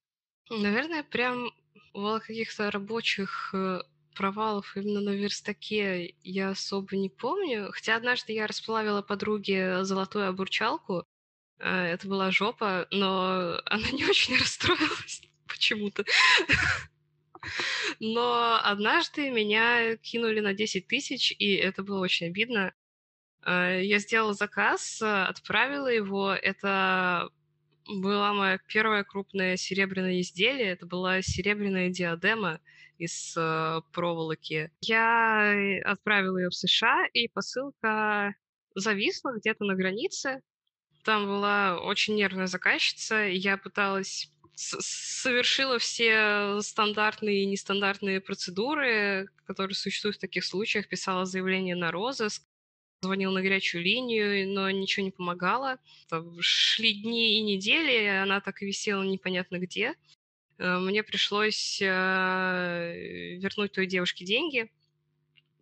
Наверное, 0.50 1.02
прям 1.02 1.50
в 1.94 2.20
каких-то 2.20 2.70
рабочих 2.70 3.52
э, 3.54 3.80
провалов 4.14 4.76
именно 4.76 5.00
на 5.00 5.10
верстаке 5.10 6.14
я 6.22 6.50
особо 6.50 6.96
не 6.96 7.08
помню. 7.08 7.70
Хотя 7.72 7.96
однажды 7.96 8.32
я 8.32 8.46
расплавила 8.46 9.02
подруге 9.02 9.84
золотую 9.84 10.28
обурчалку. 10.28 11.04
А, 11.58 11.86
это 11.86 12.08
была 12.08 12.30
жопа, 12.30 12.86
но 12.90 13.60
она 13.66 13.90
не 13.90 14.04
очень 14.04 14.36
расстроилась 14.36 15.22
почему-то. 15.46 16.04
Но 17.98 18.60
однажды 18.62 19.30
меня 19.30 19.96
кинули 19.96 20.38
на 20.38 20.54
10 20.54 20.86
тысяч, 20.86 21.32
и 21.36 21.54
это 21.54 21.82
было 21.82 21.98
очень 21.98 22.28
обидно. 22.28 22.72
А, 23.42 23.78
я 23.78 23.98
сделала 23.98 24.34
заказ, 24.34 25.02
отправила 25.02 25.88
его. 25.88 26.32
Это 26.32 27.30
была 27.86 28.32
моя 28.32 28.58
первая 28.68 29.04
крупная 29.04 29.56
серебряное 29.56 30.20
изделие. 30.20 30.68
Это 30.68 30.86
была 30.86 31.22
серебряная 31.22 31.90
диадема 31.90 32.60
из 33.02 33.34
э, 33.36 33.80
проволоки. 33.92 34.70
Я 34.80 35.54
э, 35.54 35.80
отправила 35.80 36.38
ее 36.38 36.50
в 36.50 36.54
США, 36.54 37.06
и 37.12 37.28
посылка 37.28 38.34
зависла 38.74 39.32
где-то 39.36 39.64
на 39.64 39.74
границе. 39.74 40.40
Там 41.04 41.26
была 41.26 41.80
очень 41.80 42.14
нервная 42.14 42.46
заказчица, 42.46 43.26
я 43.26 43.56
пыталась 43.56 44.28
совершила 44.54 45.78
все 45.78 46.60
стандартные 46.60 47.42
и 47.42 47.46
нестандартные 47.46 48.20
процедуры, 48.20 49.28
которые 49.46 49.74
существуют 49.74 50.16
в 50.16 50.20
таких 50.20 50.44
случаях, 50.44 50.88
писала 50.88 51.24
заявление 51.24 51.74
на 51.74 51.90
розыск, 51.90 52.42
звонила 53.00 53.32
на 53.32 53.42
горячую 53.42 53.82
линию, 53.82 54.48
но 54.52 54.70
ничего 54.70 55.04
не 55.04 55.10
помогало. 55.10 55.78
Там 56.08 56.36
шли 56.40 57.02
дни 57.02 57.38
и 57.38 57.42
недели, 57.42 58.06
она 58.06 58.40
так 58.40 58.62
и 58.62 58.66
висела 58.66 59.02
непонятно 59.02 59.58
где. 59.58 59.94
Э, 60.58 60.78
мне 60.78 61.02
пришлось 61.02 61.80
э, 61.80 61.86
вернуть 63.38 63.72
той 63.72 63.86
девушке 63.86 64.24
деньги. 64.24 64.70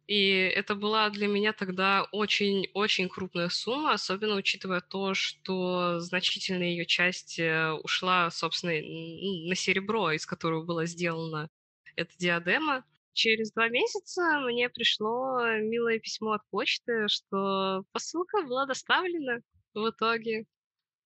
И 0.06 0.30
это 0.30 0.74
была 0.74 1.08
для 1.10 1.28
меня 1.28 1.52
тогда 1.52 2.04
очень-очень 2.10 3.08
крупная 3.08 3.48
сумма, 3.48 3.92
особенно 3.92 4.34
учитывая 4.34 4.80
то, 4.80 5.14
что 5.14 6.00
значительная 6.00 6.70
ее 6.70 6.84
часть 6.84 7.38
э, 7.38 7.70
ушла, 7.84 8.28
собственно, 8.30 8.72
на 8.72 9.54
серебро, 9.54 10.10
из 10.10 10.26
которого 10.26 10.64
была 10.64 10.86
сделана 10.86 11.48
эта 11.94 12.12
диадема. 12.18 12.84
Через 13.12 13.52
два 13.52 13.68
месяца 13.68 14.40
мне 14.40 14.68
пришло 14.68 15.44
милое 15.58 15.98
письмо 16.00 16.32
от 16.32 16.42
почты, 16.50 17.06
что 17.08 17.84
посылка 17.92 18.42
была 18.42 18.66
доставлена 18.66 19.40
в 19.74 19.90
итоге. 19.90 20.46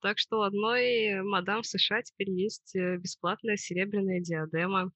Так 0.05 0.19
что 0.19 0.41
у 0.41 0.43
одной 0.43 1.23
мадам 1.23 1.63
в 1.63 1.67
США 1.67 2.03
теперь 2.03 2.29
есть 2.29 2.77
э, 2.77 2.99
бесплатная 2.99 3.57
серебряная 3.57 4.21
диадема. 4.21 4.93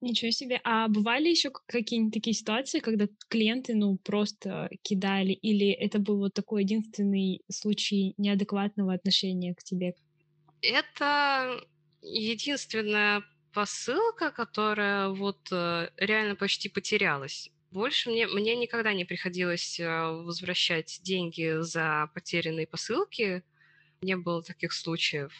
Ничего 0.00 0.32
себе. 0.32 0.60
А 0.64 0.88
бывали 0.88 1.28
еще 1.28 1.52
какие-нибудь 1.66 2.14
такие 2.14 2.34
ситуации, 2.34 2.80
когда 2.80 3.06
клиенты, 3.28 3.76
ну, 3.76 3.96
просто 3.98 4.68
кидали, 4.82 5.30
или 5.30 5.70
это 5.70 6.00
был 6.00 6.18
вот 6.18 6.34
такой 6.34 6.64
единственный 6.64 7.42
случай 7.48 8.14
неадекватного 8.16 8.92
отношения 8.92 9.54
к 9.54 9.62
тебе? 9.62 9.94
Это 10.62 11.60
единственная 12.02 13.22
посылка, 13.52 14.32
которая 14.32 15.10
вот 15.10 15.38
э, 15.52 15.90
реально 15.96 16.34
почти 16.34 16.68
потерялась. 16.68 17.52
Больше 17.70 18.10
мне, 18.10 18.26
мне 18.26 18.56
никогда 18.56 18.94
не 18.94 19.04
приходилось 19.04 19.78
э, 19.78 19.86
возвращать 19.86 20.98
деньги 21.04 21.60
за 21.60 22.10
потерянные 22.14 22.66
посылки. 22.66 23.44
Не 24.02 24.16
было 24.16 24.42
таких 24.42 24.72
случаев. 24.72 25.32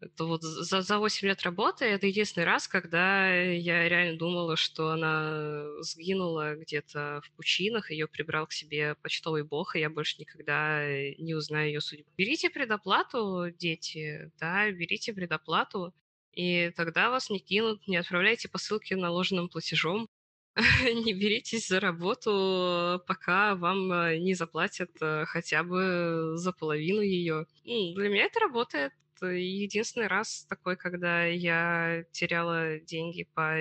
Это 0.00 0.24
вот 0.24 0.42
за, 0.42 0.82
за 0.82 0.98
8 0.98 1.28
лет 1.28 1.42
работы 1.42 1.84
это 1.84 2.08
единственный 2.08 2.42
раз, 2.42 2.66
когда 2.66 3.32
я 3.32 3.88
реально 3.88 4.18
думала, 4.18 4.56
что 4.56 4.90
она 4.90 5.64
сгинула 5.82 6.56
где-то 6.56 7.20
в 7.24 7.30
пучинах, 7.36 7.92
ее 7.92 8.08
прибрал 8.08 8.48
к 8.48 8.52
себе 8.52 8.96
почтовый 8.96 9.44
бог, 9.44 9.76
и 9.76 9.80
я 9.80 9.88
больше 9.88 10.16
никогда 10.18 10.84
не 11.18 11.34
узнаю 11.34 11.68
ее 11.68 11.80
судьбу. 11.80 12.10
Берите 12.16 12.50
предоплату, 12.50 13.52
дети, 13.56 14.32
да, 14.40 14.68
берите 14.72 15.12
предоплату, 15.12 15.94
и 16.32 16.72
тогда 16.74 17.08
вас 17.10 17.30
не 17.30 17.38
кинут, 17.38 17.86
не 17.86 17.96
отправляйте 17.96 18.48
посылки 18.48 18.94
наложенным 18.94 19.48
платежом. 19.48 20.08
не 21.04 21.14
беритесь 21.14 21.68
за 21.68 21.80
работу, 21.80 23.02
пока 23.06 23.54
вам 23.54 23.88
не 24.22 24.34
заплатят 24.34 24.90
э, 25.00 25.24
хотя 25.26 25.62
бы 25.62 26.32
за 26.36 26.52
половину 26.52 27.00
ее. 27.00 27.46
Для 27.64 28.08
меня 28.08 28.24
это 28.24 28.40
работает 28.40 28.92
единственный 29.22 30.08
раз 30.08 30.44
такой, 30.48 30.76
когда 30.76 31.24
я 31.24 32.04
теряла 32.12 32.78
деньги 32.80 33.28
по 33.34 33.58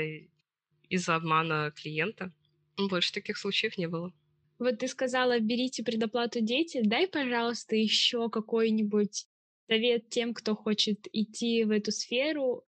из-за 0.89 1.16
обмана 1.16 1.72
клиента. 1.72 2.32
Больше 2.78 3.14
таких 3.14 3.38
случаев 3.38 3.78
не 3.78 3.88
было. 3.88 4.12
Вот 4.60 4.80
ты 4.80 4.88
сказала, 4.88 5.39
берите 5.39 5.84
предоплату 5.84 6.42
дети. 6.42 6.82
Дай, 6.84 7.08
пожалуйста, 7.08 7.76
еще 7.76 8.30
какой-нибудь 8.30 9.26
совет 9.68 10.10
тем, 10.10 10.34
кто 10.34 10.56
хочет 10.56 11.08
идти 11.14 11.64
в 11.64 11.72
эту 11.72 11.92
сферу. 11.92 12.64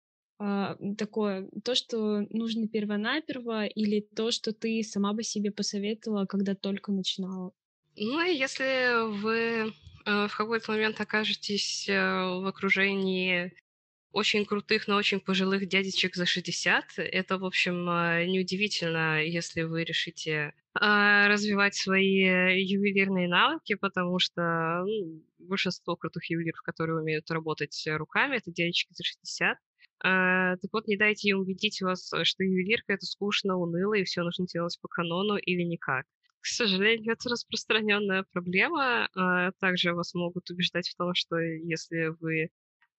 Uh, 0.41 0.95
такое, 0.95 1.49
то, 1.65 1.75
что 1.75 2.21
нужно 2.29 2.67
первонаперво, 2.67 3.65
или 3.65 3.99
то, 3.99 4.31
что 4.31 4.53
ты 4.53 4.81
сама 4.83 5.11
бы 5.11 5.21
себе 5.21 5.51
посоветовала, 5.51 6.25
когда 6.25 6.55
только 6.55 6.93
начинала? 6.93 7.51
Ну, 7.97 8.21
если 8.21 9.19
вы 9.21 9.73
Э, 10.09 10.27
в 10.27 10.35
какой-то 10.35 10.71
момент 10.71 10.99
окажетесь 11.01 11.87
э, 11.89 11.93
в 11.93 12.47
окружении 12.47 13.53
очень 14.11 14.45
крутых, 14.45 14.87
но 14.87 14.95
очень 14.95 15.19
пожилых 15.19 15.67
дядечек 15.67 16.15
за 16.15 16.25
60. 16.25 16.97
Это, 16.97 17.37
в 17.37 17.45
общем, 17.45 17.87
э, 17.89 18.25
неудивительно, 18.25 19.23
если 19.23 19.63
вы 19.63 19.83
решите 19.83 20.53
развивать 20.75 21.75
свои 21.75 22.21
ювелирные 22.63 23.27
навыки, 23.27 23.73
потому 23.73 24.19
что 24.19 24.83
ну, 24.85 25.21
большинство 25.39 25.95
крутых 25.95 26.29
ювелиров, 26.29 26.61
которые 26.61 26.99
умеют 26.99 27.29
работать 27.31 27.83
руками, 27.87 28.37
это 28.37 28.51
дядечки 28.51 28.93
за 28.93 29.03
60. 29.03 29.57
Так 30.01 30.69
вот, 30.71 30.87
не 30.87 30.97
дайте 30.97 31.29
им 31.29 31.39
убедить 31.39 31.81
вас, 31.81 32.11
что 32.23 32.43
ювелирка— 32.43 32.93
это 32.95 33.05
скучно, 33.05 33.57
уныло, 33.57 33.95
и 33.95 34.03
все 34.03 34.23
нужно 34.23 34.45
делать 34.47 34.77
по 34.81 34.87
канону 34.87 35.35
или 35.37 35.63
никак. 35.63 36.05
К 36.41 36.45
сожалению, 36.45 37.13
это 37.13 37.29
распространенная 37.29 38.25
проблема. 38.31 39.09
А, 39.13 39.51
также 39.59 39.93
вас 39.93 40.13
могут 40.13 40.49
убеждать 40.49 40.87
в 40.87 40.95
том, 40.95 41.13
что 41.13 41.37
если 41.37 42.15
вы 42.19 42.49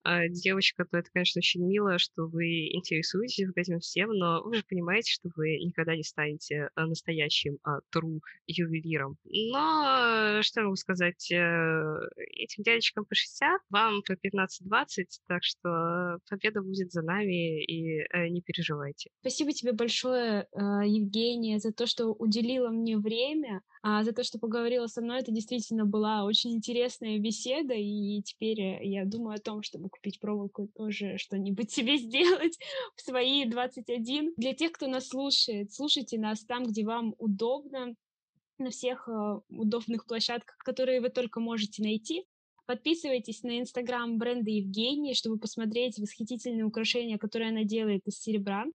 а, 0.03 0.29
девочка, 0.29 0.85
то 0.85 0.99
это, 0.99 1.11
конечно, 1.13 1.39
очень 1.39 1.67
мило, 1.67 1.99
что 1.99 2.27
вы 2.27 2.69
интересуетесь 2.73 3.49
этим 3.55 3.81
всем, 3.81 4.11
но 4.11 4.43
вы 4.43 4.57
же 4.57 4.65
понимаете, 4.69 5.13
что 5.13 5.31
вы 5.37 5.59
никогда 5.59 5.97
не 5.97 6.03
станете 6.03 6.71
а, 6.75 6.87
настоящим 6.87 7.59
а, 7.63 7.79
true 7.95 8.21
ювелиром. 8.47 9.17
Но, 9.25 10.41
что 10.43 10.61
я 10.61 10.65
могу 10.65 10.77
сказать, 10.77 11.31
э, 11.31 11.95
этим 12.17 12.63
дядечкам 12.63 13.05
по 13.05 13.15
60, 13.15 13.61
вам 13.71 14.03
по 14.03 14.13
15-20, 14.13 15.05
так 15.27 15.43
что 15.43 16.19
победа 16.29 16.63
будет 16.63 16.91
за 16.93 17.03
нами, 17.03 17.63
и 17.65 18.01
э, 18.01 18.29
не 18.29 18.41
переживайте. 18.43 19.11
Спасибо 19.21 19.53
тебе 19.53 19.73
большое, 19.73 20.47
Евгения, 20.53 21.59
за 21.59 21.73
то, 21.73 21.87
что 21.87 22.13
уделила 22.13 22.71
мне 22.71 22.97
время, 22.99 23.63
за 23.83 24.13
то, 24.13 24.23
что 24.25 24.39
поговорила 24.39 24.87
со 24.87 25.01
мной. 25.01 25.21
Это 25.21 25.33
действительно 25.33 25.87
была 25.87 26.25
очень 26.25 26.53
интересная 26.53 27.19
беседа, 27.19 27.75
и 27.75 28.23
теперь 28.23 28.61
э, 28.61 28.85
я 28.85 29.05
думаю 29.05 29.37
о 29.37 29.41
том, 29.41 29.63
чтобы 29.63 29.89
купить 29.89 30.21
проволоку 30.21 30.65
и 30.65 30.69
тоже 30.69 31.17
что-нибудь 31.19 31.71
себе 31.71 31.97
сделать 31.99 32.59
в 32.97 33.01
свои 33.01 33.45
21. 33.47 34.35
Для 34.37 34.55
тех, 34.55 34.73
кто 34.73 34.87
нас 34.87 35.09
слушает, 35.09 35.73
слушайте 35.73 36.19
нас 36.19 36.45
там, 36.45 36.65
где 36.65 36.85
вам 36.85 37.15
удобно, 37.19 37.95
на 38.59 38.71
всех 38.71 39.09
э, 39.09 39.41
удобных 39.49 40.07
площадках, 40.07 40.57
которые 40.59 41.01
вы 41.01 41.09
только 41.09 41.41
можете 41.41 41.83
найти. 41.83 42.27
Подписывайтесь 42.67 43.43
на 43.43 43.59
инстаграм 43.59 44.19
бренда 44.19 44.51
Евгении, 44.51 45.15
чтобы 45.15 45.39
посмотреть 45.39 45.99
восхитительные 45.99 46.65
украшения, 46.65 47.19
которые 47.19 47.51
она 47.51 47.65
делает 47.65 48.07
из 48.07 48.21
серебра. 48.21 48.67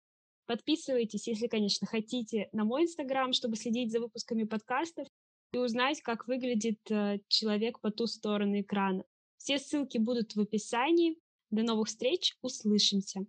Подписывайтесь, 0.45 1.27
если, 1.27 1.47
конечно, 1.47 1.87
хотите, 1.87 2.49
на 2.51 2.65
мой 2.65 2.83
инстаграм, 2.83 3.33
чтобы 3.33 3.55
следить 3.55 3.91
за 3.91 3.99
выпусками 3.99 4.43
подкастов 4.43 5.07
и 5.51 5.57
узнать, 5.57 6.01
как 6.01 6.27
выглядит 6.27 6.79
э, 6.91 7.19
человек 7.27 7.79
по 7.79 7.91
ту 7.91 8.05
сторону 8.05 8.59
экрана. 8.61 9.03
Все 9.37 9.57
ссылки 9.57 9.97
будут 9.97 10.35
в 10.35 10.41
описании. 10.41 11.17
До 11.49 11.63
новых 11.63 11.87
встреч, 11.87 12.37
услышимся! 12.41 13.25